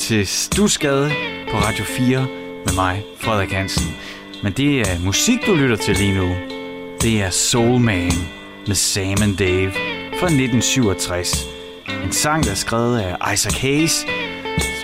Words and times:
til 0.00 0.26
Stusgade 0.26 1.10
på 1.50 1.56
Radio 1.56 1.84
4 1.84 2.26
med 2.66 2.74
mig, 2.74 3.04
Frederik 3.18 3.52
Hansen. 3.52 3.96
Men 4.42 4.52
det 4.52 4.80
er 4.80 5.00
musik, 5.04 5.46
du 5.46 5.54
lytter 5.54 5.76
til 5.76 5.96
lige 5.96 6.14
nu. 6.14 6.28
Det 7.02 7.22
er 7.22 7.30
Soul 7.30 7.80
Man 7.80 8.12
med 8.66 8.74
Sam 8.74 9.22
and 9.22 9.36
Dave 9.36 9.72
fra 10.18 10.26
1967. 10.26 11.46
En 12.04 12.12
sang, 12.12 12.44
der 12.44 12.50
er 12.50 12.54
skrevet 12.54 12.98
af 13.00 13.32
Isaac 13.32 13.60
Hayes, 13.60 14.06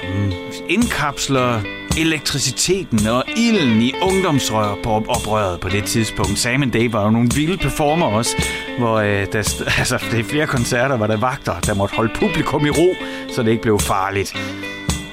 som 0.01 0.33
indkapsler 0.69 1.61
elektriciteten 1.99 3.07
og 3.07 3.25
ilden 3.37 3.83
i 3.83 3.93
ungdomsrør 4.03 4.75
på 4.83 4.91
oprøret 4.91 5.61
på 5.61 5.69
det 5.69 5.85
tidspunkt. 5.85 6.39
Sam 6.39 6.63
and 6.63 6.73
Dave 6.73 6.93
var 6.93 7.05
jo 7.05 7.11
nogle 7.11 7.29
vilde 7.35 7.57
performer 7.57 8.07
også, 8.07 8.43
hvor 8.79 8.95
øh, 8.97 9.27
der, 9.33 9.65
altså, 9.79 10.05
det 10.11 10.21
er 10.21 10.25
flere 10.25 10.47
koncerter, 10.47 10.97
hvor 10.97 11.07
der 11.07 11.17
vagter, 11.17 11.61
der 11.61 11.75
måtte 11.75 11.95
holde 11.95 12.13
publikum 12.15 12.67
i 12.67 12.71
ro, 12.71 12.95
så 13.33 13.43
det 13.43 13.51
ikke 13.51 13.63
blev 13.63 13.79
farligt. 13.79 14.37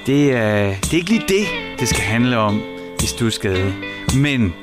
Det, 0.05 0.23
øh, 0.23 0.81
det 0.81 0.93
er 0.93 0.97
ikke 0.97 1.09
lige 1.09 1.25
det, 1.27 1.47
det 1.79 1.87
skal 1.87 2.03
handle 2.03 2.37
om 2.37 2.61
i 3.03 3.05
Stusgade, 3.05 3.73
men 4.15 4.53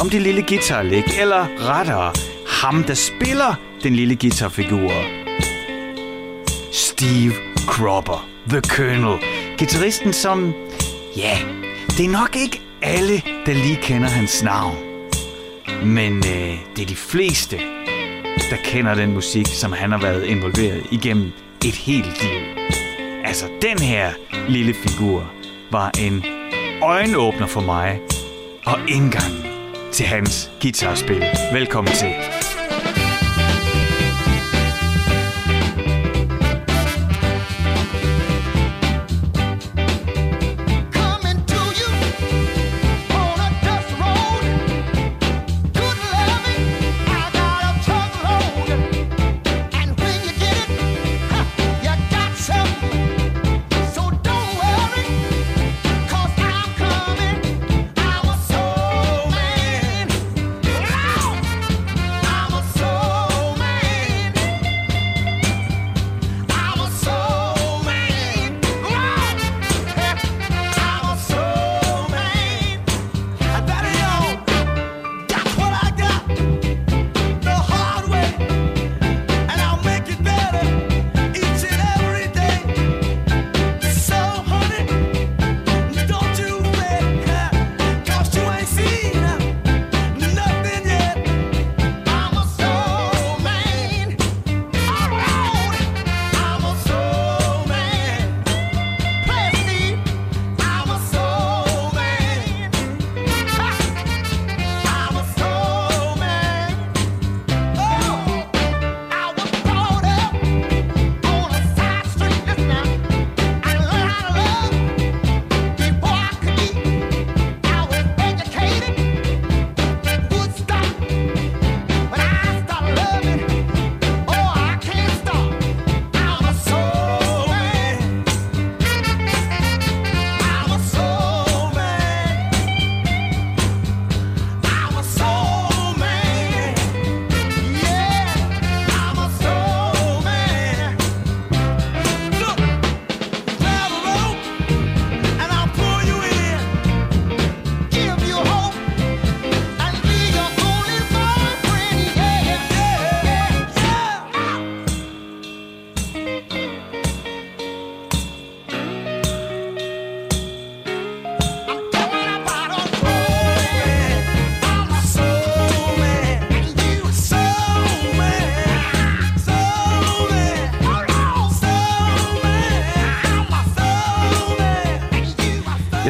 om 0.00 0.10
det 0.10 0.22
lille 0.22 0.42
guitarlæg, 0.42 1.04
eller 1.20 1.46
rettere, 1.60 2.12
ham 2.48 2.84
der 2.84 2.94
spiller 2.94 3.54
den 3.82 3.94
lille 3.94 4.16
guitarfigur. 4.16 4.92
Steve 6.72 7.32
Cropper, 7.66 8.28
The 8.48 8.60
Colonel. 8.60 9.18
Gitarristen, 9.58 10.12
som, 10.12 10.54
ja, 11.16 11.38
det 11.88 12.04
er 12.04 12.10
nok 12.10 12.36
ikke 12.36 12.60
alle, 12.82 13.22
der 13.46 13.52
lige 13.52 13.78
kender 13.82 14.08
hans 14.08 14.42
navn. 14.42 14.76
Men 15.84 16.16
øh, 16.16 16.58
det 16.76 16.82
er 16.82 16.86
de 16.86 16.96
fleste, 16.96 17.56
der 18.50 18.56
kender 18.64 18.94
den 18.94 19.14
musik, 19.14 19.46
som 19.46 19.72
han 19.72 19.92
har 19.92 19.98
været 19.98 20.24
involveret 20.24 20.82
igennem 20.90 21.32
et 21.64 21.74
helt 21.74 22.22
liv. 22.22 22.55
Altså, 23.36 23.50
den 23.62 23.78
her 23.78 24.10
lille 24.48 24.74
figur 24.74 25.32
var 25.70 25.90
en 26.00 26.24
øjenåbner 26.82 27.46
for 27.46 27.60
mig 27.60 28.00
og 28.66 28.78
indgangen 28.88 29.44
til 29.92 30.06
hans 30.06 30.50
guitarspil. 30.62 31.24
Velkommen 31.52 31.92
til. 31.92 32.35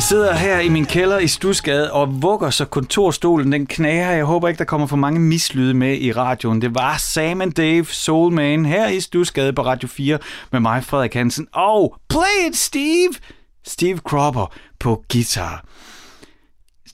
Sidder 0.09 0.35
her 0.35 0.61
i 0.61 0.69
min 0.69 0.87
kælder 0.87 1.19
i 1.19 1.29
Stusgade 1.29 1.93
og 1.93 2.23
vugger, 2.23 2.51
så 2.51 2.65
kontorstolen 2.65 3.53
den 3.53 3.67
knager. 3.67 4.11
Jeg 4.11 4.25
håber 4.25 4.49
ikke, 4.49 4.59
der 4.59 4.65
kommer 4.65 4.87
for 4.87 4.97
mange 4.97 5.21
mislyde 5.21 5.75
med 5.75 5.99
i 5.99 6.13
radioen. 6.13 6.63
Det 6.63 6.75
var 6.75 6.97
Sam 6.99 7.41
and 7.41 7.53
Dave 7.53 7.85
Soulman 7.85 8.67
her 8.67 8.89
i 8.89 9.01
Stusgade 9.01 9.53
på 9.53 9.63
Radio 9.63 9.89
4 9.89 10.19
med 10.53 10.61
mig, 10.61 10.85
Frederik 10.85 11.15
Hansen. 11.15 11.49
Og 11.53 11.97
Play 12.09 12.49
It 12.49 12.57
Steve! 12.57 13.15
Steve 13.67 13.99
Cropper 13.99 14.55
på 14.81 15.05
guitar. 15.13 15.65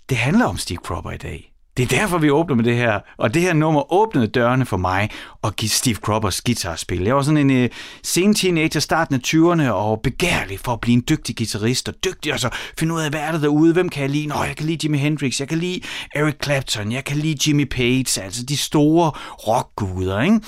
Det 0.08 0.16
handler 0.16 0.46
om 0.46 0.56
Steve 0.56 0.78
Cropper 0.84 1.10
i 1.10 1.16
dag. 1.16 1.51
Det 1.76 1.82
er 1.82 1.98
derfor, 1.98 2.18
vi 2.18 2.30
åbner 2.30 2.56
med 2.56 2.64
det 2.64 2.76
her. 2.76 3.00
Og 3.18 3.34
det 3.34 3.42
her 3.42 3.52
nummer 3.52 3.92
åbnede 3.92 4.26
dørene 4.26 4.66
for 4.66 4.76
mig 4.76 5.10
og 5.42 5.54
Steve 5.66 5.94
Croppers 5.94 6.40
guitarspil. 6.40 7.02
Jeg 7.02 7.16
var 7.16 7.22
sådan 7.22 7.50
en 7.50 7.64
uh, 7.64 7.70
sen 8.02 8.34
teenager, 8.34 8.80
starten 8.80 9.14
af 9.14 9.20
20'erne, 9.26 9.70
og 9.70 10.00
begærlig 10.02 10.60
for 10.60 10.72
at 10.72 10.80
blive 10.80 10.94
en 10.94 11.04
dygtig 11.08 11.36
guitarist, 11.36 11.88
og 11.88 11.94
dygtig 12.04 12.32
og 12.32 12.40
så 12.40 12.50
finde 12.78 12.94
ud 12.94 13.00
af, 13.00 13.10
hvad 13.10 13.20
er 13.20 13.32
der 13.32 13.38
derude, 13.38 13.72
hvem 13.72 13.88
kan 13.88 14.02
jeg 14.02 14.10
lide? 14.10 14.26
Nå, 14.26 14.44
jeg 14.44 14.56
kan 14.56 14.66
lide 14.66 14.78
Jimi 14.82 14.98
Hendrix, 14.98 15.40
jeg 15.40 15.48
kan 15.48 15.58
lide 15.58 15.80
Eric 16.14 16.34
Clapton, 16.44 16.92
jeg 16.92 17.04
kan 17.04 17.16
lide 17.16 17.48
Jimmy 17.48 17.68
Page, 17.68 18.22
altså 18.22 18.44
de 18.44 18.56
store 18.56 19.10
rockguder, 19.48 20.20
ikke? 20.20 20.40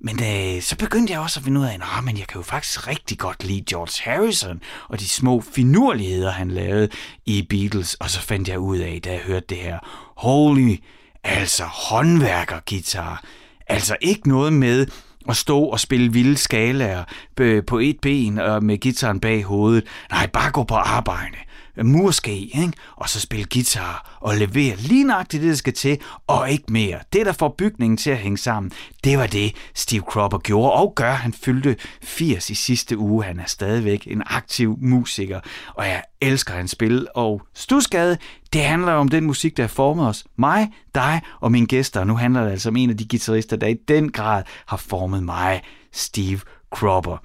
Men 0.00 0.16
øh, 0.22 0.62
så 0.62 0.76
begyndte 0.76 1.12
jeg 1.12 1.20
også 1.20 1.40
at 1.40 1.44
finde 1.44 1.60
ud 1.60 1.64
af, 1.64 1.74
at 1.74 2.04
men 2.04 2.18
jeg 2.18 2.26
kan 2.26 2.38
jo 2.38 2.42
faktisk 2.42 2.88
rigtig 2.88 3.18
godt 3.18 3.44
lide 3.44 3.64
George 3.68 4.10
Harrison 4.10 4.60
og 4.88 5.00
de 5.00 5.08
små 5.08 5.40
finurligheder, 5.40 6.30
han 6.30 6.50
lavede 6.50 6.88
i 7.26 7.46
Beatles. 7.50 7.94
Og 7.94 8.10
så 8.10 8.20
fandt 8.20 8.48
jeg 8.48 8.58
ud 8.58 8.78
af, 8.78 9.00
da 9.04 9.12
jeg 9.12 9.20
hørte 9.20 9.46
det 9.48 9.58
her, 9.58 9.78
holy, 10.18 10.76
altså 11.24 11.64
håndværkergitar. 11.64 13.24
Altså 13.66 13.96
ikke 14.00 14.28
noget 14.28 14.52
med 14.52 14.86
at 15.28 15.36
stå 15.36 15.60
og 15.64 15.80
spille 15.80 16.12
vilde 16.12 16.36
skalaer 16.36 17.04
øh, 17.40 17.64
på 17.66 17.78
et 17.78 17.96
ben 18.02 18.38
og 18.38 18.64
med 18.64 18.78
gitaren 18.78 19.20
bag 19.20 19.44
hovedet. 19.44 19.84
Nej, 20.10 20.26
bare 20.26 20.50
gå 20.50 20.62
på 20.62 20.74
arbejde 20.74 21.36
murske, 21.86 22.30
ikke? 22.32 22.72
og 22.96 23.08
så 23.08 23.20
spille 23.20 23.46
guitar 23.52 24.18
og 24.20 24.36
levere 24.36 24.76
lige 24.76 25.04
nøjagtigt 25.04 25.42
det, 25.42 25.50
der 25.50 25.56
skal 25.56 25.72
til, 25.72 25.98
og 26.26 26.50
ikke 26.50 26.72
mere. 26.72 26.98
Det, 27.12 27.26
der 27.26 27.32
får 27.32 27.54
bygningen 27.58 27.96
til 27.96 28.10
at 28.10 28.18
hænge 28.18 28.38
sammen, 28.38 28.72
det 29.04 29.18
var 29.18 29.26
det, 29.26 29.54
Steve 29.74 30.02
Cropper 30.02 30.38
gjorde 30.38 30.72
og 30.72 30.92
gør. 30.96 31.12
Han 31.12 31.32
fyldte 31.32 31.76
80 32.02 32.50
i 32.50 32.54
sidste 32.54 32.98
uge. 32.98 33.24
Han 33.24 33.40
er 33.40 33.46
stadigvæk 33.46 34.06
en 34.06 34.22
aktiv 34.26 34.76
musiker, 34.80 35.40
og 35.74 35.86
jeg 35.86 36.02
elsker 36.20 36.54
hans 36.54 36.70
spil. 36.70 37.06
Og 37.14 37.42
Stusgade, 37.54 38.18
det 38.52 38.64
handler 38.64 38.92
om 38.92 39.08
den 39.08 39.24
musik, 39.24 39.56
der 39.56 39.66
former 39.66 40.08
os. 40.08 40.24
Mig, 40.36 40.72
dig 40.94 41.22
og 41.40 41.52
mine 41.52 41.66
gæster. 41.66 42.04
Nu 42.04 42.16
handler 42.16 42.44
det 42.44 42.50
altså 42.50 42.68
om 42.68 42.76
en 42.76 42.90
af 42.90 42.96
de 42.96 43.08
guitarister, 43.08 43.56
der 43.56 43.66
i 43.66 43.76
den 43.88 44.12
grad 44.12 44.42
har 44.66 44.76
formet 44.76 45.22
mig, 45.22 45.62
Steve 45.92 46.40
Cropper. 46.70 47.16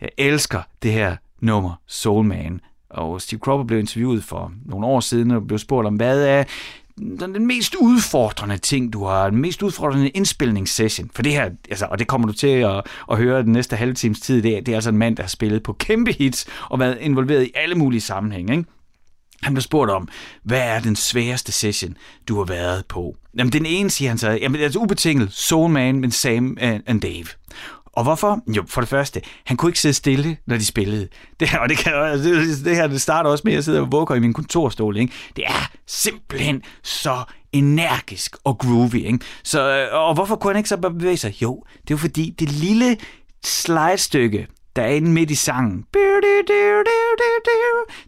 Jeg 0.00 0.10
elsker 0.18 0.62
det 0.82 0.92
her 0.92 1.16
nummer, 1.40 1.74
Soul 1.86 2.24
Man 2.24 2.60
og 2.90 3.20
Steve 3.20 3.38
Cropper 3.38 3.66
blev 3.66 3.78
interviewet 3.78 4.24
for 4.24 4.52
nogle 4.66 4.86
år 4.86 5.00
siden 5.00 5.30
og 5.30 5.46
blev 5.46 5.58
spurgt 5.58 5.86
om, 5.86 5.94
hvad 5.94 6.24
er 6.24 6.44
den, 6.98 7.34
den 7.34 7.46
mest 7.46 7.74
udfordrende 7.74 8.58
ting, 8.58 8.92
du 8.92 9.04
har, 9.04 9.30
den 9.30 9.40
mest 9.40 9.62
udfordrende 9.62 10.08
indspilningssession. 10.08 11.10
For 11.14 11.22
det 11.22 11.32
her, 11.32 11.50
altså, 11.70 11.86
og 11.90 11.98
det 11.98 12.06
kommer 12.06 12.26
du 12.26 12.32
til 12.32 12.46
at, 12.46 12.82
at 13.10 13.16
høre 13.16 13.42
den 13.42 13.52
næste 13.52 13.76
halve 13.76 13.94
times 13.94 14.20
tid, 14.20 14.42
det 14.42 14.56
er, 14.56 14.60
det 14.60 14.72
er 14.72 14.76
altså 14.76 14.90
en 14.90 14.98
mand, 14.98 15.16
der 15.16 15.22
har 15.22 15.28
spillet 15.28 15.62
på 15.62 15.72
kæmpe 15.72 16.12
hits 16.12 16.46
og 16.70 16.78
været 16.78 16.98
involveret 17.00 17.44
i 17.44 17.50
alle 17.54 17.74
mulige 17.74 18.00
sammenhænge. 18.00 18.52
Ikke? 18.52 18.70
Han 19.42 19.54
blev 19.54 19.62
spurgt 19.62 19.90
om, 19.90 20.08
hvad 20.42 20.60
er 20.60 20.80
den 20.80 20.96
sværeste 20.96 21.52
session, 21.52 21.96
du 22.28 22.36
har 22.36 22.44
været 22.44 22.86
på? 22.86 23.16
Jamen, 23.38 23.52
den 23.52 23.66
ene 23.66 23.90
siger 23.90 24.08
han 24.08 24.18
så, 24.18 24.30
jamen, 24.30 24.52
det 24.52 24.60
er 24.60 24.64
altså 24.64 24.78
ubetinget 24.78 25.32
Soul 25.32 25.70
Man 25.70 26.00
med 26.00 26.10
Sam 26.10 26.58
øh, 26.62 26.80
and 26.86 27.00
Dave. 27.00 27.26
Og 28.00 28.04
hvorfor? 28.04 28.40
Jo, 28.56 28.64
for 28.68 28.80
det 28.80 28.88
første, 28.88 29.20
han 29.44 29.56
kunne 29.56 29.70
ikke 29.70 29.80
sidde 29.80 29.94
stille, 29.94 30.36
når 30.46 30.56
de 30.56 30.66
spillede. 30.66 31.08
Det 31.40 31.48
og 31.60 31.68
det, 31.68 31.78
kan, 31.78 31.92
det, 32.18 32.64
det 32.64 32.76
her 32.76 32.86
det 32.86 33.00
starter 33.00 33.30
også 33.30 33.42
med, 33.44 33.52
at 33.52 33.56
jeg 33.56 33.64
sidder 33.64 33.80
og 33.80 33.92
vugger 33.92 34.14
i 34.14 34.20
min 34.20 34.32
kontorstol. 34.32 34.96
Ikke? 34.96 35.12
Det 35.36 35.44
er 35.46 35.70
simpelthen 35.86 36.62
så 36.82 37.24
energisk 37.52 38.36
og 38.44 38.58
groovy. 38.58 38.94
Ikke? 38.94 39.18
Så, 39.44 39.70
øh, 39.70 39.88
og 39.92 40.14
hvorfor 40.14 40.36
kunne 40.36 40.52
han 40.52 40.58
ikke 40.58 40.68
så 40.68 40.76
bevæge 40.76 41.16
sig? 41.16 41.42
Jo, 41.42 41.64
det 41.88 41.94
er 41.94 41.98
fordi, 41.98 42.34
det 42.38 42.52
lille 42.52 42.96
slide-stykke, 43.44 44.46
der 44.80 44.86
er 44.86 44.90
inde 44.90 45.10
midt 45.10 45.30
i 45.30 45.34
sangen. 45.34 45.84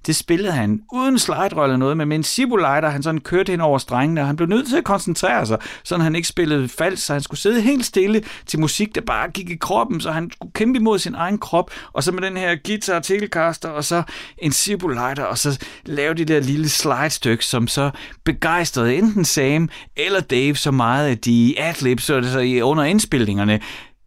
Det 0.07 0.17
spillede 0.17 0.53
han 0.53 0.81
uden 0.93 1.19
slide 1.19 1.63
eller 1.63 1.77
noget, 1.77 1.97
men 1.97 2.09
med 2.09 2.17
en 2.17 2.23
sibulejder, 2.23 2.89
han 2.89 3.03
sådan 3.03 3.21
kørte 3.21 3.51
hen 3.51 3.61
over 3.61 3.79
strengene, 3.79 4.21
og 4.21 4.27
han 4.27 4.37
blev 4.37 4.49
nødt 4.49 4.69
til 4.69 4.77
at 4.77 4.85
koncentrere 4.85 5.47
sig, 5.47 5.59
så 5.85 5.99
han 5.99 6.17
ikke 6.17 6.29
spillede 6.29 6.69
falsk, 6.69 7.07
så 7.07 7.13
han 7.13 7.23
skulle 7.23 7.41
sidde 7.41 7.61
helt 7.61 7.85
stille 7.85 8.23
til 8.47 8.61
musik, 8.61 8.95
der 8.95 9.01
bare 9.01 9.31
gik 9.31 9.51
i 9.51 9.57
kroppen, 9.57 10.01
så 10.01 10.11
han 10.11 10.31
skulle 10.31 10.53
kæmpe 10.53 10.79
imod 10.79 10.99
sin 10.99 11.15
egen 11.15 11.39
krop, 11.39 11.71
og 11.93 12.03
så 12.03 12.13
med 12.13 12.23
den 12.23 12.37
her 12.37 12.57
guitar 12.67 13.01
telecaster, 13.01 13.69
og 13.69 13.85
så 13.85 14.03
en 14.39 14.53
sibulejder, 14.53 15.25
og 15.25 15.39
så 15.39 15.65
lave 15.85 16.15
det 16.15 16.29
der 16.29 16.41
lille 16.41 16.69
slide-stykke, 16.69 17.45
som 17.45 17.69
så 17.69 17.91
begejstrede 18.25 18.97
enten 18.97 19.25
Sam 19.25 19.69
eller 19.97 20.21
Dave 20.21 20.57
så 20.57 20.71
meget, 20.71 21.11
at 21.11 21.25
de 21.25 21.55
adlibs 21.59 22.05
så 22.05 22.61
under 22.63 22.85
indspilningerne 22.85 23.61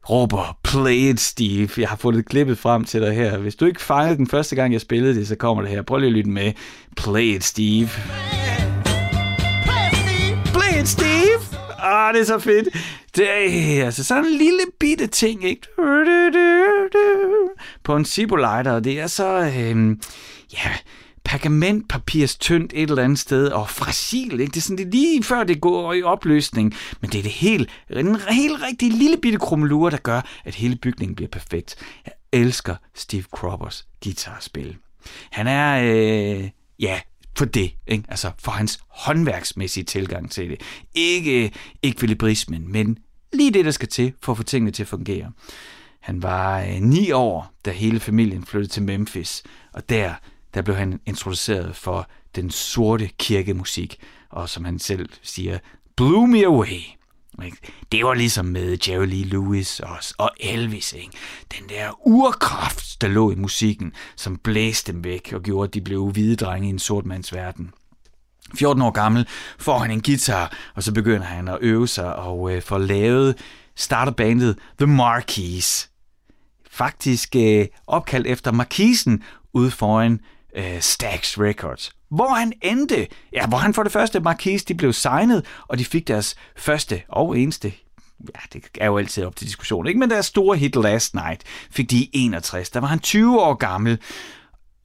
råber, 0.09 0.57
play 0.63 1.09
it, 1.13 1.19
Steve. 1.19 1.69
Jeg 1.77 1.89
har 1.89 1.95
fundet 1.95 2.25
klippet 2.25 2.57
frem 2.57 2.83
til 2.85 3.01
dig 3.01 3.15
her. 3.15 3.37
Hvis 3.37 3.55
du 3.55 3.65
ikke 3.65 3.81
fangede 3.81 4.17
den 4.17 4.27
første 4.27 4.55
gang, 4.55 4.73
jeg 4.73 4.81
spillede 4.81 5.15
det, 5.15 5.27
så 5.27 5.35
kommer 5.35 5.63
det 5.63 5.71
her. 5.71 5.81
Prøv 5.81 5.97
lige 5.97 6.07
at 6.07 6.13
lytte 6.13 6.29
med. 6.29 6.51
Play 6.97 7.35
it, 7.35 7.43
Steve. 7.43 7.89
Play 10.53 10.81
it, 10.81 10.87
Steve! 10.87 11.59
Ah, 11.79 12.13
det 12.13 12.21
er 12.21 12.25
så 12.25 12.39
fedt. 12.39 12.67
Det 13.15 13.29
er 13.79 13.85
altså 13.85 14.03
sådan 14.03 14.25
en 14.25 14.31
lille 14.31 14.59
bitte 14.79 15.07
ting, 15.07 15.43
ikke? 15.43 15.67
På 17.83 17.95
en 17.95 18.05
Ciboliter, 18.05 18.79
det 18.79 18.99
er 18.99 19.07
så... 19.07 19.39
Øh, 19.39 19.95
ja, 20.53 20.71
pergamentpapirs 21.25 22.35
tyndt 22.35 22.73
et 22.75 22.89
eller 22.89 23.03
andet 23.03 23.19
sted, 23.19 23.47
og 23.47 23.69
fragil, 23.69 24.39
ikke? 24.39 24.51
Det 24.51 24.57
er 24.57 24.61
sådan 24.61 24.77
det 24.77 24.85
er 24.85 24.91
lige 24.91 25.23
før 25.23 25.43
det 25.43 25.61
går 25.61 25.93
i 25.93 26.03
opløsning, 26.03 26.73
men 27.01 27.09
det 27.11 27.17
er 27.19 27.23
det 27.23 27.31
helt, 27.31 27.69
en 27.89 28.15
helt 28.29 28.61
rigtig 28.61 28.91
lille 28.91 29.17
bitte 29.17 29.37
krummelure, 29.37 29.91
der 29.91 29.97
gør, 29.97 30.21
at 30.45 30.55
hele 30.55 30.75
bygningen 30.75 31.15
bliver 31.15 31.29
perfekt. 31.29 31.75
Jeg 32.05 32.13
elsker 32.33 32.75
Steve 32.95 33.23
Croppers 33.23 33.87
guitarspil. 34.03 34.75
Han 35.31 35.47
er, 35.47 35.81
øh, 35.83 36.49
ja, 36.79 36.99
for 37.37 37.45
det, 37.45 37.71
ikke? 37.87 38.03
altså 38.09 38.31
for 38.39 38.51
hans 38.51 38.79
håndværksmæssige 38.87 39.83
tilgang 39.83 40.31
til 40.31 40.49
det. 40.49 40.61
Ikke 40.93 41.43
øh, 41.43 41.51
ekvilibrismen, 41.83 42.71
men 42.71 42.97
lige 43.33 43.51
det, 43.51 43.65
der 43.65 43.71
skal 43.71 43.87
til 43.87 44.13
for 44.21 44.31
at 44.31 44.37
få 44.37 44.43
tingene 44.43 44.71
til 44.71 44.83
at 44.83 44.87
fungere. 44.87 45.31
Han 45.99 46.23
var 46.23 46.61
øh, 46.61 46.81
ni 46.81 47.11
år, 47.11 47.53
da 47.65 47.71
hele 47.71 47.99
familien 47.99 48.45
flyttede 48.45 48.73
til 48.73 48.83
Memphis, 48.83 49.43
og 49.73 49.89
der 49.89 50.13
der 50.55 50.61
blev 50.61 50.75
han 50.75 50.99
introduceret 51.05 51.75
for 51.75 52.09
den 52.35 52.51
sorte 52.51 53.09
kirkemusik, 53.19 53.99
og 54.29 54.49
som 54.49 54.65
han 54.65 54.79
selv 54.79 55.09
siger, 55.21 55.59
blew 55.95 56.25
me 56.25 56.45
away. 56.45 56.81
Det 57.91 58.05
var 58.05 58.13
ligesom 58.13 58.45
med 58.45 58.77
Jerry 58.87 59.05
Lee 59.05 59.23
Lewis 59.23 59.79
og, 59.79 59.97
og 60.17 60.31
Elvis. 60.39 60.93
Ikke? 60.93 61.11
Den 61.59 61.69
der 61.69 62.07
urkraft, 62.07 63.01
der 63.01 63.07
lå 63.07 63.31
i 63.31 63.35
musikken, 63.35 63.93
som 64.15 64.37
blæste 64.37 64.91
dem 64.91 65.03
væk 65.03 65.33
og 65.33 65.41
gjorde, 65.41 65.67
at 65.67 65.73
de 65.73 65.81
blev 65.81 66.11
hvide 66.11 66.35
drenge 66.35 66.67
i 66.67 66.69
en 66.69 66.79
sort 66.79 67.05
mands 67.05 67.33
verden. 67.33 67.73
14 68.57 68.81
år 68.81 68.91
gammel 68.91 69.27
får 69.59 69.77
han 69.77 69.91
en 69.91 70.01
guitar, 70.01 70.57
og 70.75 70.83
så 70.83 70.93
begynder 70.93 71.25
han 71.25 71.47
at 71.47 71.57
øve 71.61 71.87
sig 71.87 72.15
og 72.15 72.51
øh, 72.51 72.61
får 72.61 72.77
lavet, 72.77 73.37
starter 73.75 74.11
bandet 74.11 74.57
The 74.77 74.87
Marquis. 74.87 75.89
Faktisk 76.71 77.35
øh, 77.35 77.65
opkaldt 77.87 78.27
efter 78.27 78.51
markisen 78.51 79.23
ude 79.53 79.71
foran 79.71 80.19
øh, 80.55 80.81
Stax 80.81 81.37
Records. 81.37 81.91
Hvor 82.09 82.33
han 82.33 82.53
endte, 82.61 83.07
ja, 83.33 83.47
hvor 83.47 83.57
han 83.57 83.73
for 83.73 83.83
det 83.83 83.91
første, 83.91 84.19
Marquis, 84.19 84.63
de 84.63 84.75
blev 84.75 84.93
signet, 84.93 85.45
og 85.67 85.79
de 85.79 85.85
fik 85.85 86.07
deres 86.07 86.35
første 86.55 87.01
og 87.09 87.39
eneste 87.39 87.73
ja, 88.35 88.39
det 88.53 88.63
er 88.79 88.85
jo 88.85 88.97
altid 88.97 89.23
op 89.23 89.35
til 89.35 89.47
diskussion, 89.47 89.87
ikke? 89.87 89.99
men 89.99 90.09
deres 90.09 90.25
store 90.25 90.57
hit 90.57 90.75
Last 90.75 91.13
Night 91.13 91.43
fik 91.71 91.91
de 91.91 91.97
i 91.97 92.09
61. 92.13 92.69
Der 92.69 92.79
var 92.79 92.87
han 92.87 92.99
20 92.99 93.41
år 93.41 93.53
gammel, 93.53 93.99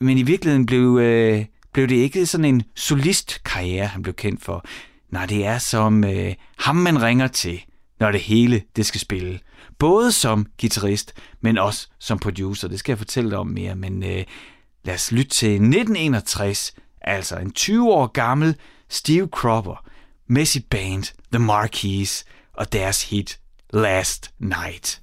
men 0.01 0.19
i 0.19 0.23
virkeligheden 0.23 0.67
blev, 0.67 0.99
øh, 0.99 1.45
blev 1.73 1.89
det 1.89 1.95
ikke 1.95 2.27
sådan 2.27 2.45
en 2.45 2.63
solistkarriere, 2.75 3.87
han 3.87 4.03
blev 4.03 4.15
kendt 4.15 4.45
for. 4.45 4.65
Nej, 5.11 5.27
det 5.27 5.47
er 5.47 5.59
som 5.59 6.05
øh, 6.05 6.35
ham, 6.59 6.77
man 6.77 7.03
ringer 7.03 7.29
til, 7.29 7.63
når 8.01 8.13
det 8.13 8.21
hele 8.21 8.63
det 8.77 8.87
skal 8.87 9.01
spille. 9.01 9.39
Både 9.79 10.13
som 10.13 10.47
guitarist, 10.61 11.13
men 11.41 11.59
også 11.59 11.89
som 11.99 12.19
producer. 12.19 12.69
Det 12.69 12.79
skal 12.79 12.93
jeg 12.93 12.99
fortælle 12.99 13.31
dig 13.31 13.39
om 13.39 13.47
mere, 13.47 13.77
men 13.77 14.03
øh, 14.03 14.25
Lad 14.85 14.95
os 14.95 15.13
lytte 15.13 15.31
til 15.31 15.53
1961, 15.53 16.75
altså 17.01 17.37
en 17.37 17.53
20 17.53 17.93
år 17.93 18.07
gammel 18.07 18.57
Steve 18.89 19.29
Cropper 19.33 19.85
med 20.27 20.45
sit 20.45 20.67
band 20.71 21.03
The 21.33 21.39
Marquis 21.39 22.25
og 22.53 22.73
deres 22.73 23.11
hit 23.11 23.39
Last 23.73 24.31
Night. 24.39 25.01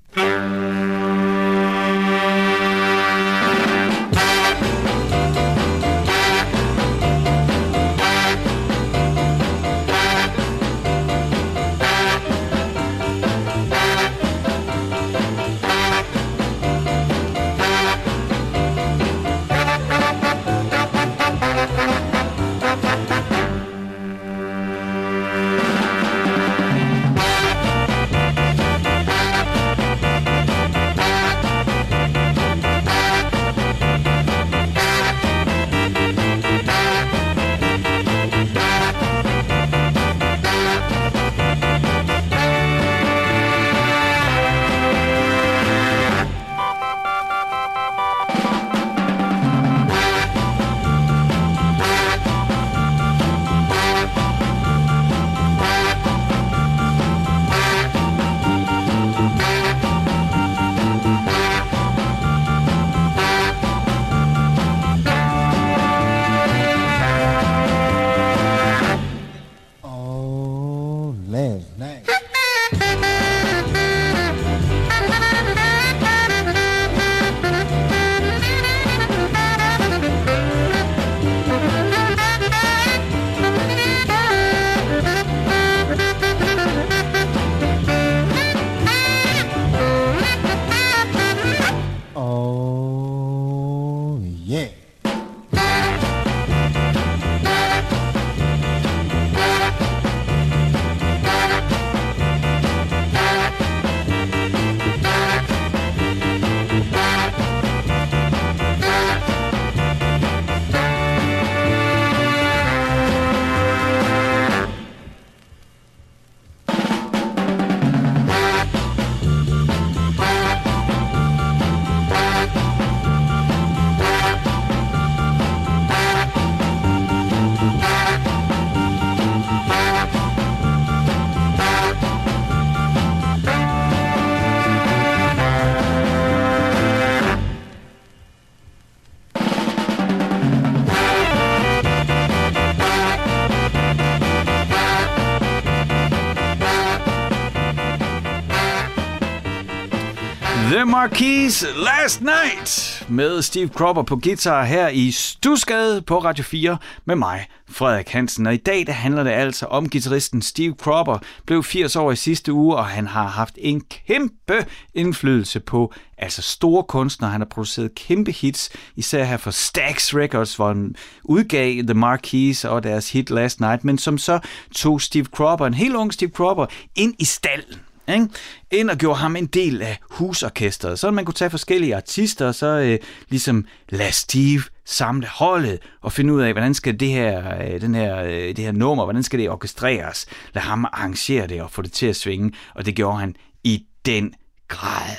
Marquis 150.97 151.65
Last 151.75 152.21
Night 152.21 153.05
med 153.09 153.41
Steve 153.41 153.67
Cropper 153.67 154.03
på 154.03 154.15
guitar 154.15 154.63
her 154.63 154.87
i 154.87 155.11
Stusgade 155.11 156.01
på 156.01 156.19
Radio 156.19 156.43
4 156.43 156.77
med 157.05 157.15
mig, 157.15 157.45
Frederik 157.69 158.09
Hansen. 158.09 158.47
Og 158.47 158.53
i 158.53 158.57
dag 158.57 158.87
der 158.87 158.93
handler 158.93 159.23
det 159.23 159.31
altså 159.31 159.65
om 159.65 159.89
guitaristen 159.89 160.41
Steve 160.41 160.75
Cropper. 160.79 161.17
Blev 161.45 161.63
80 161.63 161.95
år 161.95 162.11
i 162.11 162.15
sidste 162.15 162.53
uge, 162.53 162.75
og 162.75 162.85
han 162.85 163.07
har 163.07 163.27
haft 163.27 163.57
en 163.57 163.81
kæmpe 163.81 164.65
indflydelse 164.93 165.59
på 165.59 165.93
altså 166.17 166.41
store 166.41 166.83
kunstnere. 166.83 167.31
Han 167.31 167.41
har 167.41 167.45
produceret 167.45 167.95
kæmpe 167.95 168.31
hits, 168.31 168.69
især 168.95 169.23
her 169.23 169.37
for 169.37 169.51
Stax 169.51 170.13
Records, 170.13 170.55
hvor 170.55 170.67
han 170.67 170.95
udgav 171.23 171.83
The 171.83 171.93
Marquis 171.93 172.65
og 172.65 172.83
deres 172.83 173.11
hit 173.11 173.29
Last 173.29 173.59
Night, 173.59 173.83
men 173.83 173.97
som 173.97 174.17
så 174.17 174.39
tog 174.75 175.01
Steve 175.01 175.25
Cropper, 175.25 175.65
en 175.65 175.73
helt 175.73 175.95
ung 175.95 176.13
Steve 176.13 176.31
Cropper, 176.31 176.65
ind 176.95 177.15
i 177.19 177.25
stallen 177.25 177.79
ikke? 178.13 178.27
ind 178.71 178.89
og 178.89 178.97
gjorde 178.97 179.19
ham 179.19 179.35
en 179.35 179.45
del 179.45 179.81
af 179.81 179.99
husorkestret. 180.11 180.99
Så 180.99 181.11
man 181.11 181.25
kunne 181.25 181.33
tage 181.33 181.49
forskellige 181.49 181.95
artister, 181.95 182.47
og 182.47 182.55
så 182.55 182.67
øh, 182.67 182.99
ligesom 183.29 183.65
lade 183.89 184.11
Steve 184.11 184.63
samle 184.85 185.27
holdet 185.27 185.79
og 186.01 186.11
finde 186.11 186.33
ud 186.33 186.41
af, 186.41 186.53
hvordan 186.53 186.73
skal 186.73 186.99
det 186.99 187.09
her, 187.09 187.57
øh, 187.61 187.81
den 187.81 187.95
her, 187.95 188.23
øh, 188.23 188.31
det 188.31 188.59
her 188.59 188.71
nummer, 188.71 189.03
hvordan 189.03 189.23
skal 189.23 189.39
det 189.39 189.49
orkestreres. 189.49 190.25
Lad 190.53 190.63
ham 190.63 190.85
arrangere 190.85 191.47
det 191.47 191.61
og 191.61 191.71
få 191.71 191.81
det 191.81 191.91
til 191.91 192.05
at 192.05 192.15
svinge, 192.15 192.51
og 192.75 192.85
det 192.85 192.95
gjorde 192.95 193.19
han 193.19 193.35
i 193.63 193.85
den 194.05 194.33
grad. 194.67 195.15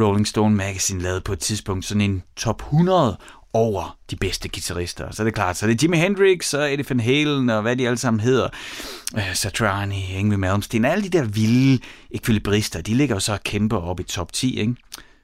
Rolling 0.00 0.26
Stone 0.26 0.56
Magazine 0.56 1.02
lavede 1.02 1.20
på 1.20 1.32
et 1.32 1.38
tidspunkt 1.38 1.84
sådan 1.84 2.00
en 2.00 2.22
top 2.36 2.60
100 2.60 3.18
over 3.56 3.98
de 4.10 4.16
bedste 4.16 4.48
guitarister. 4.48 5.10
Så 5.10 5.24
det 5.24 5.30
er 5.30 5.34
klart, 5.34 5.56
så 5.56 5.66
det 5.66 5.72
er 5.72 5.78
Jimi 5.82 5.96
Hendrix 5.96 6.54
og 6.54 6.72
Eddie 6.72 6.84
Van 6.88 7.00
Halen 7.00 7.50
og 7.50 7.62
hvad 7.62 7.76
de 7.76 7.86
alle 7.86 7.98
sammen 7.98 8.20
hedder. 8.20 8.48
Uh, 9.14 9.32
Satriani, 9.34 10.12
Ingrid 10.18 10.38
Malmsteen, 10.38 10.84
alle 10.84 11.04
de 11.04 11.18
der 11.18 11.24
vilde 11.24 11.82
ekvilibrister, 12.10 12.80
de 12.80 12.94
ligger 12.94 13.16
jo 13.16 13.20
så 13.20 13.32
og 13.32 13.42
kæmper 13.42 13.76
op 13.76 14.00
i 14.00 14.02
top 14.02 14.32
10. 14.32 14.60
Ikke? 14.60 14.74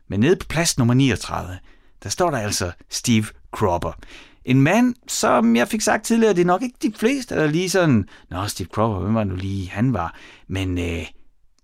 Men 0.09 0.21
nede 0.21 0.37
på 0.37 0.47
plads 0.49 0.79
nummer 0.79 0.95
39, 0.95 1.59
der 2.03 2.09
står 2.09 2.31
der 2.31 2.39
altså 2.39 2.73
Steve 2.91 3.27
Cropper. 3.51 3.93
En 4.45 4.61
mand, 4.61 4.95
som 5.09 5.57
jeg 5.57 5.69
fik 5.69 5.81
sagt 5.81 6.05
tidligere, 6.05 6.35
det 6.35 6.41
er 6.41 6.47
nok 6.47 6.63
ikke 6.63 6.79
de 6.83 6.93
fleste, 6.97 7.35
der 7.35 7.43
er 7.43 7.47
lige 7.47 7.71
sådan, 7.71 8.09
Nå, 8.31 8.47
Steve 8.47 8.69
Cropper, 8.73 8.99
hvem 8.99 9.15
var 9.15 9.25
nu 9.25 9.35
lige 9.35 9.71
han 9.71 9.93
var? 9.93 10.15
Men 10.49 10.79
uh, 10.79 11.05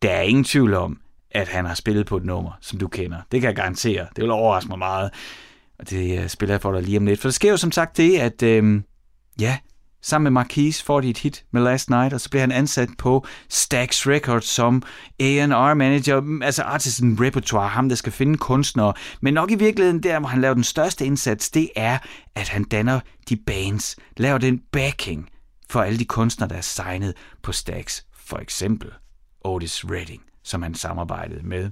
der 0.02 0.10
er 0.10 0.22
ingen 0.22 0.44
tvivl 0.44 0.74
om, 0.74 1.00
at 1.30 1.48
han 1.48 1.64
har 1.64 1.74
spillet 1.74 2.06
på 2.06 2.16
et 2.16 2.24
nummer, 2.24 2.50
som 2.60 2.78
du 2.78 2.88
kender. 2.88 3.18
Det 3.32 3.40
kan 3.40 3.48
jeg 3.48 3.56
garantere. 3.56 4.06
Det 4.16 4.24
vil 4.24 4.30
overraske 4.30 4.68
mig 4.68 4.78
meget. 4.78 5.10
Og 5.78 5.90
det 5.90 6.22
øh, 6.22 6.28
spiller 6.28 6.54
jeg 6.54 6.62
for 6.62 6.72
dig 6.72 6.82
lige 6.82 6.98
om 6.98 7.06
lidt. 7.06 7.20
For 7.20 7.28
der 7.28 7.32
sker 7.32 7.50
jo 7.50 7.56
som 7.56 7.72
sagt 7.72 7.96
det, 7.96 8.18
at 8.18 8.42
øh, 8.42 8.82
ja, 9.40 9.58
sammen 10.02 10.24
med 10.24 10.30
Marquis 10.30 10.82
får 10.82 11.00
de 11.00 11.10
et 11.10 11.18
hit 11.18 11.44
med 11.50 11.62
Last 11.62 11.90
Night, 11.90 12.12
og 12.12 12.20
så 12.20 12.30
bliver 12.30 12.40
han 12.42 12.52
ansat 12.52 12.88
på 12.98 13.26
Stax 13.48 14.06
Records 14.06 14.44
som 14.44 14.82
A&R 15.20 15.74
manager, 15.74 16.20
mm, 16.20 16.42
altså 16.42 16.62
artisan 16.62 17.18
repertoire, 17.20 17.68
ham 17.68 17.88
der 17.88 17.96
skal 17.96 18.12
finde 18.12 18.38
kunstnere. 18.38 18.92
Men 19.20 19.34
nok 19.34 19.50
i 19.50 19.54
virkeligheden 19.54 20.02
der, 20.02 20.18
hvor 20.18 20.28
han 20.28 20.40
laver 20.40 20.54
den 20.54 20.64
største 20.64 21.04
indsats, 21.04 21.50
det 21.50 21.70
er, 21.76 21.98
at 22.34 22.48
han 22.48 22.64
danner 22.64 23.00
de 23.28 23.36
bands, 23.36 23.96
laver 24.16 24.38
den 24.38 24.60
backing 24.72 25.28
for 25.70 25.80
alle 25.80 25.98
de 25.98 26.04
kunstnere, 26.04 26.48
der 26.48 26.56
er 26.56 26.60
signet 26.60 27.14
på 27.42 27.52
Stax. 27.52 28.02
For 28.14 28.38
eksempel 28.38 28.90
Otis 29.40 29.84
Redding, 29.84 30.22
som 30.44 30.62
han 30.62 30.74
samarbejdede 30.74 31.46
med 31.46 31.70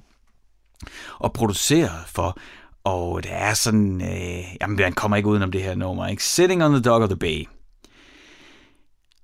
og 1.19 1.33
produceret 1.33 2.05
for 2.07 2.39
og 2.87 3.23
det 3.23 3.33
er 3.33 3.55
sådan, 3.55 4.03
øh, 4.03 4.45
jamen 4.61 4.79
han 4.79 4.93
kommer 4.93 5.17
ikke 5.17 5.29
udenom 5.29 5.53
det 5.53 5.63
her 5.63 5.75
nummer, 5.75 6.07
ikke? 6.07 6.25
Sitting 6.25 6.65
on 6.65 6.73
the 6.73 6.83
Dock 6.83 7.03
of 7.03 7.09
the 7.09 7.19
Bay 7.19 7.45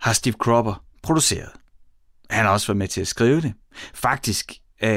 har 0.01 0.13
Steve 0.13 0.35
Cropper 0.39 0.85
produceret. 1.03 1.51
Han 2.31 2.45
har 2.45 2.53
også 2.53 2.67
været 2.67 2.77
med 2.77 2.89
til 2.89 3.01
at 3.01 3.07
skrive 3.07 3.41
det. 3.41 3.53
Faktisk 3.95 4.53
øh, 4.83 4.91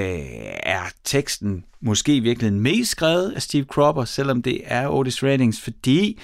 er 0.64 0.82
teksten 1.04 1.66
måske 1.82 2.20
virkelig 2.20 2.54
mest 2.54 2.92
skrevet 2.92 3.32
af 3.32 3.42
Steve 3.42 3.66
Cropper, 3.66 4.06
selvom 4.06 4.42
det 4.42 4.62
er 4.64 4.88
Otis 4.88 5.24
Reddings, 5.24 5.62
fordi 5.62 6.20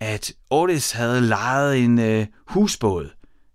at 0.00 0.32
Otis 0.50 0.92
havde 0.92 1.20
lejet 1.20 1.78
en 1.78 1.98
øh, 1.98 2.26
husbåd. 2.48 3.10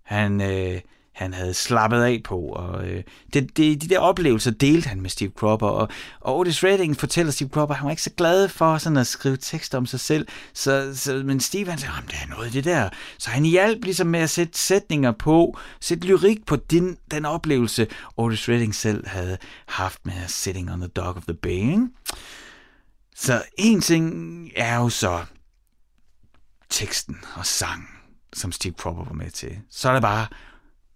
Han 0.05 0.41
øh, 0.41 0.81
han 1.19 1.33
havde 1.33 1.53
slappet 1.53 2.01
af 2.01 2.21
på. 2.23 2.39
Og, 2.39 2.87
øh, 2.87 3.03
det, 3.33 3.57
det, 3.57 3.81
de 3.81 3.87
der 3.87 3.99
oplevelser 3.99 4.51
delte 4.51 4.89
han 4.89 5.01
med 5.01 5.09
Steve 5.09 5.31
Cropper. 5.35 5.67
Og, 5.67 5.89
og 6.19 6.37
Otis 6.37 6.63
Redding 6.63 6.97
fortæller 6.97 7.31
Steve 7.31 7.49
Cropper, 7.49 7.75
at 7.75 7.79
han 7.79 7.85
var 7.85 7.91
ikke 7.91 8.01
så 8.01 8.09
glad 8.17 8.49
for 8.49 8.77
sådan 8.77 8.97
at 8.97 9.07
skrive 9.07 9.37
tekster 9.37 9.77
om 9.77 9.85
sig 9.85 9.99
selv. 9.99 10.27
Så, 10.53 10.91
så, 10.95 11.21
men 11.25 11.39
Steve 11.39 11.69
han 11.69 11.79
sagde, 11.79 11.93
at 11.97 12.11
det 12.11 12.17
er 12.23 12.29
noget 12.29 12.45
af 12.45 12.51
det 12.51 12.63
der. 12.63 12.89
Så 13.17 13.29
han 13.29 13.43
hjalp 13.43 13.83
ligesom 13.83 14.07
med 14.07 14.19
at 14.19 14.29
sætte 14.29 14.59
sætninger 14.59 15.11
på, 15.11 15.57
sætte 15.79 16.07
lyrik 16.07 16.45
på 16.45 16.55
din, 16.55 16.97
den 17.11 17.25
oplevelse, 17.25 17.87
Otis 18.17 18.49
Redding 18.49 18.75
selv 18.75 19.07
havde 19.07 19.37
haft 19.67 20.05
med 20.05 20.13
Sitting 20.27 20.71
on 20.71 20.79
the 20.79 20.87
Dock 20.87 21.17
of 21.17 21.23
the 21.23 21.33
Bay. 21.33 21.49
Ikke? 21.49 21.87
Så 23.15 23.43
en 23.57 23.81
ting 23.81 24.49
er 24.55 24.75
jo 24.75 24.89
så 24.89 25.25
teksten 26.69 27.17
og 27.35 27.45
sangen, 27.45 27.87
som 28.33 28.51
Steve 28.51 28.73
Cropper 28.73 29.03
var 29.03 29.13
med 29.13 29.31
til. 29.31 29.57
Så 29.69 29.89
er 29.89 29.93
det 29.93 30.01
bare 30.01 30.27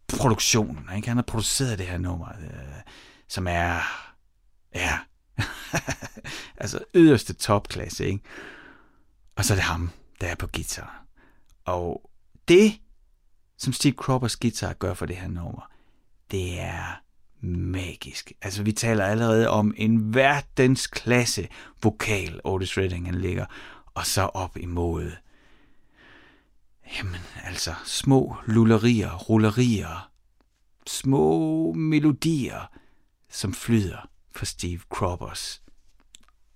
produktionen. 0.08 0.90
Ikke? 0.96 1.08
Han 1.08 1.18
har 1.18 1.24
produceret 1.24 1.80
det 1.80 1.88
her 1.88 1.98
nummer, 1.98 2.30
øh, 2.30 2.82
som 3.28 3.48
er, 3.48 3.80
ja, 4.76 5.00
altså 6.58 6.80
yderste 6.96 7.34
topklasse. 7.34 8.06
Ikke? 8.06 8.24
Og 9.36 9.46
så 9.46 9.54
er 9.54 9.56
det 9.56 9.64
ham, 9.64 9.90
der 10.22 10.28
er 10.28 10.36
på 10.36 10.48
guitar. 10.48 11.06
Og 11.66 12.10
det, 12.48 12.80
som 13.58 13.74
Steve 13.74 13.94
Croppers 13.94 14.38
guitar 14.38 14.74
gør 14.74 14.94
for 14.94 15.06
det 15.06 15.16
her 15.16 15.28
nummer, 15.28 15.70
det 16.32 16.60
er 16.60 17.02
magisk. 17.46 18.32
Altså, 18.42 18.64
vi 18.64 18.72
taler 18.72 19.06
allerede 19.06 19.50
om 19.50 19.74
en 19.78 20.14
verdensklasse 20.14 21.48
vokal, 21.84 22.42
Otis 22.44 22.78
Redding 22.78 23.06
han 23.06 23.22
ligger, 23.22 23.46
og 23.94 24.06
så 24.06 24.22
op 24.22 24.58
imod 24.58 25.12
Jamen 26.98 27.22
altså, 27.44 27.74
små 27.86 28.36
lullerier, 28.46 29.18
rullerier, 29.18 30.12
små 30.88 31.74
melodier, 31.74 32.72
som 33.30 33.54
flyder 33.54 34.10
for 34.36 34.46
Steve 34.46 34.80
Croppers 34.90 35.62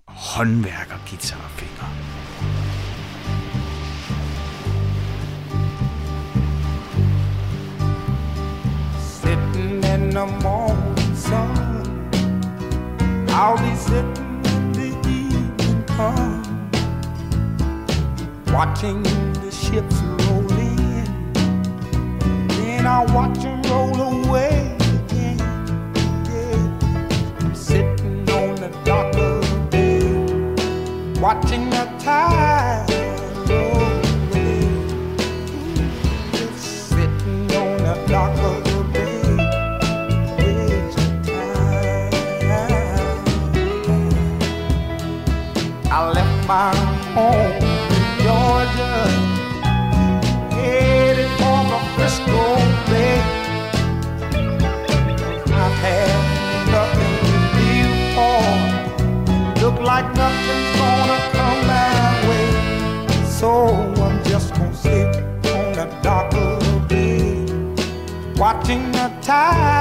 håndværker 0.07 0.97
guitarfingre. 1.09 1.87
Sitting 8.99 9.83
in 9.85 10.11
the 10.11 10.25
morning 10.43 11.17
sun 11.17 11.77
I'll 13.29 13.57
be 13.57 13.75
sitting 13.75 14.45
in 14.45 14.73
the 14.73 14.87
evening 15.09 15.83
sun, 15.87 16.43
Watching 18.53 19.26
the 19.49 19.55
ships 19.55 20.01
I 22.85 23.05
watch 23.13 23.43
them 23.43 23.61
roll 23.63 24.25
away 24.25 24.75
again. 24.79 25.37
Yeah. 26.25 27.39
I'm 27.39 27.53
sitting 27.53 28.29
on 28.29 28.55
the 28.55 28.69
dock 28.83 29.13
of 29.15 29.41
the 29.49 29.59
bay, 29.69 31.21
watching 31.21 31.69
the 31.69 31.85
tide 31.99 32.86
watching 69.27 69.76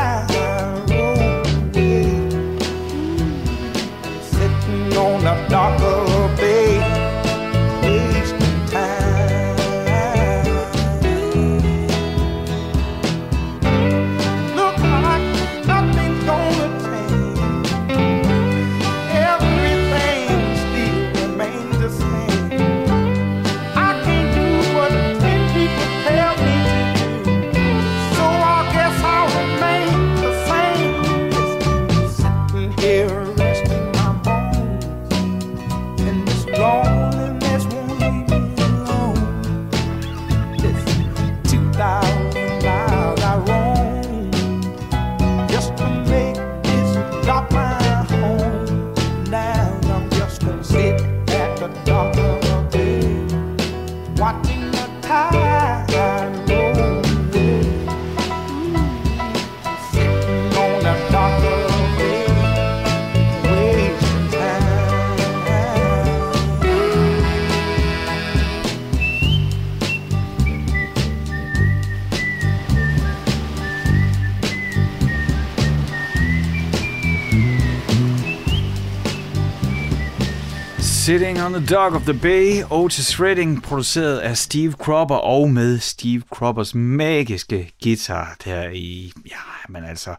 Sitting 81.07 81.41
on 81.41 81.53
the 81.53 81.67
Dock 81.75 81.95
of 81.95 82.03
the 82.03 82.21
Bay, 82.23 82.63
Otis 82.71 83.21
Redding, 83.21 83.63
produceret 83.63 84.19
af 84.19 84.37
Steve 84.37 84.73
Cropper 84.73 85.15
og 85.15 85.51
med 85.51 85.79
Steve 85.79 86.23
Croppers 86.31 86.75
magiske 86.75 87.73
guitar 87.83 88.37
der 88.45 88.71
i, 88.71 89.13
ja, 89.31 89.41
men 89.69 89.85
altså, 89.85 90.15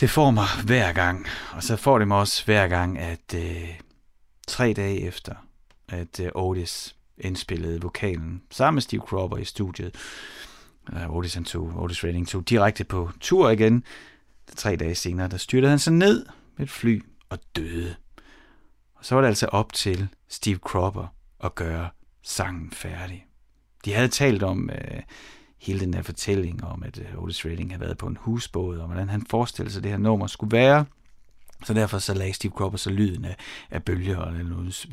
det 0.00 0.10
får 0.10 0.30
mig 0.30 0.46
hver 0.64 0.92
gang, 0.92 1.26
og 1.52 1.62
så 1.62 1.76
får 1.76 1.98
det 1.98 2.08
mig 2.08 2.18
også 2.18 2.44
hver 2.44 2.68
gang, 2.68 2.98
at 2.98 3.34
øh, 3.34 3.68
tre 4.48 4.72
dage 4.72 5.00
efter, 5.00 5.34
at 5.88 6.20
øh, 6.20 6.30
Otis 6.34 6.96
indspillede 7.18 7.80
vokalen 7.80 8.42
sammen 8.50 8.74
med 8.74 8.82
Steve 8.82 9.02
Cropper 9.02 9.36
i 9.36 9.44
studiet, 9.44 9.94
øh, 10.92 11.10
Otis, 11.10 11.34
han 11.34 11.44
tog, 11.44 11.72
Otis 11.76 12.04
Redding 12.04 12.28
tog 12.28 12.48
direkte 12.48 12.84
på 12.84 13.10
tur 13.20 13.50
igen, 13.50 13.84
tre 14.56 14.76
dage 14.76 14.94
senere, 14.94 15.28
der 15.28 15.36
styrtede 15.36 15.70
han 15.70 15.78
sig 15.78 15.92
ned 15.92 16.26
med 16.56 16.66
et 16.66 16.70
fly 16.70 17.02
og 17.30 17.38
døde. 17.56 17.94
Og 19.00 19.06
så 19.06 19.14
var 19.14 19.22
det 19.22 19.28
altså 19.28 19.46
op 19.46 19.72
til 19.72 20.08
Steve 20.28 20.56
Cropper 20.56 21.14
at 21.44 21.54
gøre 21.54 21.88
sangen 22.22 22.70
færdig. 22.70 23.26
De 23.84 23.92
havde 23.92 24.08
talt 24.08 24.42
om 24.42 24.70
øh, 24.70 25.00
hele 25.58 25.80
den 25.80 25.94
her 25.94 26.02
fortælling 26.02 26.64
om, 26.64 26.82
at 26.82 26.98
øh, 26.98 27.22
Otis 27.22 27.46
Redding 27.46 27.70
havde 27.70 27.80
været 27.80 27.98
på 27.98 28.06
en 28.06 28.16
husbåd, 28.20 28.78
og 28.78 28.86
hvordan 28.86 29.08
han 29.08 29.26
forestillede 29.30 29.72
sig, 29.72 29.80
at 29.80 29.82
det 29.84 29.90
her 29.90 29.98
nummer 29.98 30.26
skulle 30.26 30.56
være. 30.56 30.84
Så 31.64 31.74
derfor 31.74 31.98
så 31.98 32.14
lagde 32.14 32.32
Steve 32.32 32.52
Cropper 32.52 32.78
så 32.78 32.90
lyden 32.90 33.24
af, 33.24 33.36
af 33.70 33.84
bølger 33.84 34.16
og 34.16 34.32
noget, 34.32 34.86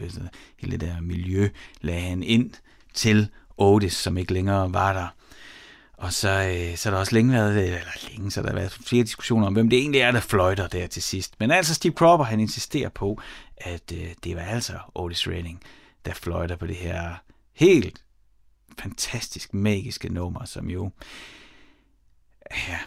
hele 0.59 0.71
det 0.71 0.81
der 0.81 1.01
miljø 1.01 1.49
lagde 1.81 2.01
han 2.01 2.23
ind 2.23 2.51
til 2.93 3.29
Otis, 3.57 3.93
som 3.93 4.17
ikke 4.17 4.33
længere 4.33 4.73
var 4.73 4.93
der. 4.93 5.07
Og 5.97 6.13
så, 6.13 6.29
øh, 6.29 6.77
så 6.77 6.89
er 6.89 6.93
der 6.93 6.99
også 6.99 7.15
længe 7.15 7.33
været, 7.33 7.51
øh, 7.51 7.63
eller 7.63 8.09
længe, 8.09 8.31
så 8.31 8.41
der 8.41 8.47
har 8.47 8.55
været 8.55 8.71
flere 8.71 9.03
diskussioner 9.03 9.47
om, 9.47 9.53
hvem 9.53 9.69
det 9.69 9.79
egentlig 9.79 10.01
er, 10.01 10.11
der 10.11 10.19
fløjter 10.19 10.67
der 10.67 10.87
til 10.87 11.01
sidst. 11.01 11.35
Men 11.39 11.51
altså 11.51 11.73
Steve 11.73 11.93
Cropper, 11.93 12.25
han 12.25 12.39
insisterer 12.39 12.89
på, 12.89 13.21
at 13.57 13.91
øh, 13.93 14.07
det 14.23 14.35
var 14.35 14.41
altså 14.41 14.73
Otis 14.95 15.27
Redding, 15.27 15.61
der 16.05 16.13
fløjter 16.13 16.55
på 16.55 16.67
det 16.67 16.75
her 16.75 17.15
helt 17.53 18.03
fantastisk 18.79 19.53
magiske 19.53 20.13
nummer, 20.13 20.45
som 20.45 20.69
jo 20.69 20.91
ja, 22.51 22.79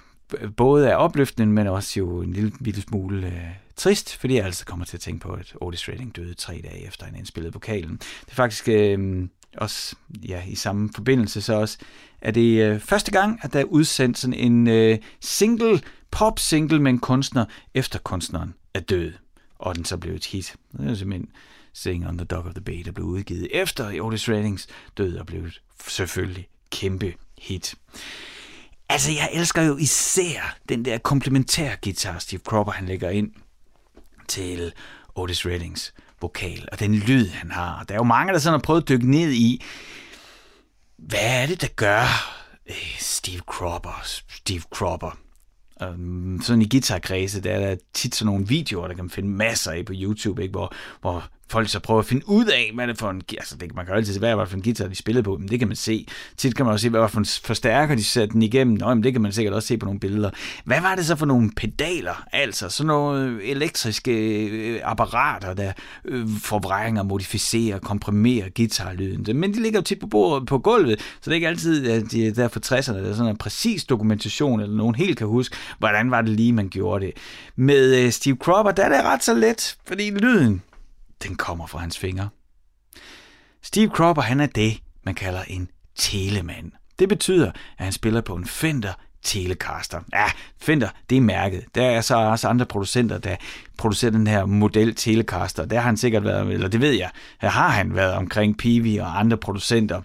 både 0.56 0.88
er 0.88 0.96
opløftende, 0.96 1.52
men 1.52 1.66
også 1.66 2.00
jo 2.00 2.22
en 2.22 2.32
lille, 2.32 2.52
lille 2.60 2.82
smule 2.82 3.26
øh, 3.26 3.50
trist, 3.76 4.16
fordi 4.16 4.34
jeg 4.34 4.44
altså 4.44 4.66
kommer 4.66 4.84
til 4.84 4.96
at 4.96 5.00
tænke 5.00 5.20
på, 5.20 5.32
at 5.32 5.54
Otis 5.60 5.88
Redding 5.88 6.16
døde 6.16 6.34
tre 6.34 6.60
dage 6.64 6.86
efter, 6.86 7.06
han 7.06 7.16
indspillede 7.16 7.52
vokalen. 7.52 7.96
Det 7.96 8.30
er 8.30 8.34
faktisk 8.34 8.68
øh, 8.68 9.28
også 9.56 9.96
ja, 10.28 10.42
i 10.46 10.54
samme 10.54 10.90
forbindelse 10.94 11.42
så 11.42 11.54
også, 11.54 11.78
er 12.20 12.30
det 12.30 12.62
øh, 12.62 12.80
første 12.80 13.10
gang, 13.10 13.40
at 13.42 13.52
der 13.52 13.60
er 13.60 13.64
udsendt 13.64 14.18
sådan 14.18 14.34
en 14.34 14.68
øh, 14.68 14.98
single, 15.20 15.82
pop-single 16.10 16.80
med 16.80 16.90
en 16.90 16.98
kunstner, 16.98 17.44
efter 17.74 17.98
kunstneren 17.98 18.54
er 18.74 18.80
død, 18.80 19.12
og 19.58 19.76
den 19.76 19.84
så 19.84 19.96
blev 19.96 20.14
et 20.14 20.26
hit. 20.26 20.56
Det 20.72 20.90
er 20.90 20.94
simpelthen 20.94 21.28
Sing 21.72 22.08
on 22.08 22.18
the 22.18 22.24
Dog 22.24 22.44
of 22.44 22.54
the 22.54 22.60
Bay, 22.60 22.82
der 22.84 22.92
blev 22.92 23.06
udgivet 23.06 23.48
efter 23.50 24.00
Otis 24.02 24.28
Reddings 24.28 24.66
død, 24.96 25.16
og 25.16 25.26
blev 25.26 25.46
selvfølgelig 25.88 26.48
kæmpe 26.70 27.14
hit. 27.38 27.74
Altså, 28.88 29.12
jeg 29.12 29.30
elsker 29.32 29.62
jo 29.62 29.76
især 29.76 30.56
den 30.68 30.84
der 30.84 30.98
komplementære 30.98 31.76
guitar, 31.84 32.18
Steve 32.18 32.40
Cropper 32.40 32.72
han 32.72 32.86
lægger 32.86 33.10
ind 33.10 33.32
til 34.28 34.72
Otis 35.14 35.46
Reddings 35.46 35.94
vokal, 36.20 36.68
og 36.72 36.80
den 36.80 36.94
lyd, 36.94 37.28
han 37.28 37.50
har. 37.50 37.84
Der 37.84 37.94
er 37.94 37.98
jo 37.98 38.04
mange, 38.04 38.32
der 38.32 38.38
sådan 38.38 38.58
har 38.58 38.62
prøvet 38.62 38.82
at 38.82 38.88
dykke 38.88 39.10
ned 39.10 39.32
i, 39.32 39.62
hvad 40.98 41.42
er 41.42 41.46
det, 41.46 41.60
der 41.60 41.68
gør 41.76 42.02
øh, 42.66 42.96
Steve 42.98 43.40
Cropper, 43.40 44.02
Steve 44.28 44.62
Cropper? 44.70 45.18
Øhm, 45.82 46.40
sådan 46.42 46.62
i 46.62 46.68
guitarkredse, 46.68 47.40
der 47.40 47.52
er 47.52 47.60
der 47.60 47.76
tit 47.92 48.14
sådan 48.14 48.26
nogle 48.32 48.46
videoer, 48.46 48.88
der 48.88 48.94
kan 48.94 49.04
man 49.04 49.10
finde 49.10 49.28
masser 49.28 49.70
af 49.70 49.84
på 49.84 49.92
YouTube, 49.96 50.42
ikke? 50.42 50.52
Hvor, 50.52 50.74
hvor 51.00 51.28
folk 51.50 51.68
så 51.68 51.80
prøver 51.80 52.00
at 52.00 52.06
finde 52.06 52.28
ud 52.28 52.44
af, 52.44 52.70
hvad 52.74 52.86
det 52.86 52.92
er 52.94 52.98
for 52.98 53.10
en... 53.10 53.22
Altså, 53.30 53.56
det, 53.56 53.74
man 53.74 53.84
kan 53.84 53.92
jo 53.92 53.96
altid 53.96 54.12
se, 54.12 54.18
hvad 54.18 54.30
det 54.30 54.40
er 54.40 54.44
for 54.44 54.56
en 54.56 54.62
guitar, 54.62 54.88
de 54.88 54.94
spillede 54.94 55.22
på, 55.22 55.36
men 55.36 55.48
det 55.48 55.58
kan 55.58 55.68
man 55.68 55.76
se. 55.76 56.06
Tit 56.36 56.56
kan 56.56 56.64
man 56.64 56.72
også 56.72 56.82
se, 56.82 56.90
hvad 56.90 57.00
det 57.00 57.10
for 57.10 57.18
en 57.18 57.26
forstærker, 57.44 57.94
de 57.94 58.04
satte 58.04 58.32
den 58.32 58.42
igennem. 58.42 58.76
Nå, 58.76 58.94
men 58.94 59.04
det 59.04 59.12
kan 59.12 59.22
man 59.22 59.32
sikkert 59.32 59.54
også 59.54 59.68
se 59.68 59.78
på 59.78 59.84
nogle 59.86 60.00
billeder. 60.00 60.30
Hvad 60.64 60.80
var 60.80 60.94
det 60.94 61.06
så 61.06 61.16
for 61.16 61.26
nogle 61.26 61.50
pedaler? 61.56 62.24
Altså, 62.32 62.68
sådan 62.68 62.86
nogle 62.86 63.44
elektriske 63.44 64.12
øh, 64.46 64.80
apparater, 64.84 65.54
der 65.54 65.72
øh, 66.04 66.26
forvrænger, 66.42 67.02
modificerer, 67.02 67.78
komprimerer 67.78 68.48
guitarlyden. 68.56 69.36
Men 69.40 69.54
de 69.54 69.62
ligger 69.62 69.78
jo 69.78 69.84
tit 69.84 70.00
på, 70.00 70.06
bordet, 70.06 70.48
på 70.48 70.58
gulvet, 70.58 71.00
så 71.00 71.16
det 71.24 71.30
er 71.30 71.34
ikke 71.34 71.48
altid, 71.48 71.90
at 71.90 72.10
de 72.10 72.26
er 72.26 72.32
der 72.32 72.48
for 72.48 72.60
60'erne, 72.60 72.96
der 72.96 73.10
er 73.10 73.14
sådan 73.14 73.30
en 73.30 73.36
præcis 73.36 73.84
dokumentation, 73.84 74.60
eller 74.60 74.76
nogen 74.76 74.94
helt 74.94 75.18
kan 75.18 75.26
huske, 75.26 75.56
hvordan 75.78 76.10
var 76.10 76.22
det 76.22 76.30
lige, 76.30 76.52
man 76.52 76.68
gjorde 76.68 77.06
det. 77.06 77.12
Med 77.56 78.04
øh, 78.04 78.10
Steve 78.10 78.36
Cropper, 78.36 78.72
der 78.72 78.84
er 78.84 78.88
det 78.88 79.04
ret 79.04 79.24
så 79.24 79.34
let, 79.34 79.76
fordi 79.86 80.10
lyden, 80.10 80.62
den 81.22 81.34
kommer 81.34 81.66
fra 81.66 81.78
hans 81.78 81.98
fingre. 81.98 82.28
Steve 83.62 83.90
Cropper, 83.90 84.22
han 84.22 84.40
er 84.40 84.46
det, 84.46 84.80
man 85.04 85.14
kalder 85.14 85.42
en 85.42 85.68
telemand. 85.96 86.72
Det 86.98 87.08
betyder, 87.08 87.52
at 87.78 87.84
han 87.84 87.92
spiller 87.92 88.20
på 88.20 88.34
en 88.34 88.46
Fender 88.46 88.92
Telecaster. 89.22 90.00
Ja, 90.12 90.24
Fender, 90.60 90.88
det 91.10 91.16
er 91.16 91.20
mærket. 91.20 91.64
Der 91.74 91.82
er 91.82 92.00
så 92.00 92.16
også 92.16 92.48
andre 92.48 92.66
producenter, 92.66 93.18
der 93.18 93.36
producerer 93.78 94.10
den 94.10 94.26
her 94.26 94.44
model 94.44 94.94
Telecaster. 94.94 95.64
Der 95.64 95.76
har 95.76 95.86
han 95.86 95.96
sikkert 95.96 96.24
været, 96.24 96.52
eller 96.52 96.68
det 96.68 96.80
ved 96.80 96.92
jeg, 96.92 97.10
her 97.40 97.48
har 97.48 97.68
han 97.68 97.94
været 97.94 98.14
omkring 98.14 98.58
Peavey 98.58 99.00
og 99.00 99.18
andre 99.18 99.36
producenter. 99.36 100.02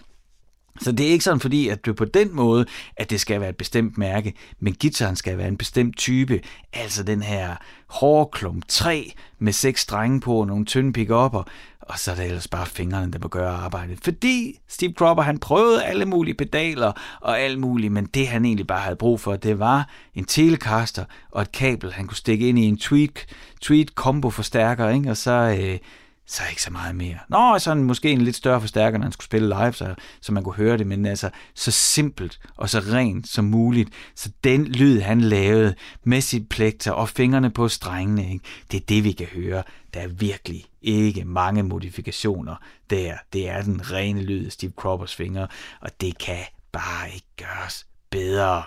Så 0.80 0.92
det 0.92 1.06
er 1.06 1.10
ikke 1.10 1.24
sådan 1.24 1.40
fordi, 1.40 1.68
at 1.68 1.86
det 1.86 1.96
på 1.96 2.04
den 2.04 2.36
måde, 2.36 2.66
at 2.96 3.10
det 3.10 3.20
skal 3.20 3.40
være 3.40 3.50
et 3.50 3.56
bestemt 3.56 3.98
mærke, 3.98 4.34
men 4.60 4.74
gitaren 4.74 5.16
skal 5.16 5.38
være 5.38 5.48
en 5.48 5.56
bestemt 5.56 5.96
type, 5.96 6.40
altså 6.72 7.02
den 7.02 7.22
her 7.22 7.56
hårde 7.86 8.30
klump 8.32 8.64
3 8.68 9.12
med 9.38 9.52
seks 9.52 9.80
strenge 9.80 10.20
på 10.20 10.40
og 10.40 10.46
nogle 10.46 10.64
tynde 10.64 10.92
pickupper, 10.92 11.42
og 11.80 11.98
så 11.98 12.10
er 12.10 12.14
det 12.14 12.24
ellers 12.24 12.48
bare 12.48 12.66
fingrene, 12.66 13.12
der 13.12 13.18
må 13.18 13.28
gøre 13.28 13.50
arbejdet. 13.50 13.98
Fordi 14.04 14.60
Steve 14.68 14.92
Cropper, 14.92 15.22
han 15.22 15.38
prøvede 15.38 15.84
alle 15.84 16.04
mulige 16.04 16.34
pedaler 16.34 16.92
og 17.20 17.40
alt 17.40 17.58
muligt, 17.58 17.92
men 17.92 18.06
det 18.06 18.28
han 18.28 18.44
egentlig 18.44 18.66
bare 18.66 18.80
havde 18.80 18.96
brug 18.96 19.20
for, 19.20 19.36
det 19.36 19.58
var 19.58 19.88
en 20.14 20.24
telecaster 20.24 21.04
og 21.30 21.42
et 21.42 21.52
kabel, 21.52 21.92
han 21.92 22.06
kunne 22.06 22.16
stikke 22.16 22.48
ind 22.48 22.58
i 22.58 22.64
en 22.64 22.78
tweet, 22.78 23.26
tweet 23.60 23.88
combo 23.88 24.30
forstærker, 24.30 24.88
ikke? 24.88 25.10
og 25.10 25.16
så... 25.16 25.56
Øh, 25.60 25.78
så 26.26 26.42
ikke 26.50 26.62
så 26.62 26.70
meget 26.70 26.94
mere. 26.94 27.18
Nå, 27.28 27.58
sådan 27.58 27.82
måske 27.82 28.10
en 28.10 28.20
lidt 28.20 28.36
større 28.36 28.60
forstærker, 28.60 28.98
når 28.98 29.04
han 29.04 29.12
skulle 29.12 29.24
spille 29.24 29.48
live, 29.48 29.72
så, 29.72 29.94
så 30.20 30.32
man 30.32 30.42
kunne 30.42 30.54
høre 30.54 30.78
det, 30.78 30.86
men 30.86 31.06
altså 31.06 31.30
så 31.54 31.70
simpelt 31.70 32.40
og 32.56 32.70
så 32.70 32.78
rent 32.78 33.28
som 33.28 33.44
muligt. 33.44 33.90
Så 34.14 34.30
den 34.44 34.64
lyd, 34.64 35.00
han 35.00 35.20
lavede 35.20 35.74
med 36.04 36.20
sit 36.20 36.48
plekter 36.48 36.92
og 36.92 37.08
fingrene 37.08 37.50
på 37.50 37.68
strengene, 37.68 38.32
ikke? 38.32 38.44
det 38.70 38.80
er 38.80 38.84
det, 38.88 39.04
vi 39.04 39.12
kan 39.12 39.26
høre. 39.26 39.62
Der 39.94 40.00
er 40.00 40.08
virkelig 40.08 40.64
ikke 40.82 41.24
mange 41.24 41.62
modifikationer 41.62 42.56
der. 42.90 43.14
Det 43.32 43.48
er 43.48 43.62
den 43.62 43.92
rene 43.92 44.22
lyd 44.22 44.46
af 44.46 44.52
Steve 44.52 44.72
Croppers 44.76 45.14
fingre, 45.14 45.48
og 45.80 45.90
det 46.00 46.18
kan 46.18 46.44
bare 46.72 47.10
ikke 47.14 47.26
gøres 47.36 47.86
bedre. 48.10 48.62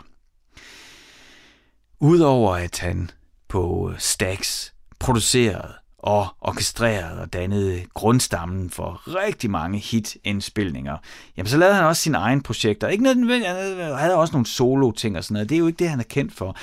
Udover 1.99 2.55
at 2.55 2.79
han 2.79 3.09
på 3.47 3.93
Stax 3.97 4.69
producerede 4.99 5.78
og 5.99 6.27
orkestrerede 6.41 7.21
og 7.21 7.33
dannede 7.33 7.85
grundstammen 7.93 8.69
for 8.69 9.01
rigtig 9.07 9.51
mange 9.51 9.79
hitindspilninger. 9.79 10.97
Jamen, 11.37 11.49
så 11.49 11.57
lavede 11.57 11.75
han 11.75 11.83
også 11.83 12.01
sine 12.01 12.17
egne 12.17 12.41
projekter. 12.41 12.87
Ikke 12.87 13.03
noget, 13.03 13.45
han 13.45 13.95
havde 13.97 14.15
også 14.15 14.31
nogle 14.31 14.45
solo-ting 14.45 15.17
og 15.17 15.23
sådan 15.23 15.33
noget. 15.33 15.49
Det 15.49 15.55
er 15.55 15.59
jo 15.59 15.67
ikke 15.67 15.79
det, 15.79 15.89
han 15.89 15.99
er 15.99 16.03
kendt 16.03 16.33
for. 16.33 16.55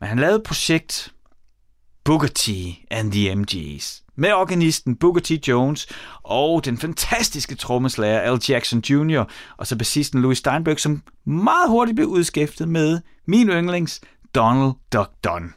Men 0.00 0.08
han 0.08 0.18
lavede 0.18 0.36
et 0.36 0.42
projekt, 0.42 1.12
Booker 2.04 2.28
T 2.28 2.48
and 2.90 3.12
the 3.12 3.32
MG's, 3.32 4.02
med 4.16 4.32
organisten 4.32 4.96
Booker 4.96 5.20
T. 5.20 5.48
Jones 5.48 5.86
og 6.22 6.64
den 6.64 6.78
fantastiske 6.78 7.54
trommeslager 7.54 8.20
Al 8.20 8.40
Jackson 8.48 8.80
Jr. 8.80 9.24
og 9.56 9.66
så 9.66 9.78
bassisten 9.78 10.22
Louis 10.22 10.38
Steinberg, 10.38 10.80
som 10.80 11.02
meget 11.26 11.68
hurtigt 11.68 11.96
blev 11.96 12.08
udskiftet 12.08 12.68
med 12.68 13.00
min 13.26 13.48
yndlings 13.48 14.00
Donald 14.34 14.72
Duck 14.92 15.10
Dunn. 15.24 15.54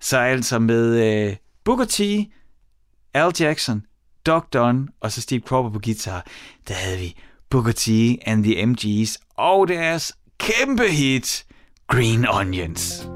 Så 0.00 0.18
altså 0.18 0.58
med 0.58 1.14
øh, 1.28 1.36
Booker 1.64 1.84
T, 1.84 2.00
Al 3.14 3.32
Jackson, 3.40 3.82
Doc 4.26 4.44
Dunn 4.52 4.88
og 5.00 5.12
så 5.12 5.20
Steve 5.20 5.40
Cropper 5.40 5.70
på 5.70 5.78
guitar, 5.78 6.26
der 6.68 6.74
havde 6.74 6.98
vi 6.98 7.16
Booker 7.50 7.72
T 7.72 7.88
and 8.26 8.44
the 8.44 8.66
MGs 8.66 9.18
og 9.36 9.68
deres 9.68 10.12
kæmpe 10.38 10.84
hit, 10.88 11.44
Green 11.86 12.28
Onions. 12.28 13.08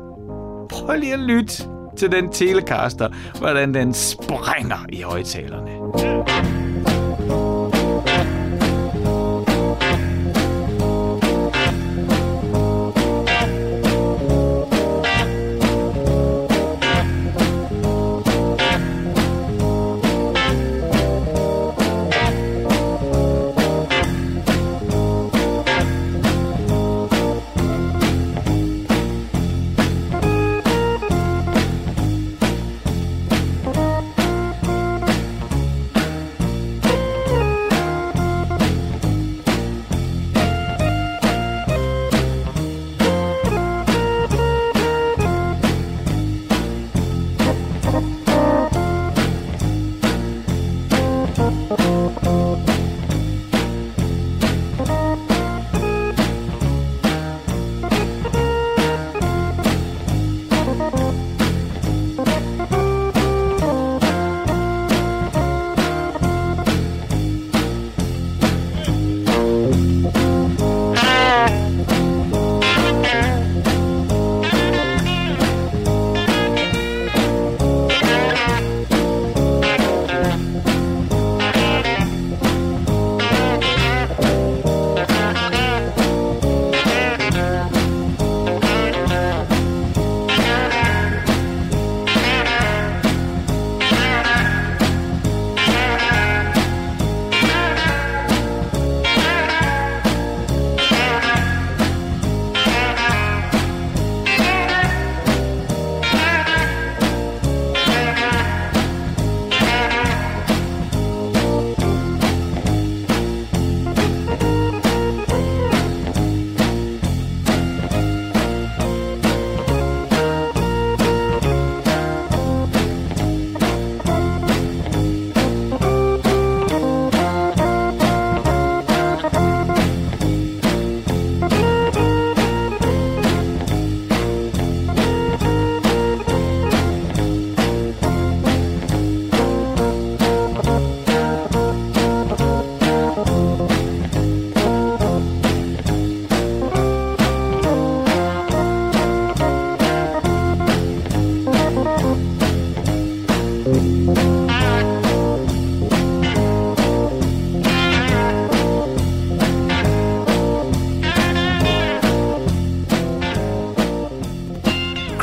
Prøv 0.70 0.98
lige 0.98 1.12
at 1.12 1.18
lytte 1.18 1.52
til 1.96 2.12
den 2.12 2.32
Telecaster, 2.32 3.38
hvordan 3.38 3.74
den 3.74 3.94
springer 3.94 4.86
i 4.92 5.00
højtalerne. 5.00 6.57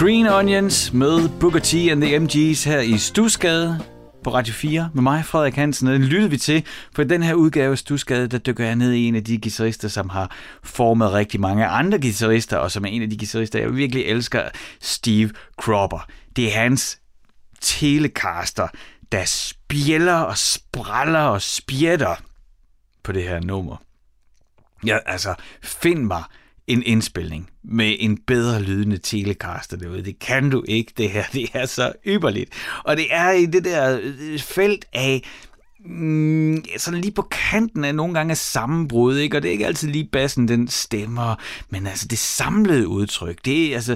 Green 0.05 0.27
Onions 0.27 0.93
med 0.93 1.39
Booker 1.39 1.59
T 1.59 1.73
and 1.73 2.01
the 2.01 2.17
MG's 2.17 2.69
her 2.69 2.79
i 2.79 2.97
Stusgade 2.97 3.79
på 4.23 4.33
Radio 4.33 4.53
4 4.53 4.89
med 4.93 5.03
mig, 5.03 5.25
Frederik 5.25 5.55
Hansen, 5.55 5.87
og 5.87 5.93
den 5.93 6.03
lyttede 6.03 6.29
vi 6.29 6.37
til, 6.37 6.65
for 6.93 7.01
i 7.01 7.05
den 7.05 7.23
her 7.23 7.33
udgave 7.33 7.71
af 7.71 7.77
Stusgade, 7.77 8.27
der 8.27 8.37
dykker 8.37 8.65
jeg 8.65 8.75
ned 8.75 8.91
i 8.91 9.07
en 9.07 9.15
af 9.15 9.23
de 9.23 9.37
guitarister, 9.37 9.87
som 9.87 10.09
har 10.09 10.31
formet 10.63 11.11
rigtig 11.13 11.39
mange 11.39 11.65
andre 11.65 11.99
guitarister, 11.99 12.57
og 12.57 12.71
som 12.71 12.85
er 12.85 12.89
en 12.89 13.01
af 13.01 13.09
de 13.09 13.17
guitarister, 13.17 13.59
jeg 13.59 13.75
virkelig 13.75 14.05
elsker, 14.05 14.49
Steve 14.81 15.31
Cropper. 15.57 16.07
Det 16.35 16.47
er 16.47 16.59
hans 16.59 16.99
telecaster, 17.61 18.67
der 19.11 19.25
spjælder 19.25 20.17
og 20.17 20.37
spræller 20.37 21.19
og 21.19 21.41
spjætter 21.41 22.15
på 23.03 23.11
det 23.11 23.23
her 23.23 23.39
nummer. 23.39 23.77
Ja, 24.85 24.97
altså, 25.05 25.33
find 25.63 26.03
mig 26.03 26.23
en 26.67 26.83
indspilning 26.85 27.49
med 27.63 27.95
en 27.99 28.17
bedre 28.17 28.61
lydende 28.61 28.97
telecaster 28.97 29.77
derude. 29.77 30.03
Det 30.03 30.19
kan 30.19 30.49
du 30.49 30.63
ikke, 30.67 30.93
det 30.97 31.09
her. 31.09 31.23
Det 31.33 31.49
er 31.53 31.65
så 31.65 31.93
ypperligt. 32.07 32.49
Og 32.83 32.97
det 32.97 33.07
er 33.09 33.31
i 33.31 33.45
det 33.45 33.63
der 33.65 33.99
øh, 34.03 34.39
felt 34.39 34.85
af 34.93 35.21
mm, 35.85 36.63
sådan 36.77 37.01
lige 37.01 37.11
på 37.11 37.21
kanten 37.21 37.83
af 37.83 37.95
nogle 37.95 38.13
gange 38.13 38.35
sammenbrud, 38.35 39.17
ikke? 39.17 39.37
og 39.37 39.43
det 39.43 39.47
er 39.49 39.51
ikke 39.51 39.65
altid 39.65 39.87
lige 39.89 40.09
bassen, 40.11 40.47
den 40.47 40.67
stemmer, 40.67 41.35
men 41.69 41.87
altså 41.87 42.07
det 42.07 42.17
samlede 42.17 42.87
udtryk, 42.87 43.45
det 43.45 43.71
er 43.71 43.75
altså, 43.75 43.95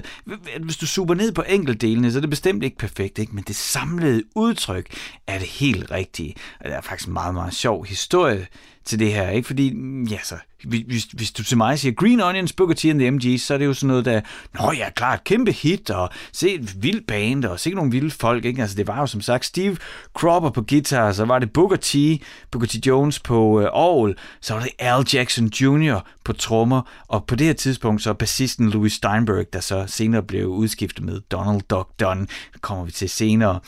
hvis 0.60 0.76
du 0.76 0.86
super 0.86 1.14
ned 1.14 1.32
på 1.32 1.44
enkeltdelene, 1.48 2.12
så 2.12 2.18
er 2.18 2.20
det 2.20 2.30
bestemt 2.30 2.64
ikke 2.64 2.76
perfekt, 2.76 3.18
ikke? 3.18 3.34
men 3.34 3.44
det 3.48 3.56
samlede 3.56 4.22
udtryk 4.34 4.86
er 5.26 5.38
det 5.38 5.48
helt 5.48 5.90
rigtige, 5.90 6.34
og 6.60 6.64
det 6.64 6.74
er 6.74 6.80
faktisk 6.80 7.08
en 7.08 7.12
meget, 7.12 7.34
meget 7.34 7.54
sjov 7.54 7.86
historie 7.86 8.46
til 8.84 8.98
det 8.98 9.12
her, 9.12 9.30
ikke? 9.30 9.46
Fordi, 9.46 9.74
mm, 9.74 10.04
ja, 10.04 10.18
så, 10.24 10.36
hvis, 10.64 11.04
hvis 11.04 11.32
du 11.32 11.44
til 11.44 11.56
mig 11.56 11.78
siger 11.78 11.92
Green 11.92 12.20
Onions, 12.20 12.52
Booker 12.52 12.74
T 12.74 12.84
and 12.84 12.98
the 12.98 13.10
MGs, 13.10 13.42
så 13.42 13.54
er 13.54 13.58
det 13.58 13.66
jo 13.66 13.74
sådan 13.74 13.88
noget, 13.88 14.04
der, 14.04 14.20
nå 14.54 14.72
ja, 14.72 14.90
klart, 14.90 15.24
kæmpe 15.24 15.52
hit, 15.52 15.90
og 15.90 16.10
se 16.32 16.54
et 16.54 16.82
vildt 16.82 17.06
band, 17.06 17.44
og 17.44 17.60
se 17.60 17.70
nogle 17.70 17.90
vilde 17.90 18.10
folk, 18.10 18.44
ikke? 18.44 18.62
Altså, 18.62 18.76
det 18.76 18.86
var 18.86 19.00
jo 19.00 19.06
som 19.06 19.20
sagt 19.20 19.44
Steve 19.44 19.76
Cropper 20.14 20.50
på 20.50 20.62
guitar, 20.62 21.12
så 21.12 21.24
var 21.24 21.38
det 21.38 21.52
Booker 21.52 21.76
T, 21.76 22.22
Booker 22.50 22.68
T 22.68 22.86
Jones 22.86 23.18
på 23.18 23.60
øh, 23.60 24.14
så 24.40 24.54
var 24.54 24.62
det 24.62 24.70
Al 24.78 25.06
Jackson 25.12 25.46
Jr. 25.46 26.00
på 26.24 26.32
trommer, 26.32 26.82
og 27.08 27.26
på 27.26 27.36
det 27.36 27.46
her 27.46 27.54
tidspunkt, 27.54 28.02
så 28.02 28.14
bassisten 28.14 28.70
Louis 28.70 28.92
Steinberg, 28.92 29.52
der 29.52 29.60
så 29.60 29.84
senere 29.86 30.22
blev 30.22 30.46
udskiftet 30.46 31.04
med 31.04 31.20
Donald 31.20 31.60
Duck 31.70 31.88
Dunn, 32.00 32.28
kommer 32.60 32.84
vi 32.84 32.90
til 32.90 33.08
senere. 33.10 33.60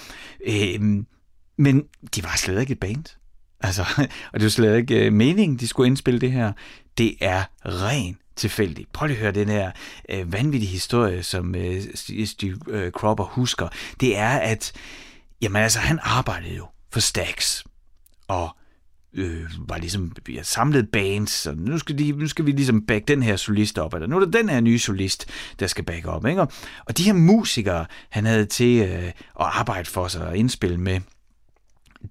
Øh, 0.47 0.81
men 1.59 1.83
de 2.15 2.25
var 2.25 2.37
slet 2.37 2.61
ikke 2.61 2.73
et 2.73 2.81
band. 2.81 3.05
Altså, 3.61 3.83
og 4.33 4.41
det 4.41 4.43
var 4.43 4.49
slet 4.49 4.77
ikke 4.77 5.07
øh, 5.07 5.13
meningen, 5.13 5.59
de 5.59 5.69
skulle 5.69 5.87
indspille 5.87 6.21
det 6.21 6.33
her. 6.33 6.53
Det 6.99 7.17
er 7.21 7.45
ren 7.65 8.17
tilfældigt. 8.37 8.93
Prøv 8.93 9.07
lige 9.07 9.17
at 9.17 9.23
høre 9.23 9.33
den 9.33 9.49
her 9.49 9.71
øh, 10.09 10.33
vanvittige 10.33 10.71
historie, 10.71 11.23
som 11.23 11.55
øh, 11.55 11.83
øh, 12.13 12.27
Steve 12.27 12.59
øh, 12.69 12.91
Cropper 12.91 13.25
husker. 13.25 13.69
Det 14.01 14.19
er, 14.19 14.39
at 14.39 14.73
jamen, 15.43 15.63
altså, 15.63 15.79
han 15.79 15.99
arbejdede 16.03 16.55
jo 16.55 16.67
for 16.91 17.01
Stax, 17.01 17.65
og 18.29 18.57
øh, 19.15 19.51
var 19.59 19.79
ligesom 19.79 20.13
ja, 20.29 20.43
samlet 20.43 20.89
bands, 20.89 21.31
så 21.31 21.55
nu 21.57 21.79
skal, 21.79 21.99
de, 21.99 22.13
nu 22.13 22.29
skal 22.29 22.47
vi 22.47 22.53
ligesom 22.53 22.87
back 22.87 23.09
den 23.09 23.23
her 23.23 23.37
solist 23.37 23.79
op, 23.79 23.95
eller 23.95 24.07
nu 24.07 24.17
er 24.17 24.21
der 24.25 24.39
den 24.39 24.49
her 24.49 24.61
nye 24.61 24.79
solist, 24.79 25.27
der 25.61 25.67
skal 25.67 25.85
back 25.85 26.07
op. 26.07 26.27
Ikke? 26.27 26.47
Og 26.85 26.99
de 26.99 27.03
her 27.03 27.13
musikere, 27.13 27.87
han 28.11 28.27
havde 28.27 28.47
til 28.47 28.89
øh, 28.89 29.05
at 29.05 29.13
arbejde 29.37 29.91
for 29.91 30.09
sig 30.09 30.27
og 30.27 30.37
indspille 30.37 30.79
med, 30.79 31.01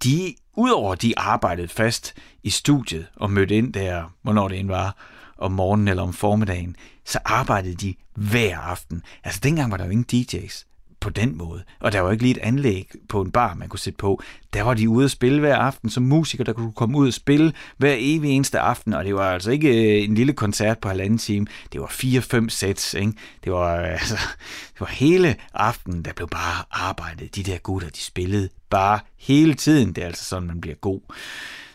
de, 0.04 0.36
udover 0.58 0.96
de 0.96 1.20
arbejdede 1.20 1.68
fast 1.68 2.14
i 2.44 2.50
studiet 2.50 3.08
og 3.16 3.32
mødte 3.32 3.58
ind 3.58 3.74
der, 3.74 4.14
hvornår 4.22 4.48
det 4.48 4.60
end 4.60 4.68
var, 4.68 4.96
om 5.38 5.52
morgenen 5.52 5.88
eller 5.88 6.04
om 6.04 6.14
formiddagen, 6.14 6.76
så 7.06 7.20
arbejdede 7.26 7.76
de 7.76 7.96
hver 8.16 8.58
aften. 8.58 9.02
Altså 9.24 9.40
dengang 9.44 9.72
var 9.72 9.78
der 9.78 9.86
jo 9.86 9.92
ingen 9.92 10.06
DJ's 10.14 10.66
på 11.02 11.10
den 11.10 11.38
måde. 11.38 11.64
Og 11.80 11.92
der 11.92 12.00
var 12.00 12.12
ikke 12.12 12.24
lige 12.24 12.36
et 12.36 12.42
anlæg 12.44 12.92
på 13.10 13.22
en 13.22 13.32
bar, 13.32 13.54
man 13.54 13.70
kunne 13.70 13.80
sætte 13.80 13.98
på. 13.98 14.22
Der 14.54 14.62
var 14.62 14.74
de 14.74 14.90
ude 14.90 15.06
at 15.06 15.12
spille 15.12 15.40
hver 15.40 15.56
aften 15.56 15.90
som 15.90 16.04
musikere, 16.04 16.46
der 16.46 16.54
kunne 16.54 16.72
komme 16.72 16.98
ud 16.98 17.08
og 17.08 17.14
spille 17.14 17.54
hver 17.78 17.96
evig 17.98 18.32
eneste 18.32 18.60
aften. 18.60 18.94
Og 18.94 19.06
det 19.06 19.16
var 19.16 19.32
altså 19.32 19.52
ikke 19.52 19.98
øh, 19.98 20.04
en 20.04 20.16
lille 20.16 20.34
koncert 20.34 20.80
på 20.80 20.88
halvanden 20.88 21.18
time. 21.18 21.48
Det 21.74 21.82
var 21.82 21.88
fire-fem 21.88 22.50
sæt. 22.50 22.94
Ikke? 22.94 23.14
Det, 23.44 23.52
var, 23.52 23.76
altså, 24.02 24.16
det 24.74 24.80
var 24.80 24.88
hele 24.88 25.36
aftenen, 25.54 26.06
der 26.06 26.14
blev 26.14 26.28
bare 26.28 26.64
arbejdet. 26.72 27.36
De 27.36 27.44
der 27.44 27.58
gutter, 27.58 27.90
de 27.90 28.00
spillede 28.00 28.50
bare 28.72 29.00
hele 29.18 29.54
tiden. 29.54 29.94
Det 29.94 30.02
er 30.02 30.08
altså 30.08 30.26
sådan, 30.26 30.48
man 30.48 30.62
bliver 30.62 30.76
god. 30.76 31.02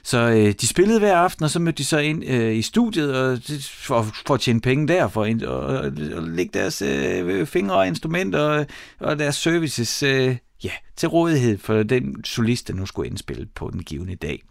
Så 0.03 0.19
øh, 0.19 0.55
de 0.61 0.67
spillede 0.67 0.99
hver 0.99 1.17
aften, 1.17 1.45
og 1.45 1.51
så 1.51 1.59
mødte 1.59 1.79
de 1.79 1.85
så 1.85 1.99
ind 1.99 2.25
øh, 2.25 2.57
i 2.57 2.63
studiet 2.63 3.15
og, 3.15 3.39
for, 3.63 4.07
for 4.27 4.35
at 4.35 4.41
tjene 4.41 4.61
penge 4.61 4.89
der, 4.89 5.09
for 5.09 5.25
at 5.25 5.43
og, 5.43 5.61
og, 5.61 5.93
og 6.15 6.23
lægge 6.23 6.59
deres 6.59 6.83
øh, 6.83 7.47
fingre 7.47 7.75
og 7.75 7.87
instrumenter 7.87 8.41
og, 8.41 8.67
og 9.01 9.19
deres 9.19 9.35
services 9.35 10.03
øh, 10.03 10.37
ja, 10.65 10.71
til 10.97 11.09
rådighed 11.09 11.59
for 11.59 11.83
den 11.83 12.25
solist, 12.25 12.69
der 12.69 12.75
nu 12.75 12.87
skulle 12.87 13.11
indspille 13.11 13.47
på 13.55 13.71
den 13.73 13.83
givende 13.83 14.17
dag. 14.17 14.43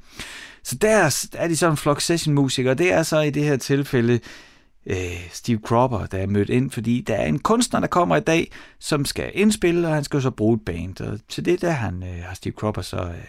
Så 0.63 0.75
der 0.75 1.27
er 1.33 1.47
de 1.47 1.57
sådan 1.57 1.73
en 1.73 1.77
flok 1.77 2.01
session-musikere, 2.01 2.73
det 2.73 2.93
er 2.93 3.03
så 3.03 3.19
i 3.19 3.29
det 3.29 3.43
her 3.43 3.57
tilfælde 3.57 4.19
øh, 4.85 5.29
Steve 5.31 5.59
Cropper, 5.65 6.05
der 6.05 6.17
er 6.17 6.27
mødt 6.27 6.49
ind, 6.49 6.71
fordi 6.71 7.01
der 7.01 7.15
er 7.15 7.25
en 7.25 7.39
kunstner, 7.39 7.79
der 7.79 7.87
kommer 7.87 8.15
i 8.15 8.19
dag, 8.19 8.51
som 8.79 9.05
skal 9.05 9.31
indspille, 9.33 9.87
og 9.87 9.93
han 9.93 10.03
skal 10.03 10.21
så 10.21 10.31
bruge 10.31 10.55
et 10.55 10.65
band. 10.65 11.01
Og 11.01 11.19
til 11.29 11.45
det 11.45 11.61
der 11.61 11.71
han, 11.71 12.03
øh, 12.03 12.23
har 12.23 12.33
Steve 12.33 12.53
Cropper 12.53 12.81
så 12.81 12.97
øh, 12.97 13.25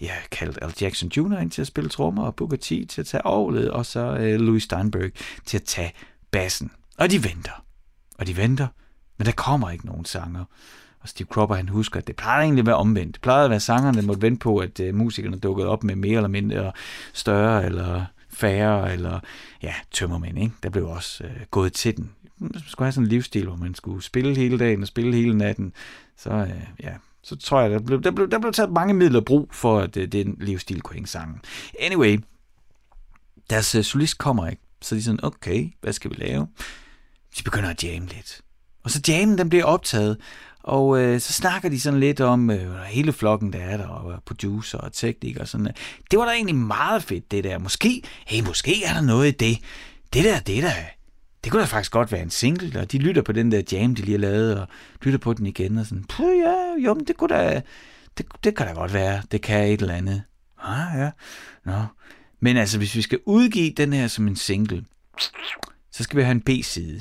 ja, 0.00 0.14
kaldt 0.30 0.58
Al 0.62 0.74
Jackson 0.80 1.08
Jr. 1.16 1.38
ind 1.38 1.50
til 1.50 1.60
at 1.60 1.66
spille 1.66 1.90
trommer, 1.90 2.22
og 2.22 2.34
Booker 2.34 2.56
T 2.56 2.66
til 2.66 2.96
at 2.98 3.06
tage 3.06 3.26
orglet, 3.26 3.70
og 3.70 3.86
så 3.86 4.00
øh, 4.00 4.40
Louis 4.40 4.62
Steinberg 4.62 5.10
til 5.46 5.56
at 5.56 5.64
tage 5.64 5.92
bassen. 6.30 6.70
Og 6.98 7.10
de 7.10 7.24
venter. 7.24 7.64
Og 8.18 8.26
de 8.26 8.36
venter, 8.36 8.66
men 9.18 9.26
der 9.26 9.32
kommer 9.32 9.70
ikke 9.70 9.86
nogen 9.86 10.04
sanger. 10.04 10.44
Og 11.00 11.08
Steve 11.08 11.26
Cropper, 11.26 11.56
han 11.56 11.68
husker, 11.68 12.00
at 12.00 12.06
det 12.06 12.16
plejede 12.16 12.44
egentlig 12.44 12.62
at 12.62 12.66
være 12.66 12.76
omvendt. 12.76 13.14
Det 13.14 13.22
plejede 13.22 13.44
at 13.44 13.50
være 13.50 13.60
sangerne, 13.60 13.98
der 13.98 14.06
måtte 14.06 14.22
vente 14.22 14.38
på, 14.38 14.58
at 14.58 14.80
øh, 14.80 14.94
musikerne 14.94 15.38
dukkede 15.38 15.68
op 15.68 15.84
med 15.84 15.96
mere 15.96 16.16
eller 16.16 16.28
mindre 16.28 16.72
større 17.12 17.64
eller 17.64 18.04
færre, 18.32 18.92
eller 18.92 19.20
ja, 19.62 19.74
tømmermænd, 19.90 20.38
ikke? 20.38 20.54
Der 20.62 20.70
blev 20.70 20.88
også 20.88 21.24
øh, 21.24 21.30
gået 21.50 21.72
til 21.72 21.96
den. 21.96 22.10
Man 22.38 22.62
skulle 22.66 22.86
have 22.86 22.92
sådan 22.92 23.04
en 23.04 23.08
livsstil, 23.08 23.46
hvor 23.46 23.56
man 23.56 23.74
skulle 23.74 24.02
spille 24.02 24.36
hele 24.36 24.58
dagen 24.58 24.82
og 24.82 24.88
spille 24.88 25.16
hele 25.16 25.38
natten. 25.38 25.72
Så 26.16 26.30
øh, 26.30 26.62
ja, 26.82 26.92
så 27.22 27.36
tror 27.36 27.60
jeg, 27.60 27.70
der 27.70 27.78
blev, 27.78 28.02
der, 28.02 28.10
blev, 28.10 28.30
der 28.30 28.38
blev 28.38 28.52
taget 28.52 28.72
mange 28.72 28.94
midler 28.94 29.20
brug 29.20 29.48
for, 29.52 29.78
at 29.80 29.96
øh, 29.96 30.08
den 30.08 30.36
livsstil 30.40 30.80
kunne 30.80 30.94
hænge 30.94 31.08
sammen. 31.08 31.40
Anyway, 31.80 32.20
deres 33.50 33.74
øh, 33.74 33.84
solist 33.84 34.18
kommer 34.18 34.48
ikke. 34.48 34.62
Så 34.82 34.94
de 34.94 34.98
er 34.98 35.02
sådan, 35.02 35.24
okay, 35.24 35.72
hvad 35.80 35.92
skal 35.92 36.10
vi 36.10 36.16
lave? 36.16 36.46
De 37.38 37.42
begynder 37.42 37.70
at 37.70 37.84
jamme 37.84 38.08
lidt. 38.08 38.40
Og 38.84 38.90
så 38.90 39.00
jammen, 39.08 39.38
den 39.38 39.48
bliver 39.48 39.64
optaget, 39.64 40.16
og 40.62 41.00
øh, 41.00 41.20
så 41.20 41.32
snakker 41.32 41.68
de 41.68 41.80
sådan 41.80 42.00
lidt 42.00 42.20
om 42.20 42.50
øh, 42.50 42.76
hele 42.76 43.12
flokken, 43.12 43.52
der 43.52 43.58
er 43.58 43.76
der, 43.76 43.86
og 43.86 44.12
øh, 44.12 44.18
producer 44.26 44.78
og 44.78 44.92
teknik 44.92 45.36
og 45.36 45.48
sådan 45.48 45.66
øh. 45.66 45.72
Det 46.10 46.18
var 46.18 46.24
da 46.24 46.30
egentlig 46.32 46.56
meget 46.56 47.02
fedt, 47.02 47.30
det 47.30 47.44
der. 47.44 47.58
Måske, 47.58 48.02
hey, 48.26 48.42
måske 48.42 48.84
er 48.84 48.94
der 48.94 49.00
noget 49.00 49.28
i 49.28 49.30
det. 49.30 49.58
Det 50.12 50.24
der, 50.24 50.40
det 50.40 50.62
der, 50.62 50.72
det 51.44 51.52
kunne 51.52 51.60
da 51.60 51.66
faktisk 51.66 51.92
godt 51.92 52.12
være 52.12 52.22
en 52.22 52.30
single, 52.30 52.80
og 52.80 52.92
de 52.92 52.98
lytter 52.98 53.22
på 53.22 53.32
den 53.32 53.52
der 53.52 53.62
jam, 53.72 53.94
de 53.94 54.02
lige 54.02 54.12
har 54.12 54.18
lavet, 54.18 54.60
og 54.60 54.68
lytter 55.02 55.18
på 55.18 55.32
den 55.32 55.46
igen, 55.46 55.78
og 55.78 55.86
sådan, 55.86 56.04
puh, 56.04 56.38
ja, 56.38 56.84
jo, 56.84 56.94
men 56.94 57.06
det 57.06 57.16
kunne 57.16 57.34
da, 57.34 57.62
det, 58.18 58.26
det 58.44 58.56
kan 58.56 58.66
da 58.66 58.72
godt 58.72 58.92
være, 58.92 59.22
det 59.32 59.42
kan 59.42 59.68
et 59.68 59.80
eller 59.80 59.94
andet. 59.94 60.22
Ah, 60.62 60.98
ja, 60.98 61.10
nå. 61.64 61.84
Men 62.40 62.56
altså, 62.56 62.78
hvis 62.78 62.94
vi 62.94 63.02
skal 63.02 63.18
udgive 63.26 63.72
den 63.76 63.92
her 63.92 64.08
som 64.08 64.26
en 64.26 64.36
single, 64.36 64.84
så 65.90 66.02
skal 66.02 66.16
vi 66.16 66.22
have 66.22 66.32
en 66.32 66.40
B-side. 66.40 67.00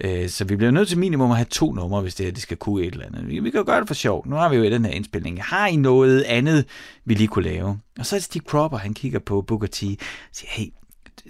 Øh, 0.00 0.28
så 0.28 0.44
vi 0.44 0.56
bliver 0.56 0.70
nødt 0.70 0.88
til 0.88 0.98
minimum 0.98 1.30
at 1.30 1.36
have 1.36 1.46
to 1.50 1.72
numre, 1.72 2.00
hvis 2.00 2.14
det 2.14 2.26
her 2.26 2.32
det 2.32 2.42
skal 2.42 2.56
kunne 2.56 2.84
et 2.84 2.92
eller 2.92 3.06
andet. 3.06 3.28
Vi, 3.28 3.38
vi 3.38 3.50
kan 3.50 3.58
jo 3.58 3.64
gøre 3.66 3.80
det 3.80 3.86
for 3.86 3.94
sjov. 3.94 4.28
Nu 4.28 4.36
har 4.36 4.48
vi 4.48 4.56
jo 4.56 4.62
i 4.62 4.70
den 4.70 4.84
her 4.84 4.92
indspilning. 4.92 5.42
Har 5.42 5.66
I 5.66 5.76
noget 5.76 6.22
andet, 6.22 6.66
vi 7.04 7.14
lige 7.14 7.28
kunne 7.28 7.44
lave? 7.44 7.80
Og 7.98 8.06
så 8.06 8.16
er 8.16 8.18
det 8.18 8.24
Steve 8.24 8.44
Cropper, 8.44 8.78
han 8.78 8.94
kigger 8.94 9.18
på 9.18 9.42
Booker 9.42 9.66
T 9.66 9.82
og 9.82 9.96
siger, 10.32 10.50
hey, 10.50 10.66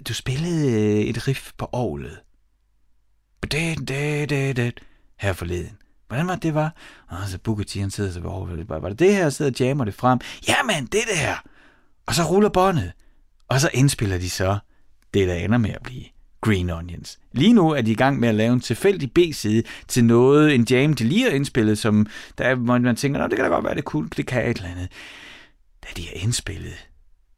du 0.07 0.13
spillede 0.13 0.71
øh, 0.71 0.99
et 0.99 1.27
riff 1.27 1.51
på 1.57 1.69
året. 1.73 2.19
Her 5.19 5.33
forleden. 5.33 5.77
Hvordan 6.07 6.27
var 6.27 6.33
det, 6.33 6.43
det 6.43 6.53
var? 6.53 6.75
Og 7.09 7.17
så 7.27 7.39
Booker 7.39 7.63
T, 7.63 7.73
han 7.73 7.91
sidder 7.91 8.11
så 8.11 8.19
ved 8.19 8.65
Var 8.67 8.89
det 8.89 8.99
det 8.99 9.15
her, 9.15 9.29
sidder 9.29 9.51
og 9.51 9.59
jammer 9.59 9.85
det 9.85 9.93
frem? 9.93 10.19
Jamen, 10.47 10.85
det 10.85 11.01
der! 11.15 11.43
Og 12.05 12.15
så 12.15 12.23
ruller 12.23 12.49
båndet. 12.49 12.91
Og 13.47 13.61
så 13.61 13.69
indspiller 13.73 14.17
de 14.17 14.29
så 14.29 14.57
det, 15.13 15.27
der 15.27 15.33
ender 15.33 15.57
med 15.57 15.69
at 15.69 15.83
blive 15.83 16.05
Green 16.45 16.69
Onions. 16.69 17.19
Lige 17.31 17.53
nu 17.53 17.69
er 17.69 17.81
de 17.81 17.91
i 17.91 17.95
gang 17.95 18.19
med 18.19 18.29
at 18.29 18.35
lave 18.35 18.53
en 18.53 18.59
tilfældig 18.59 19.11
B-side 19.11 19.63
til 19.87 20.05
noget, 20.05 20.55
en 20.55 20.67
jam, 20.69 20.93
de 20.93 21.03
lige 21.03 21.23
har 21.23 21.29
indspillet, 21.29 21.77
som 21.77 22.07
der 22.37 22.43
er, 22.43 22.55
hvor 22.55 22.77
man 22.77 22.95
tænker, 22.95 23.27
det 23.27 23.37
kan 23.37 23.45
da 23.45 23.51
godt 23.51 23.65
være, 23.65 23.75
det 23.75 23.85
kunne, 23.85 24.09
det 24.17 24.25
kan 24.25 24.49
et 24.49 24.57
eller 24.57 24.69
andet. 24.69 24.87
Da 25.83 25.87
de 25.97 26.01
har 26.01 26.13
indspillet 26.13 26.87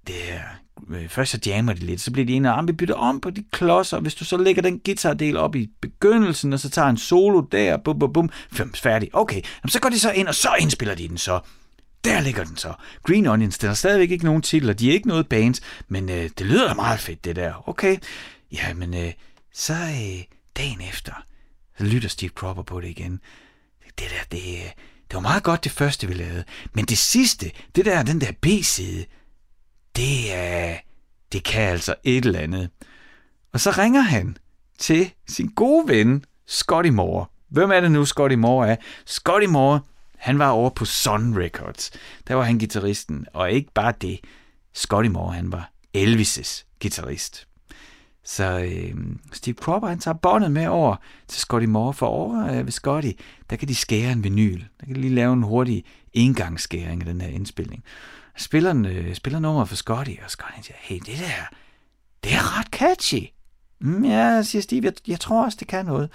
det 0.07 0.15
her, 0.15 0.41
øh, 0.89 1.09
først 1.09 1.31
så 1.31 1.39
jammer 1.45 1.73
de 1.73 1.79
lidt, 1.79 2.01
så 2.01 2.11
bliver 2.11 2.25
de 2.25 2.33
ene 2.33 2.49
arm, 2.49 2.59
ah, 2.59 2.67
vi 2.67 2.73
bytter 2.73 2.95
om 2.95 3.21
på 3.21 3.29
de 3.29 3.43
klodser, 3.51 3.99
hvis 3.99 4.15
du 4.15 4.25
så 4.25 4.37
lægger 4.37 4.61
den 4.61 4.79
guitardel 4.85 5.37
op 5.37 5.55
i 5.55 5.69
begyndelsen, 5.81 6.53
og 6.53 6.59
så 6.59 6.69
tager 6.69 6.87
en 6.87 6.97
solo 6.97 7.41
der, 7.41 7.77
bum, 7.77 7.99
bum, 7.99 8.13
bum, 8.13 8.29
fem, 8.51 8.73
færdig. 8.73 9.09
Okay, 9.13 9.41
så 9.67 9.79
går 9.79 9.89
de 9.89 9.99
så 9.99 10.11
ind, 10.11 10.27
og 10.27 10.35
så 10.35 10.49
indspiller 10.59 10.95
de 10.95 11.07
den 11.07 11.17
så. 11.17 11.39
Der 12.03 12.19
ligger 12.21 12.43
den 12.43 12.57
så. 12.57 12.73
Green 13.03 13.27
Onions, 13.27 13.57
den 13.57 13.67
har 13.67 13.73
stadigvæk 13.73 14.11
ikke 14.11 14.25
nogen 14.25 14.41
titler, 14.41 14.73
de 14.73 14.89
er 14.89 14.93
ikke 14.93 15.07
noget 15.07 15.27
band, 15.27 15.55
men 15.87 16.09
øh, 16.09 16.29
det 16.37 16.41
lyder 16.41 16.67
da 16.67 16.73
meget 16.73 16.99
fedt, 16.99 17.25
det 17.25 17.35
der. 17.35 17.69
Okay, 17.69 17.97
Ja, 18.51 18.73
men 18.73 18.93
øh, 18.93 19.13
så 19.53 19.73
øh, 19.73 20.23
dagen 20.57 20.81
efter, 20.81 21.13
så 21.77 21.83
lytter 21.83 22.09
Steve 22.09 22.29
Cropper 22.29 22.63
på 22.63 22.81
det 22.81 22.87
igen. 22.87 23.19
det 23.85 24.09
der, 24.09 24.23
det, 24.37 24.55
øh, 24.55 24.71
det 25.07 25.13
var 25.13 25.19
meget 25.19 25.43
godt 25.43 25.63
det 25.63 25.71
første, 25.71 26.07
vi 26.07 26.13
lavede. 26.13 26.43
Men 26.73 26.85
det 26.85 26.97
sidste, 26.97 27.51
det 27.75 27.85
der, 27.85 28.03
den 28.03 28.21
der 28.21 28.31
B-side, 28.41 29.05
det 29.95 30.33
er, 30.33 30.77
det 31.31 31.43
kan 31.43 31.61
altså 31.61 31.95
et 32.03 32.25
eller 32.25 32.39
andet. 32.39 32.69
Og 33.53 33.59
så 33.59 33.71
ringer 33.71 34.01
han 34.01 34.37
til 34.77 35.13
sin 35.27 35.47
gode 35.47 35.87
ven, 35.87 36.25
Scotty 36.47 36.89
Moore. 36.89 37.25
Hvem 37.49 37.71
er 37.71 37.79
det 37.79 37.91
nu, 37.91 38.05
Scotty 38.05 38.35
Moore 38.35 38.69
er? 38.69 38.75
Scotty 39.05 39.47
Moore, 39.47 39.79
han 40.17 40.39
var 40.39 40.49
over 40.49 40.69
på 40.69 40.85
Sun 40.85 41.37
Records. 41.37 41.91
Der 42.27 42.33
var 42.33 42.43
han 42.43 42.57
gitarristen, 42.57 43.25
og 43.33 43.51
ikke 43.51 43.71
bare 43.73 43.93
det. 44.01 44.19
Scotty 44.73 45.09
Moore, 45.09 45.33
han 45.33 45.51
var 45.51 45.71
Elvis' 45.97 46.77
guitarist. 46.81 47.47
Så 48.27 48.59
øh, 48.59 48.95
Steve 49.31 49.55
Cropper, 49.55 49.89
han 49.89 49.99
tager 49.99 50.15
båndet 50.15 50.51
med 50.51 50.67
over 50.67 50.95
til 51.27 51.41
Scotty 51.41 51.65
Moore, 51.65 51.93
for 51.93 52.05
over 52.07 52.47
øh, 52.47 52.65
ved 52.65 52.71
Scotty, 52.71 53.11
der 53.49 53.55
kan 53.55 53.67
de 53.67 53.75
skære 53.75 54.11
en 54.11 54.23
vinyl. 54.23 54.59
Der 54.79 54.85
kan 54.85 54.95
de 54.95 55.01
lige 55.01 55.15
lave 55.15 55.33
en 55.33 55.43
hurtig 55.43 55.85
engangsskæring 56.13 57.01
af 57.01 57.05
den 57.05 57.21
her 57.21 57.27
indspilning. 57.27 57.83
Spiller, 58.37 58.83
øh, 58.87 59.15
spiller 59.15 59.39
nummeret 59.39 59.69
for 59.69 59.75
Scotty, 59.75 60.11
og 60.23 60.31
Scotty 60.31 60.61
siger, 60.61 60.77
hey, 60.79 60.99
det 60.99 61.17
der, 61.19 61.55
det 62.23 62.33
er 62.33 62.59
ret 62.59 62.67
catchy. 62.67 63.23
Mm, 63.81 64.05
ja, 64.05 64.41
siger 64.41 64.61
Steve, 64.61 64.85
jeg, 64.85 64.93
jeg 65.07 65.19
tror 65.19 65.45
også, 65.45 65.57
det 65.59 65.67
kan 65.67 65.85
noget. 65.85 66.11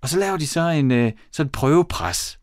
Og 0.00 0.08
så 0.08 0.18
laver 0.18 0.36
de 0.36 0.46
så 0.46 0.68
en 0.68 0.90
øh, 0.90 1.12
sådan 1.30 1.52
prøvepres. 1.52 2.38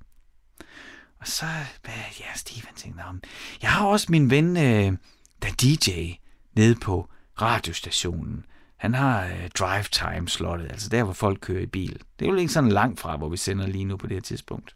Og 1.20 1.28
så, 1.28 1.46
hvad, 1.84 1.94
ja, 2.20 2.36
Steve, 2.36 2.66
han 2.66 2.76
tænker, 2.76 3.04
om, 3.04 3.22
jeg 3.62 3.72
har 3.72 3.86
også 3.86 4.08
min 4.10 4.30
ven, 4.30 4.58
øh, 4.58 4.98
der 5.42 5.50
DJ, 5.62 6.12
nede 6.56 6.76
på 6.76 7.10
radiostationen. 7.42 8.46
Han 8.82 8.94
har 8.94 9.26
øh, 9.26 9.50
drive 9.60 9.84
time 9.92 10.30
slottet, 10.30 10.72
altså 10.72 10.90
der, 10.90 11.04
hvor 11.04 11.14
folk 11.14 11.40
kører 11.42 11.62
i 11.62 11.66
bil. 11.66 12.00
Det 12.20 12.26
er 12.28 12.32
jo 12.32 12.36
ikke 12.36 12.54
sådan 12.54 12.72
langt 12.72 13.00
fra, 13.00 13.18
hvor 13.18 13.30
vi 13.30 13.38
sender 13.38 13.68
lige 13.68 13.86
nu 13.86 13.98
på 13.98 14.08
det 14.08 14.16
her 14.16 14.22
tidspunkt. 14.22 14.76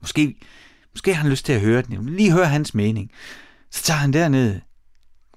Måske, 0.00 0.36
måske 0.92 1.14
har 1.14 1.22
han 1.22 1.30
lyst 1.30 1.46
til 1.46 1.52
at 1.52 1.60
høre 1.60 1.82
den. 1.82 2.06
Lige 2.16 2.32
høre 2.32 2.46
hans 2.46 2.74
mening. 2.74 3.10
Så 3.70 3.82
tager 3.82 3.98
han 3.98 4.12
derned, 4.12 4.60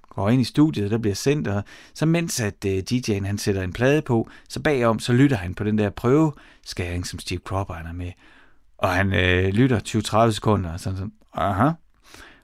går 0.09 0.29
ind 0.29 0.41
i 0.41 0.43
studiet, 0.45 0.91
der 0.91 0.97
bliver 0.97 1.15
sendt, 1.15 1.47
og 1.47 1.63
så 1.93 2.05
mens 2.05 2.39
at 2.39 2.65
øh, 2.65 2.83
DJ'en 2.91 3.25
han 3.25 3.37
sætter 3.37 3.61
en 3.63 3.73
plade 3.73 4.01
på, 4.01 4.29
så 4.49 4.59
bagom, 4.59 4.99
så 4.99 5.13
lytter 5.13 5.37
han 5.37 5.55
på 5.55 5.63
den 5.63 5.77
der 5.77 5.89
prøveskæring, 5.89 7.07
som 7.07 7.19
Steve 7.19 7.39
Cropper 7.39 7.75
er 7.75 7.93
med. 7.93 8.11
Og 8.77 8.89
han 8.89 9.13
øh, 9.13 9.45
lytter 9.53 10.27
20-30 10.29 10.31
sekunder, 10.31 10.73
og 10.73 10.79
sådan 10.79 10.97
sådan, 10.97 11.13
aha. 11.33 11.71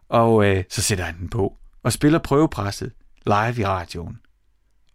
Og 0.10 0.46
øh, 0.46 0.64
så 0.70 0.82
sætter 0.82 1.04
han 1.04 1.20
den 1.20 1.30
på, 1.30 1.58
og 1.84 1.94
spiller 1.94 2.20
prøvepresset 2.20 2.92
live 3.26 3.60
i 3.60 3.66
radioen. 3.66 4.20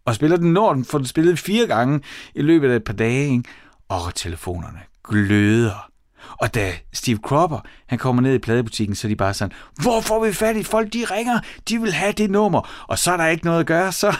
Og 0.05 0.15
spiller 0.15 0.37
den, 0.37 0.53
når 0.53 0.73
den 0.73 0.85
får 0.85 0.97
den 0.97 1.07
spillet 1.07 1.39
fire 1.39 1.67
gange 1.67 2.01
i 2.35 2.41
løbet 2.41 2.71
af 2.71 2.75
et 2.75 2.83
par 2.83 2.93
dage, 2.93 3.29
ikke? 3.31 3.43
og 3.89 4.15
telefonerne 4.15 4.79
gløder. 5.03 5.91
Og 6.37 6.55
da 6.55 6.71
Steve 6.93 7.17
Cropper, 7.17 7.59
han 7.87 7.99
kommer 7.99 8.21
ned 8.21 8.33
i 8.33 8.39
pladebutikken, 8.39 8.95
så 8.95 9.07
er 9.07 9.09
de 9.09 9.15
bare 9.15 9.33
sådan, 9.33 9.53
hvor 9.81 10.01
får 10.01 10.25
vi 10.25 10.33
fat 10.33 10.57
i 10.57 10.63
folk? 10.63 10.93
De 10.93 11.05
ringer, 11.11 11.39
de 11.69 11.81
vil 11.81 11.93
have 11.93 12.11
det 12.11 12.31
nummer. 12.31 12.85
Og 12.87 12.99
så 12.99 13.11
er 13.11 13.17
der 13.17 13.27
ikke 13.27 13.45
noget 13.45 13.59
at 13.59 13.65
gøre, 13.65 13.91
så, 13.91 14.15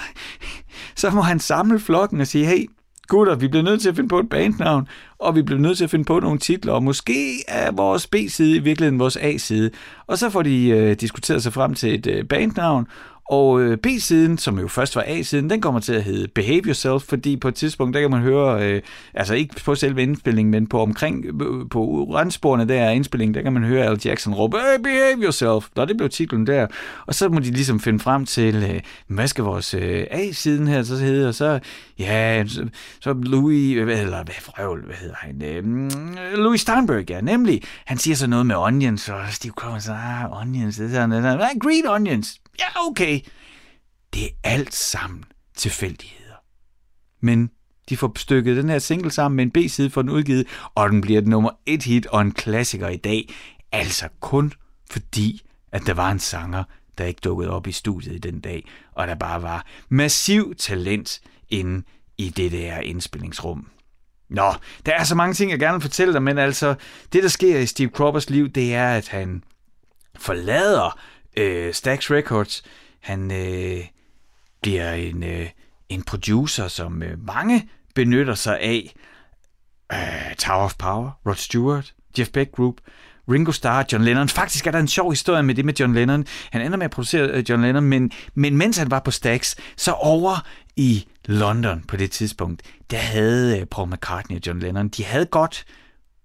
så 0.96 1.10
må 1.10 1.22
han 1.22 1.40
samle 1.40 1.80
flokken 1.80 2.22
og 2.22 2.28
sige, 2.28 2.46
hey, 2.46 2.70
gutter, 3.08 3.36
vi 3.36 3.48
bliver 3.48 3.64
nødt 3.64 3.82
til 3.82 3.90
at 3.90 3.96
finde 3.96 4.10
på 4.10 4.20
et 4.20 4.30
bandnavn, 4.30 4.88
og 5.20 5.36
vi 5.36 5.42
bliver 5.42 5.60
nødt 5.60 5.78
til 5.78 5.84
at 5.84 5.90
finde 5.90 6.06
på 6.06 6.20
nogle 6.20 6.40
titler, 6.40 6.74
og 6.74 6.84
måske 6.84 7.44
er 7.48 7.72
vores 7.72 8.08
B-side 8.08 8.56
i 8.56 8.60
virkeligheden 8.60 9.00
vores 9.00 9.18
A-side. 9.18 9.72
Og 10.08 10.18
så 10.18 10.30
får 10.30 10.42
de 10.42 10.68
øh, 10.68 10.96
diskuteret 10.96 11.44
sig 11.44 11.54
frem 11.54 11.74
til 11.74 11.96
et 11.96 12.08
øh, 12.08 12.26
bandnavn, 12.26 12.88
og 13.32 13.62
øh, 13.62 13.78
B-siden, 13.78 14.38
som 14.38 14.60
jo 14.60 14.68
først 14.68 14.96
var 14.96 15.04
A-siden, 15.08 15.50
den 15.50 15.62
kommer 15.62 15.80
til 15.80 15.94
at 15.94 16.04
hedde 16.04 16.28
Behave 16.28 16.62
Yourself, 16.62 17.04
fordi 17.04 17.38
på 17.38 17.48
et 17.48 17.56
tidspunkt, 17.56 17.94
der 17.94 18.02
kan 18.02 18.12
man 18.12 18.22
høre, 18.22 18.70
øh, 18.70 18.82
altså 19.14 19.34
ikke 19.34 19.56
på 19.66 19.76
selve 19.76 20.02
indspillingen, 20.02 20.52
men 20.52 20.68
på 20.68 20.82
omkring, 20.82 21.26
øh, 21.26 21.70
på 21.70 22.10
randsporene 22.14 22.68
der 22.68 22.86
af 22.86 22.96
indspillingen, 22.96 23.36
der 23.36 23.42
kan 23.42 23.54
man 23.54 23.64
høre 23.64 23.86
Al 23.86 24.00
Jackson 24.06 24.34
råbe, 24.34 24.58
hey, 24.58 24.84
Behave 24.84 25.24
Yourself, 25.24 25.68
Nå, 25.76 25.86
det 25.86 25.98
blev 25.98 26.10
titlen 26.10 26.48
der. 26.48 26.68
Og 27.06 27.16
så 27.16 27.30
må 27.30 27.40
de 27.40 27.52
ligesom 27.52 27.80
finde 27.80 28.00
frem 28.00 28.26
til, 28.26 28.56
øh, 28.56 28.82
hvad 29.08 29.28
skal 29.28 29.44
vores 29.44 29.74
øh, 29.74 30.06
A-siden 30.12 30.68
her 30.68 30.84
så 30.84 30.96
hedde, 30.96 31.28
og 31.28 31.36
så, 31.36 31.60
ja, 32.00 32.44
så, 32.48 32.68
så 33.02 33.14
Louis, 33.14 33.78
eller 33.78 34.24
hvad 34.24 34.36
frøvl, 34.42 34.86
hvad 34.86 34.96
hedder 34.96 35.16
han, 35.18 35.44
øh, 35.44 35.66
mm, 35.66 36.18
Louis 36.36 36.62
Steinberg, 36.62 37.10
ja, 37.10 37.22
nemlig, 37.22 37.62
han 37.86 37.98
siger 37.98 38.16
så 38.16 38.28
noget 38.28 38.46
med 38.46 38.56
onions, 38.56 39.10
og 39.10 39.22
Steve 39.30 39.54
kommer 39.56 39.80
så, 39.80 39.92
ah, 39.92 40.42
onions, 40.42 40.76
det 40.76 40.86
er 40.86 40.90
sådan, 40.90 41.12
det 41.12 41.26
er, 41.26 41.60
green 41.60 41.88
onions, 41.88 42.42
ja, 42.62 42.88
okay. 42.88 43.20
Det 44.14 44.24
er 44.24 44.30
alt 44.44 44.76
sammen 44.76 45.24
tilfældigheder. 45.58 46.36
Men 47.20 47.52
de 47.90 47.98
får 47.98 48.12
stykket 48.16 48.58
den 48.58 48.70
her 48.70 48.80
single 48.80 49.12
sammen 49.12 49.36
med 49.36 49.44
en 49.44 49.52
B-side 49.52 49.90
for 49.90 50.02
den 50.02 50.12
udgivet, 50.12 50.48
og 50.76 50.90
den 50.90 51.02
bliver 51.02 51.22
et 51.22 51.28
nummer 51.28 51.50
et 51.66 51.84
hit 51.84 52.06
og 52.06 52.22
en 52.22 52.32
klassiker 52.32 52.88
i 52.88 52.98
dag. 52.98 53.34
Altså 53.72 54.10
kun 54.20 54.54
fordi, 54.92 55.42
at 55.72 55.82
der 55.86 55.94
var 55.94 56.12
en 56.12 56.20
sanger, 56.20 56.64
der 56.98 57.06
ikke 57.06 57.22
dukkede 57.24 57.50
op 57.50 57.68
i 57.68 57.72
studiet 57.72 58.16
i 58.16 58.18
den 58.18 58.40
dag, 58.40 58.68
og 58.92 59.08
der 59.08 59.16
bare 59.16 59.42
var 59.42 59.66
massiv 59.90 60.56
talent 60.56 61.22
inde 61.50 61.84
i 62.18 62.30
det 62.30 62.52
der 62.52 62.80
indspillingsrum. 62.80 63.68
Nå, 64.30 64.54
der 64.86 64.94
er 64.94 65.04
så 65.04 65.16
mange 65.16 65.34
ting, 65.34 65.52
jeg 65.52 65.60
gerne 65.60 65.74
vil 65.74 65.82
fortælle 65.82 66.14
dig, 66.14 66.24
men 66.24 66.38
altså, 66.38 66.76
det 67.14 67.24
der 67.24 67.30
sker 67.30 67.60
i 67.60 67.66
Steve 67.66 67.90
Croppers 67.90 68.30
liv, 68.30 68.50
det 68.50 68.76
er, 68.76 68.88
at 68.88 69.08
han 69.08 69.44
forlader 70.18 71.00
øh, 71.38 71.74
Stax 71.74 72.12
Records. 72.12 72.64
Han 73.00 73.32
øh, 73.32 73.86
bliver 74.62 74.94
en, 74.94 75.24
øh, 75.24 75.50
en 75.90 76.04
producer, 76.04 76.68
som 76.68 77.04
øh, 77.04 77.26
mange 77.26 77.70
benytter 77.96 78.36
sig 78.36 78.60
af. 78.60 78.94
Øh, 79.94 80.36
Tower 80.36 80.64
of 80.64 80.76
Power, 80.78 81.12
Rod 81.26 81.36
Stewart, 81.36 81.94
Jeff 82.20 82.30
Beck 82.30 82.52
Group, 82.52 82.76
Ringo 83.32 83.52
Starr, 83.52 83.86
John 83.92 84.04
Lennon. 84.04 84.30
Faktisk 84.30 84.68
er 84.68 84.72
der 84.72 84.80
en 84.80 84.88
sjov 84.88 85.12
historie 85.12 85.44
med 85.44 85.56
det 85.56 85.66
med 85.66 85.74
John 85.74 85.94
Lennon. 85.94 86.26
Han 86.52 86.62
ender 86.62 86.78
med 86.78 86.86
at 86.86 86.92
producere 86.92 87.28
øh, 87.30 87.50
John 87.50 87.62
Lennon, 87.62 87.84
men, 87.84 88.12
men 88.36 88.58
mens 88.58 88.78
han 88.78 88.92
var 88.92 89.00
på 89.00 89.12
Stax, 89.12 89.56
så 89.78 89.92
over 89.92 90.48
i 90.76 91.08
London 91.26 91.84
på 91.88 91.98
det 91.98 92.12
tidspunkt, 92.12 92.62
der 92.92 92.98
havde 92.98 93.60
øh, 93.60 93.66
Paul 93.66 93.90
McCartney 93.90 94.38
og 94.38 94.42
John 94.48 94.60
Lennon, 94.60 94.88
de 94.88 95.04
havde 95.04 95.26
godt 95.26 95.66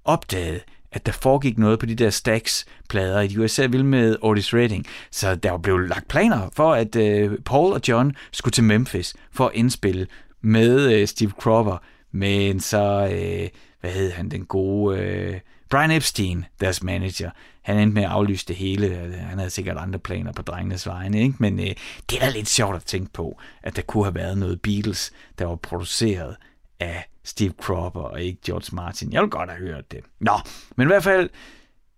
opdaget, 0.05 0.65
at 0.97 1.07
der 1.07 1.13
foregik 1.13 1.59
noget 1.59 1.79
på 1.79 1.87
de 1.87 1.95
der 1.95 2.11
Stax-plader 2.11 3.21
i 3.21 3.39
USA 3.39 3.67
ville 3.67 3.87
med 3.87 4.17
Otis 4.23 4.55
Redding. 4.55 4.87
Så 5.11 5.35
der 5.35 5.59
blev 5.59 5.79
lagt 5.79 6.09
planer 6.09 6.49
for, 6.53 6.73
at 6.73 6.97
øh, 6.97 7.39
Paul 7.45 7.73
og 7.73 7.81
John 7.89 8.17
skulle 8.33 8.53
til 8.53 8.65
Memphis 8.65 9.15
for 9.33 9.47
at 9.47 9.55
indspille 9.55 10.07
med 10.41 10.93
øh, 10.93 11.09
Steve 11.09 11.31
Cropper, 11.31 11.83
men 12.13 12.61
så, 12.61 13.09
øh, 13.13 13.49
hvad 13.81 13.91
hed 13.91 14.13
han, 14.13 14.29
den 14.29 14.45
gode... 14.45 15.41
Brian 15.71 15.91
Epstein, 15.91 16.45
deres 16.61 16.83
manager, 16.83 17.31
han 17.63 17.79
endte 17.79 17.95
med 17.95 18.03
at 18.03 18.09
aflyse 18.09 18.47
det 18.49 18.57
hele. 18.57 19.15
Han 19.29 19.39
havde 19.39 19.51
sikkert 19.51 19.77
andre 19.77 19.99
planer 19.99 20.33
på 20.33 20.43
drengenes 20.43 20.87
vegne, 20.87 21.23
ikke? 21.23 21.35
men 21.39 21.61
øh, 21.61 21.75
det 22.11 22.17
er 22.17 22.21
da 22.21 22.31
lidt 22.31 22.49
sjovt 22.49 22.77
at 22.77 22.85
tænke 22.85 23.13
på, 23.13 23.39
at 23.63 23.77
der 23.77 23.83
kunne 23.83 24.05
have 24.05 24.15
været 24.15 24.39
noget 24.39 24.63
Beatles, 24.63 25.13
der 25.39 25.45
var 25.45 25.57
produceret 25.57 26.37
af 26.81 27.09
Steve 27.27 27.53
Cropper 27.61 28.01
og 28.01 28.23
ikke 28.23 28.41
George 28.47 28.77
Martin. 28.77 29.13
Jeg 29.13 29.23
vil 29.23 29.31
godt 29.31 29.51
have 29.51 29.69
hørt 29.69 29.93
det. 29.93 30.01
Nå, 30.21 30.39
men 30.77 30.87
i 30.87 30.91
hvert 30.91 31.05
fald, 31.05 31.31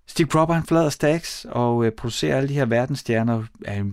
Steve 0.06 0.28
Cropper 0.28 0.54
han 0.54 0.64
flader 0.64 0.90
Stax 0.90 1.44
og 1.44 1.84
øh, 1.84 1.92
producerer 1.92 2.36
alle 2.36 2.48
de 2.48 2.54
her 2.54 2.66
verdensstjerner 2.66 3.44
øh, 3.68 3.84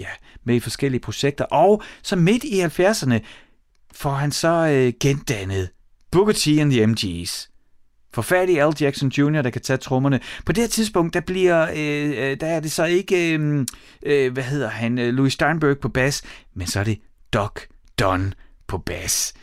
ja, 0.00 0.08
med 0.44 0.54
i 0.54 0.60
forskellige 0.60 1.00
projekter. 1.00 1.44
Og 1.44 1.82
så 2.02 2.16
midt 2.16 2.44
i 2.44 2.62
70'erne 2.62 3.18
får 3.92 4.10
han 4.10 4.32
så 4.32 4.48
øh, 4.48 4.92
gendannet 5.00 5.70
Booker 6.10 6.32
T 6.32 6.46
and 6.46 6.70
the 6.70 6.84
MG's. 6.84 7.54
Forfærdelig 8.14 8.62
Al 8.62 8.74
Jackson 8.80 9.08
Jr., 9.08 9.42
der 9.42 9.50
kan 9.50 9.62
tage 9.62 9.76
trommerne. 9.76 10.20
På 10.46 10.52
det 10.52 10.62
her 10.62 10.68
tidspunkt, 10.68 11.14
der 11.14 11.20
bliver, 11.20 11.62
øh, 11.62 12.30
øh 12.30 12.40
der 12.40 12.46
er 12.46 12.60
det 12.60 12.72
så 12.72 12.84
ikke, 12.84 13.34
øh, 13.34 13.66
øh, 14.02 14.32
hvad 14.32 14.44
hedder 14.44 14.68
han, 14.68 14.98
øh, 14.98 15.14
Louis 15.14 15.32
Steinberg 15.32 15.78
på 15.78 15.88
bas, 15.88 16.22
men 16.54 16.66
så 16.66 16.80
er 16.80 16.84
det 16.84 16.98
Doc 17.32 17.60
Dunn 17.98 18.34
på 18.66 18.78
bas. 18.78 19.34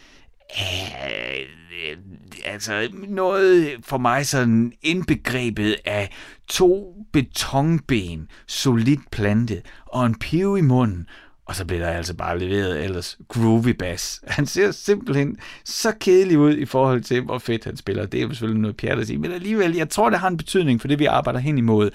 Øh, 0.51 1.97
altså 2.45 2.89
noget 3.07 3.75
for 3.83 3.97
mig 3.97 4.27
sådan 4.27 4.73
indbegrebet 4.81 5.75
af 5.85 6.09
to 6.47 6.95
betonben, 7.13 8.27
solidt 8.47 9.11
plantet, 9.11 9.61
og 9.85 10.05
en 10.05 10.19
piv 10.19 10.57
i 10.57 10.61
munden, 10.61 11.07
og 11.45 11.55
så 11.55 11.65
bliver 11.65 11.85
der 11.85 11.91
altså 11.91 12.13
bare 12.13 12.39
leveret 12.39 12.83
ellers 12.83 13.17
groovy 13.27 13.69
bass. 13.69 14.21
Han 14.27 14.45
ser 14.45 14.71
simpelthen 14.71 15.37
så 15.65 15.93
kedelig 15.99 16.37
ud 16.37 16.57
i 16.57 16.65
forhold 16.65 17.01
til, 17.01 17.21
hvor 17.21 17.37
fedt 17.37 17.65
han 17.65 17.77
spiller. 17.77 18.05
Det 18.05 18.17
er 18.17 18.21
jo 18.21 18.29
selvfølgelig 18.29 18.61
noget 18.61 18.77
pjat 18.77 18.99
at 18.99 19.07
sige, 19.07 19.17
men 19.17 19.31
alligevel, 19.31 19.75
jeg 19.75 19.89
tror, 19.89 20.09
det 20.09 20.19
har 20.19 20.27
en 20.27 20.37
betydning 20.37 20.81
for 20.81 20.87
det, 20.87 20.99
vi 20.99 21.05
arbejder 21.05 21.39
hen 21.39 21.57
imod. 21.57 21.91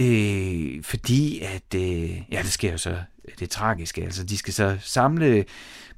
Øh, 0.00 0.82
fordi 0.82 1.40
at, 1.40 1.80
øh, 1.80 2.10
ja, 2.32 2.42
det 2.42 2.52
sker 2.52 2.72
jo 2.72 2.78
så 2.78 2.96
det 3.38 3.50
tragiske. 3.50 4.02
Altså, 4.02 4.24
de 4.24 4.36
skal 4.36 4.54
så 4.54 4.76
samle 4.80 5.44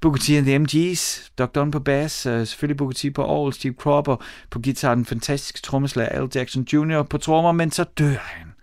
Booker 0.00 0.20
T 0.20 0.30
and 0.30 0.46
the 0.46 0.58
MG's, 0.58 1.30
Doc 1.38 1.50
Dunn 1.54 1.70
på 1.70 1.80
bass, 1.80 2.26
uh, 2.26 2.32
selvfølgelig 2.32 2.76
Booker 2.76 2.94
T 2.94 3.14
på 3.14 3.44
all, 3.44 3.52
Steve 3.52 3.74
Cropper 3.74 4.16
på 4.50 4.61
guitar, 4.61 4.94
den 4.94 5.04
fantastiske 5.04 5.61
trommeslager 5.61 6.08
Al 6.08 6.28
Jackson 6.34 6.62
Jr. 6.62 7.02
på 7.02 7.18
trommer, 7.18 7.52
men 7.52 7.70
så 7.70 7.84
dør 7.84 8.18
han. 8.18 8.54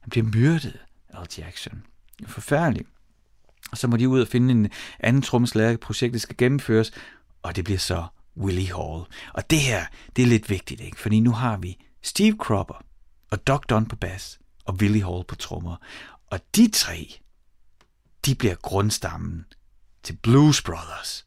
Han 0.00 0.10
bliver 0.10 0.26
myrdet, 0.26 0.78
Al 1.08 1.26
Jackson. 1.38 1.82
Forfærdeligt. 2.26 2.88
Og 3.70 3.78
så 3.78 3.88
må 3.88 3.96
de 3.96 4.08
ud 4.08 4.20
og 4.20 4.28
finde 4.28 4.52
en 4.52 4.70
anden 5.00 5.22
trommeslager, 5.22 5.76
projektet 5.76 6.20
skal 6.20 6.36
gennemføres, 6.36 6.92
og 7.42 7.56
det 7.56 7.64
bliver 7.64 7.78
så 7.78 8.06
Willie 8.36 8.74
Hall. 8.74 9.04
Og 9.34 9.50
det 9.50 9.60
her, 9.60 9.84
det 10.16 10.22
er 10.22 10.26
lidt 10.26 10.50
vigtigt, 10.50 10.80
ikke? 10.80 11.00
Fordi 11.00 11.20
nu 11.20 11.30
har 11.30 11.56
vi 11.56 11.76
Steve 12.02 12.36
Cropper 12.36 12.84
og 13.30 13.46
Doc 13.46 13.60
Dunn 13.68 13.86
på 13.86 13.96
bas 13.96 14.38
og 14.64 14.74
Willie 14.74 15.04
Hall 15.04 15.24
på 15.28 15.34
trommer. 15.34 15.76
Og 16.26 16.40
de 16.56 16.70
tre, 16.70 17.20
de 18.26 18.34
bliver 18.34 18.54
grundstammen 18.54 19.44
til 20.02 20.16
Blues 20.22 20.62
Brothers. 20.62 21.24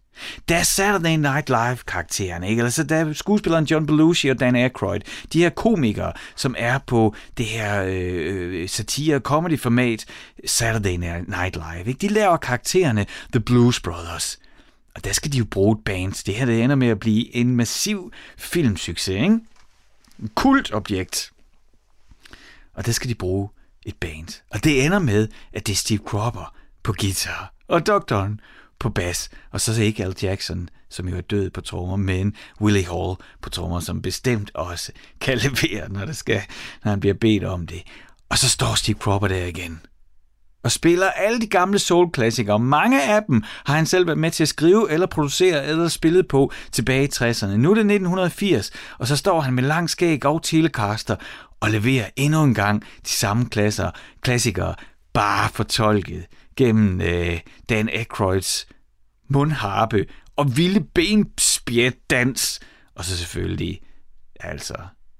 Da 0.49 0.63
Saturday 0.63 1.15
Night 1.15 1.49
Live-karaktererne, 1.49 2.49
ikke? 2.49 2.63
Altså, 2.63 2.83
da 2.83 3.13
skuespilleren 3.13 3.65
John 3.65 3.85
Belushi 3.85 4.29
og 4.29 4.39
Dan 4.39 4.55
Aykroyd, 4.55 4.99
de 5.33 5.39
her 5.39 5.49
komikere, 5.49 6.13
som 6.35 6.55
er 6.57 6.77
på 6.77 7.15
det 7.37 7.45
her 7.45 7.83
øh, 7.83 8.61
øh 8.61 8.69
satire-comedy-format 8.69 10.05
Saturday 10.45 10.95
Night 11.27 11.55
Live, 11.55 11.85
ikke? 11.85 12.07
de 12.07 12.07
laver 12.07 12.37
karaktererne 12.37 13.05
The 13.31 13.39
Blues 13.39 13.79
Brothers. 13.79 14.39
Og 14.95 15.03
der 15.03 15.13
skal 15.13 15.33
de 15.33 15.37
jo 15.37 15.45
bruge 15.45 15.77
et 15.77 15.83
band. 15.85 16.25
Det 16.25 16.35
her 16.35 16.45
det 16.45 16.63
ender 16.63 16.75
med 16.75 16.87
at 16.87 16.99
blive 16.99 17.35
en 17.35 17.55
massiv 17.55 18.11
filmsucces, 18.37 19.07
ikke? 19.07 19.39
En 20.19 20.29
kultobjekt. 20.35 21.31
Og 22.73 22.85
der 22.85 22.91
skal 22.91 23.09
de 23.09 23.15
bruge 23.15 23.49
et 23.85 23.95
band. 23.95 24.41
Og 24.49 24.63
det 24.63 24.85
ender 24.85 24.99
med, 24.99 25.27
at 25.53 25.67
det 25.67 25.73
er 25.73 25.77
Steve 25.77 25.99
Cropper 26.05 26.55
på 26.83 26.93
guitar, 26.93 27.53
og 27.67 27.87
Doktoren 27.87 28.39
på 28.83 28.89
bas, 28.89 29.29
og 29.51 29.61
så 29.61 29.71
er 29.71 29.85
ikke 29.85 30.03
Al 30.03 30.15
Jackson, 30.21 30.69
som 30.89 31.07
jo 31.07 31.17
er 31.17 31.21
død 31.21 31.49
på 31.49 31.61
trommer, 31.61 31.95
men 31.95 32.35
Willie 32.61 32.85
Hall 32.85 33.15
på 33.41 33.49
trommer, 33.49 33.79
som 33.79 34.01
bestemt 34.01 34.51
også 34.53 34.91
kan 35.21 35.37
levere, 35.37 35.89
når, 35.89 36.05
det 36.05 36.17
skal, 36.17 36.41
når 36.83 36.89
han 36.89 36.99
bliver 36.99 37.15
bedt 37.15 37.43
om 37.43 37.67
det. 37.67 37.83
Og 38.29 38.37
så 38.37 38.49
står 38.49 38.75
Steve 38.75 38.97
Cropper 38.97 39.27
der 39.27 39.45
igen 39.45 39.81
og 40.63 40.71
spiller 40.71 41.09
alle 41.09 41.41
de 41.41 41.47
gamle 41.47 41.79
soul-klassikere. 41.79 42.59
Mange 42.59 43.03
af 43.03 43.23
dem 43.23 43.43
har 43.65 43.75
han 43.75 43.85
selv 43.85 44.07
været 44.07 44.19
med 44.19 44.31
til 44.31 44.43
at 44.43 44.47
skrive 44.47 44.91
eller 44.91 45.07
producere 45.07 45.65
eller 45.65 45.87
spillet 45.87 46.27
på 46.27 46.51
tilbage 46.71 47.03
i 47.03 47.09
60'erne. 47.15 47.45
Nu 47.45 47.69
er 47.69 47.73
det 47.73 47.81
1980, 47.81 48.71
og 48.99 49.07
så 49.07 49.15
står 49.15 49.41
han 49.41 49.53
med 49.53 49.63
lang 49.63 49.89
skæg 49.89 50.25
og 50.25 50.43
telecaster 50.43 51.15
og 51.59 51.69
leverer 51.69 52.09
endnu 52.15 52.43
en 52.43 52.53
gang 52.53 52.81
de 52.81 53.09
samme 53.09 53.49
klasser, 53.49 53.91
klassikere, 54.21 54.75
bare 55.13 55.49
fortolket 55.49 56.25
gennem 56.55 57.01
øh, 57.01 57.39
Dan 57.69 57.89
Aykroyds 57.89 58.67
mundharpe 59.27 60.05
og 60.35 60.57
vilde 60.57 60.83
benspjætdans. 60.93 62.59
Og 62.95 63.05
så 63.05 63.17
selvfølgelig, 63.17 63.81
altså, 64.39 64.75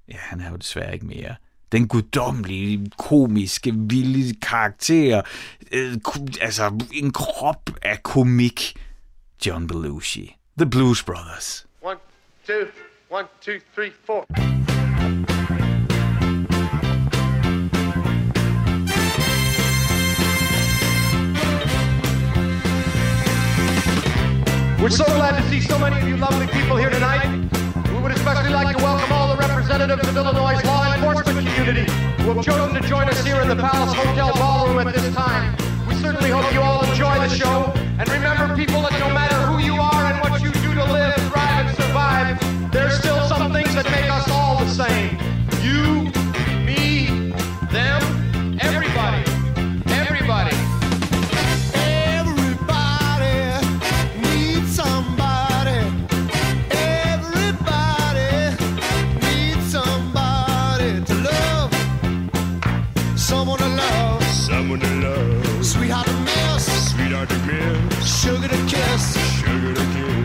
ja, 0.07 0.17
han 0.17 0.41
er 0.41 0.49
jo 0.49 0.55
desværre 0.55 0.93
ikke 0.93 1.05
mere. 1.05 1.35
Den 1.71 1.87
guddommelige, 1.87 2.91
komiske, 2.97 3.73
vilde 3.75 4.39
karakter. 4.39 5.21
Øh, 5.71 5.97
altså, 6.41 6.85
en 6.93 7.13
krop 7.13 7.69
af 7.81 8.03
komik. 8.03 8.75
John 9.45 9.67
Belushi. 9.67 10.35
The 10.57 10.69
Blues 10.69 11.03
Brothers. 11.03 11.65
One, 11.81 11.99
two, 12.47 12.67
one, 13.09 13.27
two, 13.41 13.59
three, 13.75 13.91
four. 14.05 14.72
We're 24.83 24.89
so 24.89 25.05
glad 25.05 25.41
to 25.41 25.49
see 25.49 25.61
so 25.61 25.79
many 25.79 25.95
of 25.95 26.05
you 26.05 26.17
lovely 26.17 26.45
people 26.45 26.75
here 26.75 26.89
tonight. 26.89 27.23
We 27.87 28.01
would 28.01 28.11
especially 28.11 28.49
like 28.51 28.75
to 28.75 28.83
welcome 28.83 29.13
all 29.13 29.33
the 29.33 29.37
representatives 29.37 30.05
of 30.09 30.17
Illinois' 30.17 30.61
law 30.65 30.93
enforcement 30.93 31.47
community 31.47 31.89
who 32.21 32.33
have 32.33 32.43
chosen 32.43 32.81
to 32.81 32.85
join 32.85 33.07
us 33.07 33.23
here 33.23 33.39
in 33.39 33.47
the 33.47 33.55
Palace 33.55 33.93
Hotel 33.95 34.33
Ballroom 34.33 34.85
at 34.85 34.93
this 34.93 35.15
time. 35.15 35.55
We 35.87 35.95
certainly 35.95 36.31
hope 36.31 36.53
you 36.53 36.59
all 36.59 36.83
enjoy 36.83 37.17
the 37.17 37.29
show. 37.29 37.71
And 37.97 38.09
remember, 38.09 38.53
people, 38.57 38.81
that 38.81 38.91
no 38.99 39.07
matter 39.13 39.42
Someone 63.33 63.57
to 63.57 63.67
love. 63.67 64.23
Someone 64.25 64.79
to 64.79 64.87
love. 65.01 65.65
Sweetheart 65.65 66.05
to 66.05 66.13
miss. 66.19 66.91
Sweetheart 66.91 67.29
to 67.29 67.39
miss. 67.47 68.21
Sugar 68.21 68.47
to 68.47 68.59
kiss. 68.67 69.17
Sugar 69.39 69.73
to 69.73 69.85
kiss. 69.93 70.22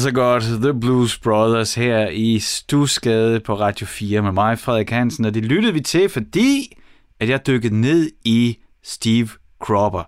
Så 0.00 0.08
altså 0.08 0.20
godt. 0.20 0.44
The 0.62 0.80
Blues 0.80 1.18
Brothers 1.18 1.74
her 1.74 2.08
i 2.08 2.38
Stusgade 2.38 3.40
på 3.40 3.54
Radio 3.54 3.86
4 3.86 4.22
med 4.22 4.32
mig, 4.32 4.58
Frederik 4.58 4.90
Hansen. 4.90 5.24
Og 5.24 5.34
det 5.34 5.44
lyttede 5.44 5.72
vi 5.72 5.80
til, 5.80 6.08
fordi 6.08 6.78
at 7.20 7.28
jeg 7.28 7.46
dykkede 7.46 7.80
ned 7.80 8.10
i 8.24 8.58
Steve 8.82 9.28
Cropper. 9.58 10.02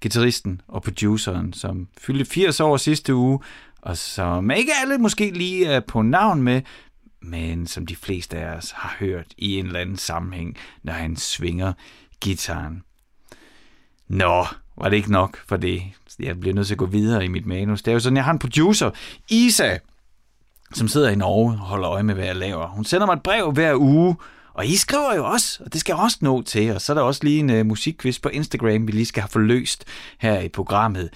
gitarristen 0.00 0.60
og 0.68 0.82
produceren, 0.82 1.52
som 1.52 1.88
fyldte 1.98 2.24
80 2.24 2.60
år 2.60 2.76
sidste 2.76 3.14
uge, 3.14 3.38
og 3.82 3.96
som 3.96 4.50
ikke 4.50 4.72
alle 4.82 4.98
måske 4.98 5.30
lige 5.30 5.66
er 5.66 5.80
på 5.80 6.02
navn 6.02 6.42
med, 6.42 6.62
men 7.22 7.66
som 7.66 7.86
de 7.86 7.96
fleste 7.96 8.38
af 8.38 8.56
os 8.56 8.70
har 8.70 8.96
hørt 8.98 9.26
i 9.38 9.58
en 9.58 9.66
eller 9.66 9.80
anden 9.80 9.96
sammenhæng, 9.96 10.56
når 10.82 10.92
han 10.92 11.16
svinger 11.16 11.72
gitaren. 12.20 12.82
Nå, 14.08 14.44
var 14.78 14.88
det 14.88 14.96
ikke 14.96 15.12
nok 15.12 15.38
for 15.48 15.56
det? 15.56 15.82
Jeg 16.18 16.40
bliver 16.40 16.54
nødt 16.54 16.66
til 16.66 16.74
at 16.74 16.78
gå 16.78 16.86
videre 16.86 17.24
i 17.24 17.28
mit 17.28 17.46
manus. 17.46 17.82
Det 17.82 17.90
er 17.90 17.92
jo 17.92 18.00
sådan, 18.00 18.16
jeg 18.16 18.24
har 18.24 18.32
en 18.32 18.38
producer, 18.38 18.90
Isa, 19.28 19.78
som 20.74 20.88
sidder 20.88 21.08
i 21.08 21.14
Norge 21.14 21.52
og 21.52 21.58
holder 21.58 21.90
øje 21.90 22.02
med, 22.02 22.14
hvad 22.14 22.24
jeg 22.24 22.36
laver. 22.36 22.66
Hun 22.66 22.84
sender 22.84 23.06
mig 23.06 23.12
et 23.12 23.22
brev 23.22 23.52
hver 23.52 23.74
uge, 23.74 24.16
og 24.54 24.66
I 24.66 24.76
skriver 24.76 25.14
jo 25.14 25.26
også, 25.26 25.62
og 25.64 25.72
det 25.72 25.80
skal 25.80 25.92
jeg 25.92 26.02
også 26.02 26.18
nå 26.20 26.42
til. 26.42 26.74
Og 26.74 26.80
så 26.80 26.92
er 26.92 26.94
der 26.94 27.02
også 27.02 27.24
lige 27.24 27.38
en 27.38 27.50
uh, 27.50 27.66
musikquiz 27.66 28.20
på 28.20 28.28
Instagram, 28.28 28.86
vi 28.86 28.92
lige 28.92 29.06
skal 29.06 29.22
have 29.22 29.28
forløst 29.28 29.84
her 30.18 30.40
i 30.40 30.48
programmet. 30.48 31.10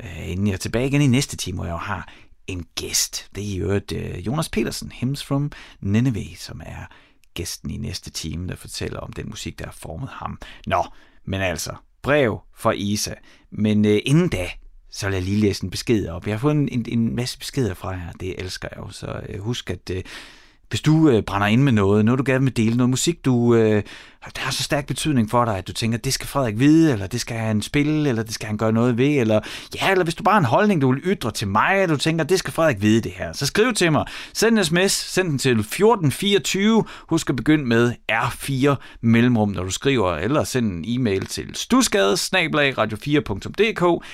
Uh, 0.00 0.30
inden 0.30 0.46
jeg 0.46 0.52
er 0.52 0.58
tilbage 0.58 0.86
igen 0.86 1.02
i 1.02 1.06
næste 1.06 1.36
time, 1.36 1.56
hvor 1.56 1.64
jeg 1.64 1.72
jo 1.72 1.78
har 1.78 2.08
en 2.46 2.66
gæst. 2.74 3.28
Det 3.34 3.44
er 3.44 3.48
i 3.48 3.56
øvrigt 3.56 3.92
uh, 3.92 4.26
Jonas 4.26 4.48
Petersen, 4.48 4.92
Hymns 5.00 5.24
from 5.24 5.52
Nineveh, 5.80 6.36
som 6.36 6.60
er 6.66 6.86
gæsten 7.34 7.70
i 7.70 7.76
næste 7.76 8.10
time, 8.10 8.48
der 8.48 8.56
fortæller 8.56 9.00
om 9.00 9.12
den 9.12 9.28
musik, 9.28 9.58
der 9.58 9.64
har 9.64 9.76
formet 9.78 10.08
ham. 10.12 10.38
Nå, 10.66 10.84
men 11.24 11.40
altså, 11.40 11.72
brev 12.02 12.38
fra 12.56 12.72
Isa. 12.72 13.14
Men 13.50 13.84
øh, 13.84 13.98
inden 14.04 14.28
da, 14.28 14.48
så 14.90 15.06
vil 15.06 15.14
jeg 15.14 15.22
lige 15.22 15.40
læse 15.40 15.64
en 15.64 15.70
besked 15.70 16.08
op. 16.08 16.26
Jeg 16.26 16.34
har 16.34 16.38
fået 16.38 16.54
en, 16.54 16.68
en, 16.68 16.84
en 16.88 17.16
masse 17.16 17.38
beskeder 17.38 17.74
fra 17.74 17.88
jer, 17.90 18.12
det 18.20 18.40
elsker 18.40 18.68
jeg 18.72 18.78
jo. 18.78 18.88
Så 18.88 19.20
øh, 19.28 19.40
husk, 19.40 19.70
at 19.70 19.90
øh, 19.90 20.02
hvis 20.70 20.80
du 20.80 21.08
øh, 21.08 21.22
brænder 21.22 21.46
ind 21.46 21.62
med 21.62 21.72
noget, 21.72 22.04
noget 22.04 22.18
du 22.18 22.24
gerne 22.26 22.44
vil 22.44 22.56
dele, 22.56 22.76
noget 22.76 22.90
musik, 22.90 23.24
du, 23.24 23.54
øh, 23.54 23.82
der 24.36 24.40
har 24.40 24.50
så 24.50 24.62
stærk 24.62 24.86
betydning 24.86 25.30
for 25.30 25.44
dig, 25.44 25.58
at 25.58 25.68
du 25.68 25.72
tænker, 25.72 25.98
det 25.98 26.14
skal 26.14 26.26
Frederik 26.26 26.58
vide, 26.58 26.92
eller 26.92 27.06
det 27.06 27.20
skal 27.20 27.36
han 27.36 27.62
spille, 27.62 28.08
eller 28.08 28.22
det 28.22 28.34
skal 28.34 28.46
han 28.46 28.56
gøre 28.56 28.72
noget 28.72 28.98
ved, 28.98 29.08
eller 29.08 29.40
ja, 29.74 29.90
eller 29.90 30.04
hvis 30.04 30.14
du 30.14 30.22
bare 30.22 30.32
har 30.32 30.38
en 30.38 30.44
holdning, 30.44 30.80
du 30.80 30.92
vil 30.92 31.00
ytre 31.04 31.30
til 31.30 31.48
mig, 31.48 31.82
og 31.82 31.88
du 31.88 31.96
tænker, 31.96 32.24
det 32.24 32.38
skal 32.38 32.52
Frederik 32.52 32.82
vide 32.82 33.00
det 33.00 33.12
her, 33.12 33.32
så 33.32 33.46
skriv 33.46 33.74
til 33.74 33.92
mig. 33.92 34.04
Send 34.32 34.58
en 34.58 34.64
sms, 34.64 34.92
send 34.92 35.28
den 35.28 35.38
til 35.38 35.50
1424, 35.50 36.84
husk 37.08 37.30
at 37.30 37.36
begynde 37.36 37.64
med 37.64 37.92
R4 38.12 38.74
mellemrum, 39.00 39.48
når 39.48 39.64
du 39.64 39.70
skriver, 39.70 40.16
eller 40.16 40.44
send 40.44 40.72
en 40.72 40.84
e-mail 40.86 41.26
til 41.26 41.50
stusgade 41.54 42.12
radio4.dk, 42.12 44.04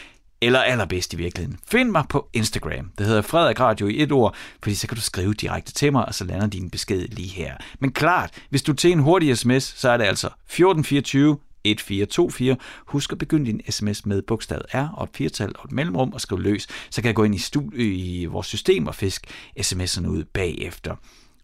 eller 0.41 0.61
allerbedst 0.61 1.12
i 1.12 1.16
virkeligheden. 1.16 1.59
Find 1.68 1.91
mig 1.91 2.05
på 2.09 2.28
Instagram. 2.32 2.91
Det 2.99 3.07
hedder 3.07 3.22
Frederik 3.22 3.61
Radio 3.61 3.87
i 3.87 4.03
et 4.03 4.12
ord, 4.12 4.37
fordi 4.62 4.74
så 4.74 4.87
kan 4.87 4.97
du 4.97 5.03
skrive 5.03 5.34
direkte 5.34 5.72
til 5.72 5.93
mig, 5.93 6.07
og 6.07 6.14
så 6.14 6.24
lander 6.24 6.47
din 6.47 6.70
besked 6.70 7.09
lige 7.09 7.28
her. 7.28 7.57
Men 7.80 7.93
klart, 7.93 8.30
hvis 8.51 8.62
du 8.62 8.72
til 8.72 8.93
en 8.93 8.99
hurtig 8.99 9.39
sms, 9.39 9.62
så 9.62 9.91
er 9.91 9.97
det 9.97 10.05
altså 10.05 10.26
1424 10.26 11.39
1424. 11.64 12.57
Husk 12.87 13.12
at 13.12 13.18
begynde 13.18 13.47
din 13.47 13.61
sms 13.70 14.07
med 14.07 14.22
bogstavet 14.22 14.66
R 14.74 14.89
og 14.95 15.05
et 15.05 15.11
firtal 15.14 15.53
og 15.59 15.64
et 15.64 15.72
mellemrum 15.72 16.12
og 16.12 16.20
skriv 16.20 16.39
løs. 16.39 16.66
Så 16.91 17.03
kan 17.03 17.07
jeg 17.07 17.14
gå 17.14 17.24
ind 17.24 17.34
i, 17.34 17.82
i 17.82 18.24
vores 18.24 18.47
system 18.47 18.87
og 18.87 18.95
fisk 18.95 19.26
sms'erne 19.61 20.07
ud 20.07 20.24
bagefter. 20.24 20.97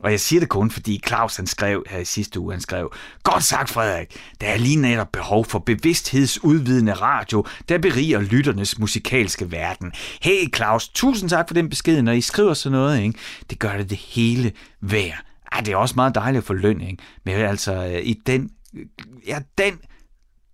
Og 0.03 0.11
jeg 0.11 0.20
siger 0.20 0.40
det 0.40 0.48
kun, 0.48 0.70
fordi 0.70 1.00
Claus 1.07 1.36
han 1.36 1.46
skrev 1.46 1.84
her 1.90 1.98
i 1.98 2.05
sidste 2.05 2.40
uge, 2.40 2.53
han 2.53 2.61
skrev, 2.61 2.92
Godt 3.22 3.44
sagt 3.44 3.70
Frederik, 3.70 4.16
der 4.40 4.46
er 4.46 4.57
lige 4.57 4.76
netop 4.76 5.12
behov 5.12 5.44
for 5.44 5.59
bevidsthedsudvidende 5.59 6.92
radio, 6.92 7.44
der 7.68 7.78
beriger 7.78 8.20
lytternes 8.20 8.78
musikalske 8.78 9.53
verden. 9.53 9.92
Hey 10.22 10.55
Claus, 10.55 10.88
tusind 10.88 11.30
tak 11.30 11.48
for 11.48 11.55
den 11.55 11.68
besked, 11.68 12.03
når 12.03 12.12
I 12.12 12.20
skriver 12.20 12.55
sådan 12.55 12.78
noget, 12.78 13.03
ikke? 13.03 13.18
det 13.50 13.59
gør 13.59 13.76
det 13.76 13.90
det 13.90 13.98
hele 13.98 14.53
værd. 14.80 15.24
Ja, 15.55 15.61
det 15.61 15.72
er 15.72 15.76
også 15.76 15.94
meget 15.96 16.14
dejligt 16.14 16.38
at 16.42 16.46
få 16.46 16.53
løn, 16.53 16.80
ikke? 16.80 17.03
men 17.24 17.34
altså 17.34 17.72
øh, 17.74 18.03
i 18.03 18.20
den, 18.26 18.50
øh, 18.74 18.86
ja, 19.26 19.38
den 19.59 19.78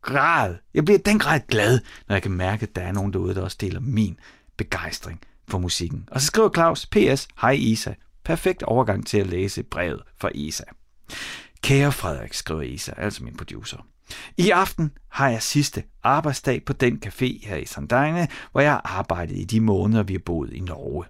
grad, 0.03 0.55
jeg 0.74 0.84
bliver 0.84 0.99
den 0.99 1.18
grad 1.18 1.40
glad, 1.49 1.80
når 2.09 2.14
jeg 2.14 2.22
kan 2.22 2.32
mærke, 2.32 2.62
at 2.62 2.76
der 2.76 2.82
er 2.82 2.92
nogen 2.92 3.12
derude, 3.12 3.34
der 3.34 3.42
også 3.42 3.57
deler 3.61 3.80
min 3.80 4.16
begejstring 4.57 5.20
for 5.49 5.59
musikken. 5.59 6.09
Og 6.11 6.20
så 6.20 6.26
skriver 6.26 6.51
Claus, 6.55 6.86
PS, 6.86 7.28
hej 7.40 7.51
Isa, 7.51 7.92
Perfekt 8.29 8.62
overgang 8.62 9.07
til 9.07 9.18
at 9.18 9.26
læse 9.26 9.62
brevet 9.62 10.03
fra 10.20 10.31
Isa. 10.35 10.64
Kære 11.62 11.93
Frederik, 11.93 12.35
skriver 12.35 12.62
Isa, 12.62 12.93
altså 12.97 13.24
min 13.24 13.37
producer. 13.37 13.87
I 14.37 14.51
aften 14.51 14.91
har 15.09 15.29
jeg 15.29 15.43
sidste 15.43 15.83
arbejdsdag 16.03 16.64
på 16.64 16.72
den 16.72 17.03
café 17.07 17.47
her 17.47 17.57
i 17.57 17.64
Sandane, 17.64 18.29
hvor 18.53 18.61
jeg 18.61 18.70
har 18.70 18.99
arbejdet 18.99 19.37
i 19.37 19.45
de 19.45 19.61
måneder, 19.61 20.03
vi 20.03 20.12
har 20.12 20.22
boet 20.26 20.53
i 20.53 20.61
Norge. 20.61 21.05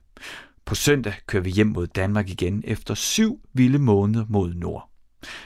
På 0.65 0.75
søndag 0.75 1.15
kører 1.27 1.43
vi 1.43 1.51
hjem 1.51 1.67
mod 1.67 1.87
Danmark 1.87 2.29
igen 2.29 2.63
efter 2.67 2.95
syv 2.95 3.41
vilde 3.53 3.79
måneder 3.79 4.25
mod 4.29 4.55
nord. 4.55 4.91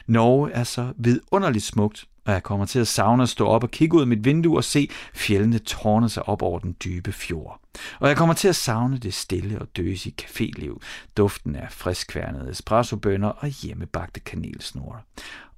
Norge 0.07 0.51
er 0.53 0.65
så 0.65 0.93
vidunderligt 0.97 1.65
smukt, 1.65 2.05
og 2.25 2.33
jeg 2.33 2.43
kommer 2.43 2.67
til 2.67 2.79
at 2.79 2.89
savne 2.89 3.23
at 3.23 3.29
stå 3.29 3.47
op 3.47 3.63
og 3.63 3.71
kigge 3.71 3.97
ud 3.97 4.01
af 4.01 4.07
mit 4.07 4.25
vindue 4.25 4.57
og 4.57 4.65
se 4.65 4.91
fjellene 5.15 5.59
tårne 5.59 6.09
sig 6.09 6.29
op 6.29 6.43
over 6.43 6.59
den 6.59 6.77
dybe 6.85 7.13
fjord. 7.13 7.61
Og 8.01 8.09
jeg 8.09 8.17
kommer 8.17 8.35
til 8.35 8.49
at 8.49 8.57
savne 8.57 8.99
det 8.99 9.15
stille 9.15 9.59
og 9.59 9.77
døse 9.77 10.13
caféliv, 10.23 10.79
duften 11.17 11.57
af 11.57 11.67
friskværnede 11.71 12.51
espressobønner 12.51 13.29
og 13.29 13.49
hjemmebagte 13.49 14.21
kanelsnore. 14.21 14.99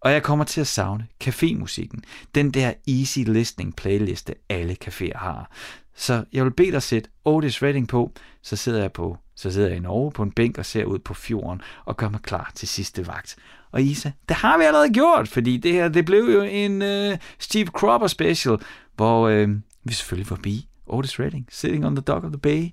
Og 0.00 0.12
jeg 0.12 0.22
kommer 0.22 0.44
til 0.44 0.60
at 0.60 0.66
savne 0.66 1.06
cafémusikken, 1.24 2.00
den 2.34 2.50
der 2.50 2.72
easy 2.88 3.18
listening 3.18 3.76
playliste 3.76 4.34
alle 4.48 4.76
caféer 4.84 5.18
har. 5.18 5.50
Så 5.94 6.24
jeg 6.32 6.44
vil 6.44 6.50
bede 6.50 6.72
dig 6.72 6.82
sætte 6.82 7.10
Otis 7.24 7.62
Redding 7.62 7.88
på, 7.88 8.12
så 8.42 8.56
sidder 8.56 8.80
jeg 8.80 8.92
på 8.92 9.18
så 9.36 9.50
sidder 9.50 9.68
jeg 9.68 9.76
i 9.76 9.80
Norge 9.80 10.12
på 10.12 10.22
en 10.22 10.32
bænk 10.32 10.58
og 10.58 10.66
ser 10.66 10.84
ud 10.84 10.98
på 10.98 11.14
fjorden 11.14 11.60
og 11.84 11.96
gør 11.96 12.08
mig 12.08 12.20
klar 12.20 12.52
til 12.54 12.68
sidste 12.68 13.06
vagt. 13.06 13.36
Og 13.70 13.82
Isa, 13.82 14.10
det 14.28 14.36
har 14.36 14.58
vi 14.58 14.64
allerede 14.64 14.92
gjort, 14.92 15.28
fordi 15.28 15.56
det 15.56 15.72
her 15.72 15.88
det 15.88 16.04
blev 16.04 16.24
jo 16.24 16.42
en 16.42 16.82
øh, 16.82 17.18
Steve 17.38 17.66
Cropper 17.66 18.06
special, 18.06 18.58
hvor 18.96 19.28
øh, 19.28 19.48
vi 19.84 19.92
selvfølgelig 19.92 20.26
forbi 20.26 20.68
Otis 20.86 21.20
Redding, 21.20 21.46
Sitting 21.50 21.86
on 21.86 21.96
the 21.96 22.02
Dock 22.02 22.24
of 22.24 22.30
the 22.30 22.38
Bay, 22.38 22.68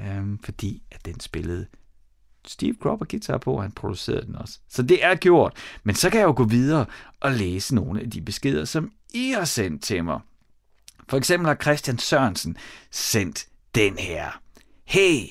øh, 0.00 0.38
fordi 0.44 0.82
at 0.90 1.04
den 1.04 1.20
spillede 1.20 1.66
Steve 2.46 2.74
Cropper 2.80 3.06
guitar 3.06 3.38
på, 3.38 3.52
og 3.52 3.62
han 3.62 3.72
producerede 3.72 4.26
den 4.26 4.36
også. 4.36 4.58
Så 4.68 4.82
det 4.82 5.04
er 5.04 5.14
gjort. 5.14 5.56
Men 5.84 5.94
så 5.94 6.10
kan 6.10 6.20
jeg 6.20 6.26
jo 6.26 6.34
gå 6.36 6.44
videre 6.44 6.86
og 7.20 7.32
læse 7.32 7.74
nogle 7.74 8.00
af 8.00 8.10
de 8.10 8.20
beskeder, 8.20 8.64
som 8.64 8.92
I 9.14 9.30
har 9.30 9.44
sendt 9.44 9.82
til 9.82 10.04
mig. 10.04 10.20
For 11.08 11.16
eksempel 11.16 11.46
har 11.46 11.54
Christian 11.54 11.98
Sørensen 11.98 12.56
sendt 12.90 13.46
den 13.74 13.98
her. 13.98 14.40
Hey, 14.84 15.26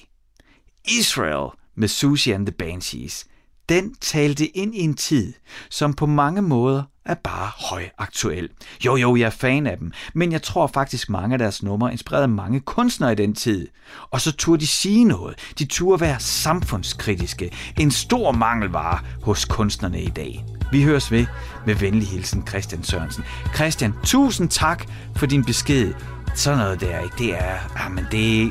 Israel 0.88 1.50
med 1.76 1.88
Susie 1.88 2.36
and 2.36 2.46
the 2.46 2.54
Banshees 2.54 3.26
den 3.70 3.96
talte 4.02 4.58
ind 4.58 4.76
i 4.76 4.80
en 4.80 4.94
tid, 4.94 5.34
som 5.70 5.94
på 5.94 6.06
mange 6.06 6.42
måder 6.42 6.84
er 7.06 7.14
bare 7.14 7.52
højaktuel. 7.70 8.50
Jo, 8.86 8.96
jo, 8.96 9.16
jeg 9.16 9.26
er 9.26 9.30
fan 9.30 9.68
af 9.68 9.78
dem, 9.78 9.92
men 10.14 10.32
jeg 10.32 10.42
tror 10.42 10.68
faktisk 10.68 11.10
mange 11.10 11.34
af 11.34 11.40
deres 11.40 11.64
numre 11.64 11.92
inspirerede 11.92 12.28
mange 12.28 12.60
kunstnere 12.60 13.12
i 13.12 13.16
den 13.16 13.36
tid. 13.36 13.68
Og 14.12 14.22
så 14.22 14.32
turde 14.32 14.62
de 14.62 14.68
sige 14.68 15.04
noget. 15.04 15.54
De 15.60 15.66
turde 15.66 16.02
være 16.02 16.20
samfundskritiske. 16.20 17.52
En 17.80 17.92
stor 17.92 18.32
mangelvare 18.32 19.00
hos 19.22 19.46
kunstnerne 19.46 20.02
i 20.02 20.10
dag. 20.10 20.46
Vi 20.72 20.84
høres 20.84 21.12
ved 21.12 21.26
med 21.66 21.76
venlig 21.76 22.08
hilsen 22.08 22.48
Christian 22.48 22.84
Sørensen. 22.84 23.24
Christian, 23.56 23.94
tusind 24.04 24.50
tak 24.50 24.86
for 25.16 25.26
din 25.26 25.46
besked. 25.46 25.94
Sådan 26.36 26.60
noget 26.60 26.82
der, 26.82 27.00
ikke? 27.00 27.16
Det 27.18 27.34
er, 27.34 27.54
ah, 27.54 27.80
jamen 27.80 28.06
det 28.12 28.44
er 28.44 28.50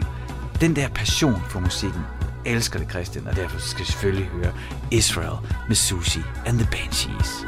den 0.61 0.77
der 0.77 0.89
passion 0.89 1.43
for 1.49 1.61
musikken 1.61 2.01
elsker 2.47 2.79
det, 2.79 2.91
Christian, 2.91 3.27
og 3.27 3.37
derfor 3.37 3.59
skal 3.59 3.81
vi 3.81 3.85
selvfølgelig 3.85 4.27
høre 4.27 4.53
Israel 4.91 5.37
med 5.69 5.77
Sushi 5.77 6.21
and 6.47 6.59
the 6.59 6.69
Banshees. 6.71 7.45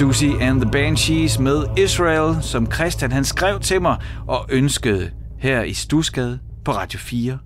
Susie 0.00 0.40
and 0.40 0.60
the 0.60 0.70
Banshees 0.70 1.38
med 1.38 1.78
Israel, 1.78 2.42
som 2.42 2.72
Christian 2.72 3.12
han 3.12 3.24
skrev 3.24 3.60
til 3.60 3.82
mig 3.82 3.96
og 4.28 4.46
ønskede 4.50 5.10
her 5.38 5.62
i 5.62 5.74
Stusgade 5.74 6.40
på 6.64 6.72
Radio 6.72 6.98
4 6.98 7.38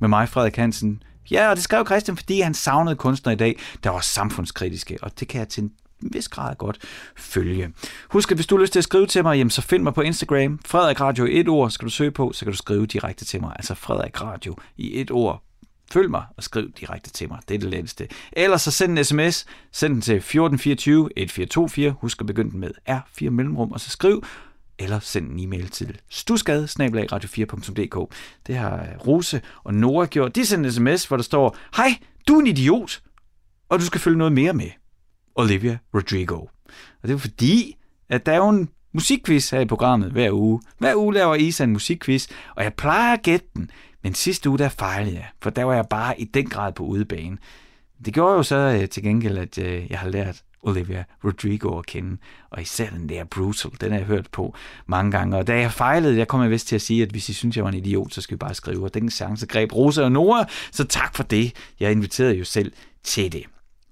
med 0.00 0.08
mig, 0.08 0.28
Frederik 0.28 0.56
Hansen. 0.56 1.02
Ja, 1.30 1.50
og 1.50 1.56
det 1.56 1.64
skrev 1.64 1.86
Christian, 1.86 2.16
fordi 2.16 2.40
han 2.40 2.54
savnede 2.54 2.96
kunstner 2.96 3.32
i 3.32 3.36
dag, 3.36 3.58
der 3.84 3.90
var 3.90 4.00
samfundskritiske, 4.00 4.98
og 5.02 5.20
det 5.20 5.28
kan 5.28 5.38
jeg 5.40 5.48
til 5.48 5.62
en 5.62 5.70
vis 6.12 6.28
grad 6.28 6.54
godt 6.56 6.78
følge. 7.16 7.72
Husk, 8.10 8.30
at 8.30 8.36
hvis 8.36 8.46
du 8.46 8.56
har 8.56 8.62
lyst 8.62 8.72
til 8.72 8.80
at 8.80 8.84
skrive 8.84 9.06
til 9.06 9.22
mig, 9.22 9.36
jamen, 9.36 9.50
så 9.50 9.62
find 9.62 9.82
mig 9.82 9.94
på 9.94 10.00
Instagram. 10.00 10.60
Frederik 10.66 11.00
Radio 11.00 11.24
i 11.24 11.40
et 11.40 11.48
ord 11.48 11.70
skal 11.70 11.84
du 11.84 11.90
søge 11.90 12.10
på, 12.10 12.32
så 12.32 12.44
kan 12.44 12.52
du 12.52 12.58
skrive 12.58 12.86
direkte 12.86 13.24
til 13.24 13.40
mig. 13.40 13.52
Altså 13.56 13.74
Frederik 13.74 14.22
Radio 14.22 14.56
i 14.76 15.00
et 15.00 15.10
ord 15.10 15.47
Følg 15.92 16.10
mig 16.10 16.24
og 16.36 16.42
skriv 16.42 16.72
direkte 16.80 17.10
til 17.10 17.28
mig. 17.28 17.38
Det 17.48 17.54
er 17.54 17.58
det 17.58 17.70
letteste. 17.70 18.08
Ellers 18.32 18.62
så 18.62 18.70
send 18.70 18.98
en 18.98 19.04
sms. 19.04 19.46
Send 19.72 19.92
den 19.92 20.00
til 20.00 20.14
1424 20.14 21.10
1424. 21.16 21.90
Husk 21.90 22.20
at 22.20 22.26
begynde 22.26 22.50
den 22.50 22.60
med 22.60 22.70
R4 22.90 23.30
mellemrum, 23.30 23.72
og 23.72 23.80
så 23.80 23.90
skriv 23.90 24.24
eller 24.78 25.00
send 25.00 25.30
en 25.30 25.40
e-mail 25.40 25.68
til 25.68 26.00
stusgade 26.08 26.64
radio4.dk. 26.64 28.14
Det 28.46 28.56
har 28.56 28.76
øh, 28.76 29.06
Rose 29.06 29.40
og 29.64 29.74
Nora 29.74 30.06
gjort. 30.06 30.36
De 30.36 30.46
sendte 30.46 30.66
en 30.66 30.72
sms, 30.72 31.06
hvor 31.06 31.16
der 31.16 31.24
står, 31.24 31.56
Hej, 31.76 31.98
du 32.28 32.36
er 32.36 32.40
en 32.40 32.46
idiot, 32.46 33.02
og 33.68 33.78
du 33.78 33.84
skal 33.84 34.00
følge 34.00 34.18
noget 34.18 34.32
mere 34.32 34.52
med. 34.52 34.70
Olivia 35.34 35.78
Rodrigo. 35.94 36.36
Og 37.02 37.08
det 37.08 37.10
er 37.10 37.18
fordi, 37.18 37.76
at 38.08 38.26
der 38.26 38.32
er 38.32 38.36
jo 38.36 38.48
en 38.48 38.68
musikquiz 38.92 39.50
her 39.50 39.60
i 39.60 39.64
programmet 39.64 40.12
hver 40.12 40.32
uge. 40.32 40.60
Hver 40.78 40.94
uge 40.94 41.14
laver 41.14 41.34
Isa 41.34 41.64
en 41.64 41.72
musikquiz, 41.72 42.28
og 42.56 42.64
jeg 42.64 42.74
plejer 42.74 43.12
at 43.12 43.22
gætte 43.22 43.46
den. 43.56 43.70
Men 44.08 44.14
sidste 44.14 44.50
uge, 44.50 44.58
der 44.58 44.68
fejlede 44.68 45.14
jeg, 45.14 45.26
for 45.42 45.50
der 45.50 45.64
var 45.64 45.74
jeg 45.74 45.86
bare 45.90 46.20
i 46.20 46.24
den 46.24 46.48
grad 46.48 46.72
på 46.72 46.84
udebane. 46.84 47.38
Det 48.04 48.14
gjorde 48.14 48.36
jo 48.36 48.42
så 48.42 48.56
øh, 48.56 48.88
til 48.88 49.02
gengæld, 49.02 49.38
at 49.38 49.58
øh, 49.58 49.90
jeg 49.90 49.98
har 49.98 50.08
lært 50.08 50.42
Olivia 50.62 51.04
Rodrigo 51.24 51.78
at 51.78 51.86
kende, 51.86 52.16
og 52.50 52.62
især 52.62 52.90
den 52.90 53.08
der 53.08 53.24
Brutal, 53.24 53.70
den 53.80 53.90
har 53.92 53.98
jeg 53.98 54.06
hørt 54.06 54.28
på 54.32 54.54
mange 54.86 55.10
gange. 55.10 55.36
Og 55.36 55.46
da 55.46 55.60
jeg 55.60 55.72
fejlede, 55.72 56.18
jeg 56.18 56.28
kom 56.28 56.42
jeg 56.42 56.50
vist 56.50 56.68
til 56.68 56.74
at 56.74 56.82
sige, 56.82 57.02
at 57.02 57.08
hvis 57.08 57.28
I 57.28 57.32
synes, 57.32 57.56
jeg 57.56 57.64
var 57.64 57.70
en 57.70 57.76
idiot, 57.76 58.12
så 58.12 58.20
skal 58.20 58.34
vi 58.34 58.38
bare 58.38 58.54
skrive, 58.54 58.84
og 58.84 58.94
den 58.94 59.10
chance 59.10 59.46
greb 59.46 59.72
Rosa 59.72 60.02
og 60.02 60.12
Nora, 60.12 60.44
så 60.72 60.84
tak 60.84 61.16
for 61.16 61.22
det. 61.22 61.52
Jeg 61.80 61.92
inviterede 61.92 62.34
jo 62.34 62.44
selv 62.44 62.72
til 63.02 63.32
det. 63.32 63.44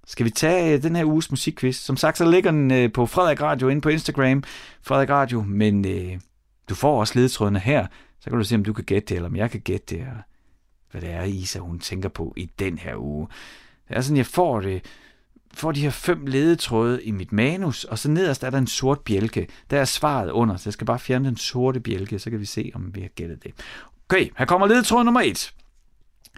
Skal 0.07 0.27
vi 0.27 0.31
tage 0.31 0.75
øh, 0.75 0.83
den 0.83 0.97
her 0.97 1.05
uges 1.05 1.31
musikquiz? 1.31 1.77
Som 1.77 1.97
sagt, 1.97 2.19
så 2.19 2.31
ligger 2.31 2.51
den 2.51 2.71
øh, 2.71 2.93
på 2.93 3.07
Frederik 3.07 3.43
Radio 3.43 3.69
inde 3.69 3.81
på 3.81 3.89
Instagram, 3.89 4.43
Frederik 4.83 5.11
Radio, 5.11 5.43
men 5.43 5.87
øh, 5.87 6.21
du 6.69 6.75
får 6.75 7.01
også 7.01 7.13
ledetrådene 7.17 7.59
her, 7.59 7.87
så 8.27 8.31
kan 8.31 8.39
du 8.39 8.45
se, 8.45 8.55
om 8.55 8.65
du 8.65 8.73
kan 8.73 8.85
gætte 8.85 9.09
det, 9.09 9.15
eller 9.15 9.29
om 9.29 9.37
jeg 9.37 9.51
kan 9.51 9.61
gætte 9.61 9.97
det, 9.97 10.07
og 10.07 10.23
hvad 10.91 11.01
det 11.01 11.11
er, 11.11 11.23
Isa 11.23 11.59
hun 11.59 11.79
tænker 11.79 12.09
på 12.09 12.35
i 12.37 12.51
den 12.59 12.79
her 12.79 12.97
uge. 12.97 13.29
Det 13.89 13.97
er 13.97 14.01
sådan, 14.01 14.17
jeg 14.17 14.27
får 14.27 14.61
det, 14.61 14.85
får 15.55 15.73
de 15.73 15.81
her 15.81 15.91
fem 15.91 16.27
ledetråde 16.27 17.05
i 17.05 17.11
mit 17.11 17.33
manus, 17.33 17.85
og 17.85 17.99
så 17.99 18.11
nederst 18.11 18.43
er 18.43 18.51
der 18.51 18.59
en 18.59 18.67
sort 18.67 19.01
bjælke. 19.01 19.49
Der 19.71 19.81
er 19.81 19.85
svaret 19.85 20.31
under, 20.31 20.57
så 20.57 20.63
jeg 20.69 20.73
skal 20.73 20.87
bare 20.87 20.99
fjerne 20.99 21.29
den 21.29 21.37
sorte 21.37 21.81
bjælke, 21.81 22.19
så 22.19 22.31
kan 22.31 22.41
vi 22.41 22.45
se, 22.45 22.71
om 22.75 22.95
vi 22.95 23.01
har 23.01 23.09
gættet 23.09 23.43
det. 23.45 23.53
Okay, 24.09 24.29
her 24.39 24.45
kommer 24.45 24.67
ledetråd 24.67 25.05
nummer 25.05 25.21
et. 25.21 25.55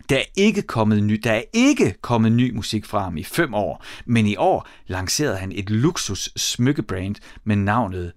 Der 0.08 0.16
er 0.16 0.24
ikke 0.36 0.62
kommet 0.62 1.02
ny, 1.04 1.20
der 1.24 1.32
er 1.32 1.42
ikke 1.52 1.94
kommet 2.00 2.32
ny 2.32 2.54
musik 2.54 2.84
fra 2.84 3.02
ham 3.02 3.16
i 3.16 3.24
fem 3.24 3.54
år, 3.54 3.84
men 4.06 4.26
i 4.26 4.36
år 4.36 4.68
lancerede 4.86 5.36
han 5.36 5.52
et 5.52 5.70
luksus 5.70 6.32
smykkebrand 6.36 7.14
med 7.44 7.56
navnet 7.56 8.12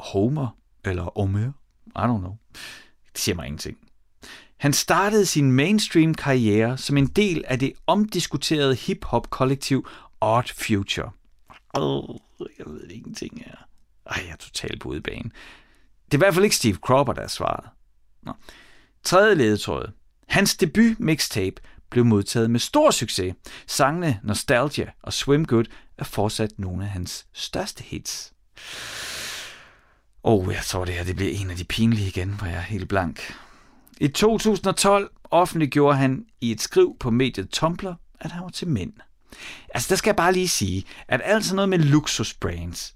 Homer 0.00 0.56
eller 0.84 1.18
Omer. 1.18 1.52
I 1.96 2.00
don't 2.00 2.18
know. 2.18 2.36
Det 3.12 3.20
siger 3.20 3.36
mig 3.36 3.46
ingenting. 3.46 3.78
Han 4.56 4.72
startede 4.72 5.26
sin 5.26 5.52
mainstream 5.52 6.14
karriere 6.14 6.78
som 6.78 6.96
en 6.96 7.06
del 7.06 7.44
af 7.46 7.58
det 7.58 7.72
omdiskuterede 7.86 8.74
hip-hop-kollektiv 8.74 9.88
Odd 10.20 10.48
Future. 10.54 11.10
Oh, 11.74 12.16
jeg 12.58 12.66
ved 12.66 12.90
ingenting 12.90 13.42
her. 13.46 13.54
Ej, 14.06 14.22
jeg 14.26 14.32
er 14.32 14.36
totalt 14.36 14.80
på 14.80 14.88
udebane. 14.88 15.30
Det 16.04 16.14
er 16.14 16.16
i 16.16 16.18
hvert 16.18 16.34
fald 16.34 16.44
ikke 16.44 16.56
Steve 16.56 16.74
Cropper, 16.74 17.12
der 17.12 17.22
er 17.22 17.28
svaret. 17.28 17.64
Nå. 18.22 18.32
Tredje 19.02 19.34
ledetråd. 19.34 19.92
Hans 20.28 20.56
debut 20.56 21.00
mixtape 21.00 21.56
blev 21.90 22.04
modtaget 22.04 22.50
med 22.50 22.60
stor 22.60 22.90
succes. 22.90 23.34
Sangene 23.66 24.20
Nostalgia 24.24 24.90
og 25.02 25.12
Swim 25.12 25.46
Good 25.46 25.64
er 25.98 26.04
fortsat 26.04 26.50
nogle 26.58 26.84
af 26.84 26.90
hans 26.90 27.26
største 27.32 27.84
hits. 27.84 28.32
Oh, 30.22 30.52
jeg 30.52 30.62
tror, 30.64 30.84
det 30.84 30.94
her 30.94 31.04
det 31.04 31.16
bliver 31.16 31.32
en 31.32 31.50
af 31.50 31.56
de 31.56 31.64
pinlige 31.64 32.08
igen, 32.08 32.30
hvor 32.30 32.46
jeg 32.46 32.56
er 32.56 32.60
helt 32.60 32.88
blank. 32.88 33.34
I 34.00 34.08
2012 34.08 35.10
offentliggjorde 35.30 35.96
han 35.96 36.24
i 36.40 36.50
et 36.50 36.60
skriv 36.60 36.96
på 37.00 37.10
mediet 37.10 37.50
Tumblr, 37.50 37.92
at 38.20 38.32
han 38.32 38.42
var 38.42 38.48
til 38.48 38.68
mænd. 38.68 38.92
Altså, 39.74 39.86
der 39.90 39.96
skal 39.96 40.08
jeg 40.08 40.16
bare 40.16 40.32
lige 40.32 40.48
sige, 40.48 40.84
at 41.08 41.20
alt 41.24 41.44
sådan 41.44 41.56
noget 41.56 41.68
med 41.68 41.78
luksusbrands, 41.78 42.94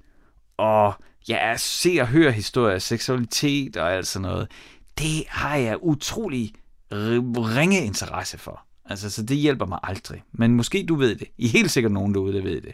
og 0.57 0.95
ja, 1.29 1.57
se 1.57 1.99
og 2.01 2.07
høre 2.07 2.33
historier 2.33 2.79
seksualitet 2.79 3.77
og 3.77 3.93
alt 3.93 4.07
sådan 4.07 4.29
noget, 4.29 4.49
det 4.99 5.25
har 5.29 5.57
jeg 5.57 5.83
utrolig 5.83 6.53
ringe 6.93 7.85
interesse 7.85 8.39
for. 8.39 8.67
Altså, 8.85 9.11
så 9.11 9.23
det 9.23 9.37
hjælper 9.37 9.67
mig 9.67 9.79
aldrig. 9.83 10.23
Men 10.33 10.55
måske 10.55 10.87
du 10.89 10.95
ved 10.95 11.17
det. 11.17 11.29
I 11.39 11.45
er 11.45 11.51
helt 11.51 11.71
sikkert 11.71 11.93
nogen 11.93 12.15
derude, 12.15 12.37
der 12.37 12.43
ved 12.43 12.61
det. 12.61 12.73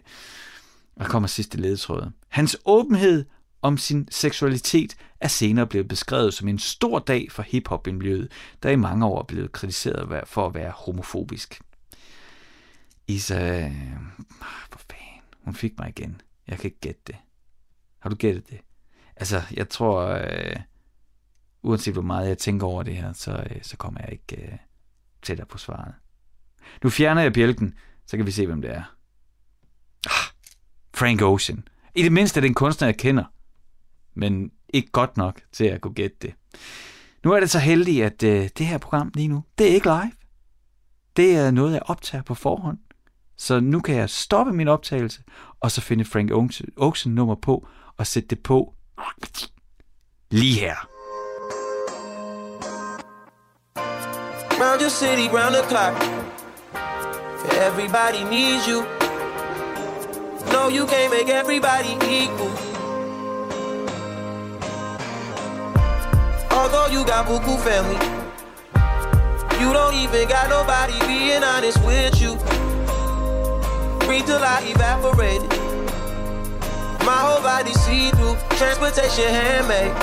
Og 0.97 1.07
kommer 1.07 1.27
sidste 1.27 1.59
ledetråd. 1.59 2.11
Hans 2.29 2.57
åbenhed 2.65 3.25
om 3.63 3.79
sin 3.79 4.09
seksualitet 4.11 4.97
er 5.21 5.29
senere 5.29 5.67
blevet 5.67 5.89
beskrevet 5.89 6.35
som 6.35 6.49
en 6.49 6.59
stor 6.59 6.99
dag 6.99 7.33
for 7.33 7.43
hiphop-miljøet, 7.43 8.33
der 8.63 8.71
i 8.71 8.77
mange 8.77 9.07
år 9.07 9.19
er 9.19 9.25
blevet 9.25 9.53
kritiseret 9.53 10.29
for 10.29 10.47
at 10.47 10.55
være 10.55 10.71
homofobisk. 10.71 11.61
Isa... 13.07 13.61
Øh, 13.61 13.73
hvor 14.69 14.81
fanden? 14.91 15.23
Hun 15.45 15.55
fik 15.55 15.79
mig 15.79 15.89
igen. 15.89 16.21
Jeg 16.49 16.59
kan 16.59 16.69
ikke 16.69 16.81
gætte 16.81 17.01
det. 17.07 17.17
Har 17.99 18.11
du 18.11 18.17
gættet 18.17 18.51
det? 18.51 18.61
Altså, 19.17 19.43
jeg 19.55 19.69
tror... 19.69 20.05
Øh, 20.07 20.57
uanset 21.63 21.93
hvor 21.93 22.03
meget 22.03 22.29
jeg 22.29 22.39
tænker 22.39 22.67
over 22.67 22.83
det 22.83 22.97
her, 22.97 23.13
så, 23.13 23.47
øh, 23.51 23.63
så 23.63 23.77
kommer 23.77 24.01
jeg 24.01 24.13
ikke 24.13 24.43
øh, 24.43 24.59
tættere 25.23 25.47
på 25.47 25.59
svaret. 25.59 25.95
Nu 26.83 26.91
fjerner 26.91 27.23
jeg 27.23 27.33
bjælken, 27.33 27.75
så 28.07 28.17
kan 28.17 28.27
vi 28.27 28.31
se, 28.31 28.47
hvem 28.47 28.63
det 28.63 28.71
er. 28.71 28.83
Ah, 30.07 30.33
Frank 30.95 31.23
Ocean. 31.23 31.69
I 31.95 32.03
det 32.03 32.13
mindste 32.13 32.39
er 32.39 32.41
det 32.41 32.49
en 32.49 32.55
kunstner, 32.55 32.89
jeg 32.89 32.97
kender 32.97 33.25
men 34.19 34.51
ikke 34.69 34.91
godt 34.91 35.17
nok 35.17 35.41
til 35.53 35.65
at 35.65 35.81
kunne 35.81 35.95
gætte 35.95 36.17
det. 36.23 36.35
Nu 37.25 37.33
er 37.33 37.41
det 37.41 37.51
så 37.51 37.59
heldigt, 37.59 38.05
at 38.05 38.23
øh, 38.23 38.49
det 38.59 38.67
her 38.67 38.79
program 38.79 39.11
lige 39.15 39.29
nu, 39.29 39.45
det 39.59 39.71
er 39.71 39.75
ikke 39.75 39.87
live. 39.87 40.13
Det 41.17 41.37
er 41.37 41.51
noget, 41.51 41.73
jeg 41.73 41.83
optager 41.87 42.23
på 42.23 42.35
forhånd. 42.35 42.79
Så 43.37 43.61
nu 43.61 43.81
kan 43.81 43.95
jeg 43.95 44.11
stoppe 44.11 44.53
min 44.53 44.69
optagelse, 44.69 45.23
og 45.61 45.71
så 45.71 45.81
finde 45.81 46.05
Frank 46.05 46.31
Ocean 46.77 47.15
nummer 47.15 47.35
på, 47.35 47.69
og 47.97 48.07
sætte 48.07 48.29
det 48.29 48.43
på 48.43 48.75
lige 50.31 50.61
her. 50.61 50.89
Round 54.61 54.81
your 54.83 54.91
city, 54.91 55.29
round 55.37 55.55
the 55.55 55.65
clock. 55.71 55.95
Everybody 57.69 58.23
needs 58.31 58.67
you. 58.67 58.81
No, 60.53 60.69
you 60.77 60.87
can't 60.87 61.11
make 61.11 61.29
everybody 61.29 61.93
equal. 62.03 62.68
Although 66.59 66.89
you 66.89 67.05
got 67.05 67.27
buku 67.27 67.55
family, 67.63 67.95
you 69.63 69.73
don't 69.73 69.95
even 69.95 70.29
got 70.29 70.51
nobody 70.51 70.99
being 71.07 71.45
honest 71.45 71.79
with 71.85 72.21
you. 72.21 72.35
Breathe 74.05 74.27
till 74.27 74.43
I 74.43 74.59
evaporate. 74.67 75.43
My 77.07 77.19
whole 77.23 77.41
body 77.43 77.73
see 77.75 78.11
through, 78.11 78.35
transportation 78.59 79.31
handmade. 79.31 79.95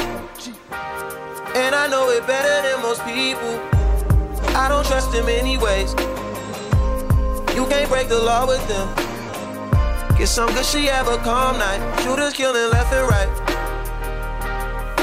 And 1.58 1.76
I 1.76 1.88
know 1.88 2.10
it 2.10 2.26
better 2.26 2.56
than 2.66 2.82
most 2.82 3.04
people. 3.04 3.60
I 4.56 4.70
don't 4.70 4.86
trust 4.86 5.12
them 5.12 5.28
anyways. 5.28 5.92
You 7.54 7.68
can't 7.68 7.90
break 7.90 8.08
the 8.08 8.22
law 8.24 8.48
with 8.48 8.66
them. 8.70 8.88
Get 10.18 10.28
some 10.30 10.48
good 10.54 10.66
she 10.66 10.86
have 10.86 11.10
a 11.10 11.18
calm 11.18 11.58
night. 11.58 11.82
Shooters 12.02 12.32
killing 12.32 12.72
left 12.72 12.94
and 12.94 13.10
right 13.10 13.65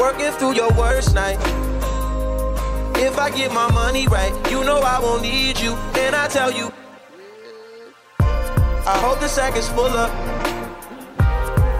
working 0.02 0.32
through 0.32 0.52
your 0.56 0.72
worst 0.72 1.14
night. 1.14 1.38
If 2.96 3.18
I 3.18 3.30
get 3.30 3.52
my 3.52 3.70
money 3.70 4.08
right, 4.08 4.34
you 4.50 4.64
know 4.64 4.80
I 4.80 4.98
won't 4.98 5.22
need 5.22 5.60
you. 5.60 5.74
And 6.02 6.16
I 6.16 6.26
tell 6.26 6.50
you, 6.50 6.72
I 8.18 8.96
hope 9.04 9.20
the 9.20 9.28
sack 9.28 9.56
is 9.56 9.68
full 9.68 9.94
up. 10.04 10.10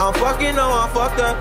I'm 0.01 0.14
fucking, 0.14 0.55
no, 0.55 0.70
I'm 0.70 0.91
fucked 0.95 1.18
up. 1.18 1.37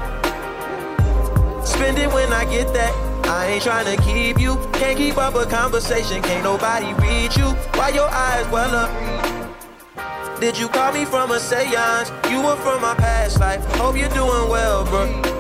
Spend 1.64 2.00
it 2.00 2.12
when 2.12 2.34
I 2.34 2.46
get 2.46 2.74
that. 2.74 2.94
I 3.28 3.46
ain't 3.46 3.62
trying 3.62 3.86
to 3.96 4.02
keep 4.02 4.40
you. 4.40 4.56
Can't 4.74 4.98
keep 4.98 5.20
up 5.20 5.36
a 5.36 5.46
conversation. 5.46 6.24
Can't 6.24 6.44
nobody 6.44 6.94
read 6.96 7.38
you. 7.38 7.50
Why 7.78 7.90
your 7.90 8.10
eyes 8.10 8.48
well 8.50 8.74
up? 8.76 8.92
Did 10.40 10.58
you 10.58 10.68
call 10.68 10.92
me 10.94 11.06
from 11.06 11.30
a 11.30 11.40
seance? 11.40 12.12
You 12.32 12.42
were 12.42 12.56
from 12.56 12.82
my 12.82 12.96
past 12.96 13.40
life. 13.40 13.64
Hope 13.76 13.96
you're 13.96 14.10
doing 14.10 14.50
well, 14.50 14.84
bro. 14.86 15.31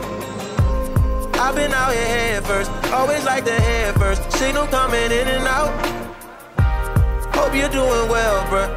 I've 1.42 1.56
been 1.56 1.74
out 1.74 1.92
here 1.92 2.06
head 2.06 2.46
first, 2.46 2.70
always 2.94 3.26
like 3.26 3.46
the 3.46 3.60
head 3.60 3.96
first. 3.96 4.32
Signal 4.34 4.68
coming 4.68 5.12
in 5.12 5.28
and 5.28 5.48
out. 5.48 5.74
Hope 7.34 7.56
you're 7.56 7.68
doing 7.68 8.08
well, 8.14 8.46
bruh. 8.46 8.70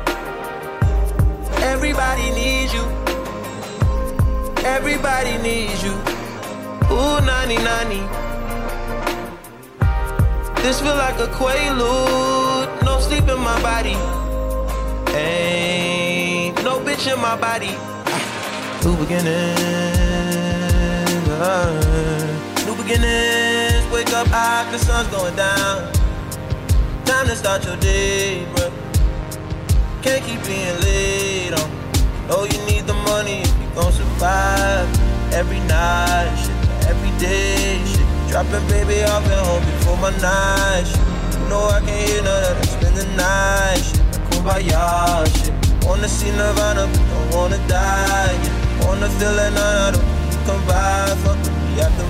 Everybody 1.61 2.31
needs 2.31 2.73
you. 2.73 2.81
Everybody 4.65 5.37
needs 5.43 5.85
you. 5.85 5.93
Ooh, 6.91 7.21
90 7.21 7.57
This 10.63 10.81
feel 10.81 10.97
like 10.97 11.19
a 11.21 11.27
quaalude. 11.37 12.83
No 12.83 12.99
sleep 12.99 13.29
in 13.29 13.41
my 13.41 13.61
body. 13.61 13.97
Ain't 15.15 16.65
no 16.65 16.81
bitch 16.81 17.13
in 17.13 17.21
my 17.21 17.37
body. 17.37 17.77
Ah, 18.07 18.81
New 18.83 18.97
beginnings. 18.97 19.85
New 22.75 22.83
beginnings. 22.83 23.87
Wake 23.93 24.13
up 24.13 24.27
high, 24.29 24.71
the 24.73 24.79
sun's 24.79 25.09
going 25.09 25.37
down. 25.37 25.93
Time 27.05 27.27
to 27.27 27.37
start 27.37 27.65
your 27.65 27.77
day, 27.77 28.47
bro. 28.55 28.71
Can't 30.03 30.25
keep 30.25 30.43
being 30.45 30.81
late 30.81 31.53
on. 31.53 31.71
Know 32.29 32.45
you 32.45 32.59
need 32.67 32.87
the 32.87 32.95
money 33.07 33.43
if 33.43 33.63
you 33.63 33.69
gon' 33.75 33.93
survive. 33.93 34.89
Every 35.33 35.61
night, 35.61 36.35
shit, 36.35 36.89
every 36.89 37.11
day, 37.19 37.81
shit. 37.87 38.07
Dropping 38.31 38.67
baby 38.69 39.03
off 39.05 39.25
at 39.27 39.47
home 39.47 39.65
before 39.65 39.97
my 39.99 40.11
night, 40.19 40.85
shit. 40.85 41.41
You 41.41 41.49
know 41.49 41.65
I 41.67 41.81
can't 41.81 42.09
hear 42.09 42.23
none 42.23 42.43
of 42.43 42.57
that. 42.59 42.67
Spend 42.67 42.97
the 42.97 43.07
night, 43.17 43.83
shit. 43.87 44.03
Kumbaya, 44.31 45.27
shit. 45.37 45.87
Wanna 45.87 46.09
see 46.09 46.31
Nirvana, 46.31 46.87
but 46.87 47.09
don't 47.11 47.35
wanna 47.35 47.69
die, 47.69 48.33
yeah. 48.43 48.87
Wanna 48.87 49.09
feel 49.11 49.35
that 49.35 49.53
night, 49.53 49.89
I 49.89 49.91
don't 49.93 50.47
come 50.47 50.67
by. 50.67 51.15
Fuck 51.23 51.64
after 51.81 52.05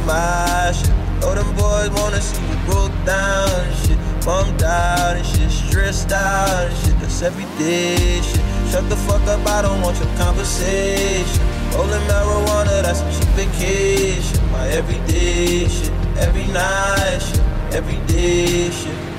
shit. 0.79 0.95
Know 1.21 1.31
oh, 1.31 1.35
them 1.35 1.51
boys 1.57 1.91
wanna 2.01 2.21
see 2.21 2.43
you 2.49 2.57
broke 2.67 2.93
down 3.05 3.49
and 3.49 3.77
shit. 3.77 3.99
Bummed 4.25 4.63
out 4.63 5.17
and 5.17 5.27
shit, 5.27 5.51
stressed 5.51 6.13
out 6.13 6.69
and 6.69 6.77
shit. 6.79 6.99
That's 7.01 7.23
everyday 7.23 8.21
shit. 8.21 8.45
Shut 8.71 8.89
the 8.89 8.97
fuck 8.97 9.23
up, 9.29 9.47
I 9.47 9.63
don't 9.63 9.81
want 9.81 9.97
your 9.99 10.13
conversation. 10.17 11.43
Rolling 11.75 12.05
marijuana, 12.09 12.83
that's 12.83 13.01
a 13.01 13.11
cheap 13.13 13.29
vacation. 13.35 14.51
My 14.51 14.69
everyday 14.69 15.69
shit, 15.69 15.93
every 16.19 16.47
night 16.53 17.19
shit, 17.21 17.41
everyday 17.73 18.71
shit. 18.71 19.14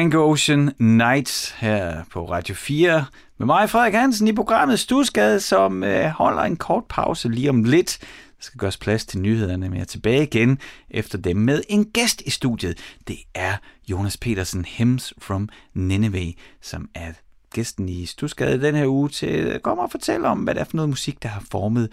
Frank 0.00 0.14
Ocean 0.14 0.72
Nights 0.78 1.50
her 1.50 2.04
på 2.12 2.30
Radio 2.30 2.54
4 2.54 3.04
med 3.38 3.46
mig, 3.46 3.70
Frederik 3.70 3.94
Hansen, 3.94 4.28
i 4.28 4.32
programmet 4.32 4.78
Stusgade, 4.78 5.40
som 5.40 5.84
øh, 5.84 6.06
holder 6.06 6.42
en 6.42 6.56
kort 6.56 6.84
pause 6.88 7.28
lige 7.28 7.50
om 7.50 7.64
lidt. 7.64 7.98
Der 8.00 8.06
skal 8.38 8.58
gøres 8.58 8.76
plads 8.76 9.06
til 9.06 9.20
nyhederne, 9.20 9.68
men 9.68 9.74
jeg 9.74 9.80
er 9.80 9.86
tilbage 9.86 10.22
igen 10.22 10.58
efter 10.90 11.18
dem 11.18 11.36
med 11.36 11.62
en 11.68 11.84
gæst 11.84 12.20
i 12.20 12.30
studiet. 12.30 12.78
Det 13.08 13.16
er 13.34 13.52
Jonas 13.90 14.16
Petersen, 14.16 14.64
Hems 14.64 15.14
from 15.18 15.48
Nineveh, 15.74 16.32
som 16.60 16.88
er 16.94 17.12
gæsten 17.54 17.88
i 17.88 18.06
Stusgade 18.06 18.62
den 18.62 18.74
her 18.74 18.86
uge 18.86 19.08
til 19.08 19.26
at 19.26 19.62
komme 19.62 19.82
og 19.82 19.90
fortælle 19.90 20.28
om, 20.28 20.38
hvad 20.38 20.54
det 20.54 20.60
er 20.60 20.64
for 20.64 20.76
noget 20.76 20.88
musik, 20.88 21.22
der 21.22 21.28
har 21.28 21.44
formet 21.50 21.92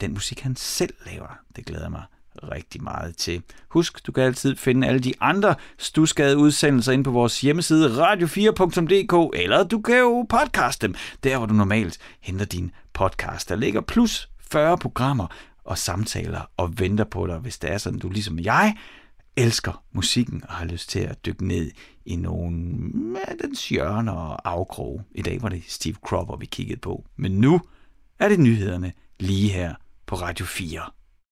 den 0.00 0.12
musik, 0.12 0.40
han 0.40 0.56
selv 0.56 0.94
laver. 1.06 1.38
Det 1.56 1.66
glæder 1.66 1.88
mig 1.88 2.02
rigtig 2.42 2.82
meget 2.82 3.16
til. 3.16 3.42
Husk, 3.68 4.06
du 4.06 4.12
kan 4.12 4.24
altid 4.24 4.56
finde 4.56 4.86
alle 4.86 5.00
de 5.00 5.12
andre 5.20 5.54
Stusgade 5.78 6.38
udsendelser 6.38 6.92
ind 6.92 7.04
på 7.04 7.10
vores 7.10 7.40
hjemmeside 7.40 7.88
radio4.dk, 7.88 9.40
eller 9.40 9.64
du 9.64 9.80
kan 9.80 9.98
jo 9.98 10.26
podcaste 10.28 10.86
dem, 10.86 10.94
der 11.24 11.38
hvor 11.38 11.46
du 11.46 11.54
normalt 11.54 11.98
henter 12.20 12.44
din 12.44 12.70
podcast. 12.92 13.48
Der 13.48 13.56
ligger 13.56 13.80
plus 13.80 14.28
40 14.50 14.78
programmer 14.78 15.26
og 15.64 15.78
samtaler 15.78 16.50
og 16.56 16.78
venter 16.78 17.04
på 17.04 17.26
dig, 17.26 17.38
hvis 17.38 17.58
det 17.58 17.72
er 17.72 17.78
sådan, 17.78 17.98
du 17.98 18.08
ligesom 18.08 18.38
jeg 18.38 18.76
elsker 19.36 19.82
musikken 19.92 20.42
og 20.48 20.54
har 20.54 20.64
lyst 20.64 20.90
til 20.90 21.00
at 21.00 21.26
dykke 21.26 21.46
ned 21.46 21.70
i 22.04 22.16
nogle 22.16 23.20
af 23.28 23.36
dens 23.42 23.68
hjørner 23.68 24.12
og 24.12 24.50
afkroge. 24.50 25.04
I 25.14 25.22
dag 25.22 25.42
var 25.42 25.48
det 25.48 25.62
Steve 25.66 25.94
Cropper, 25.94 26.36
vi 26.36 26.46
kiggede 26.46 26.80
på. 26.80 27.04
Men 27.16 27.32
nu 27.32 27.60
er 28.18 28.28
det 28.28 28.40
nyhederne 28.40 28.92
lige 29.20 29.48
her 29.52 29.74
på 30.06 30.14
Radio 30.14 30.46
4. 30.46 30.97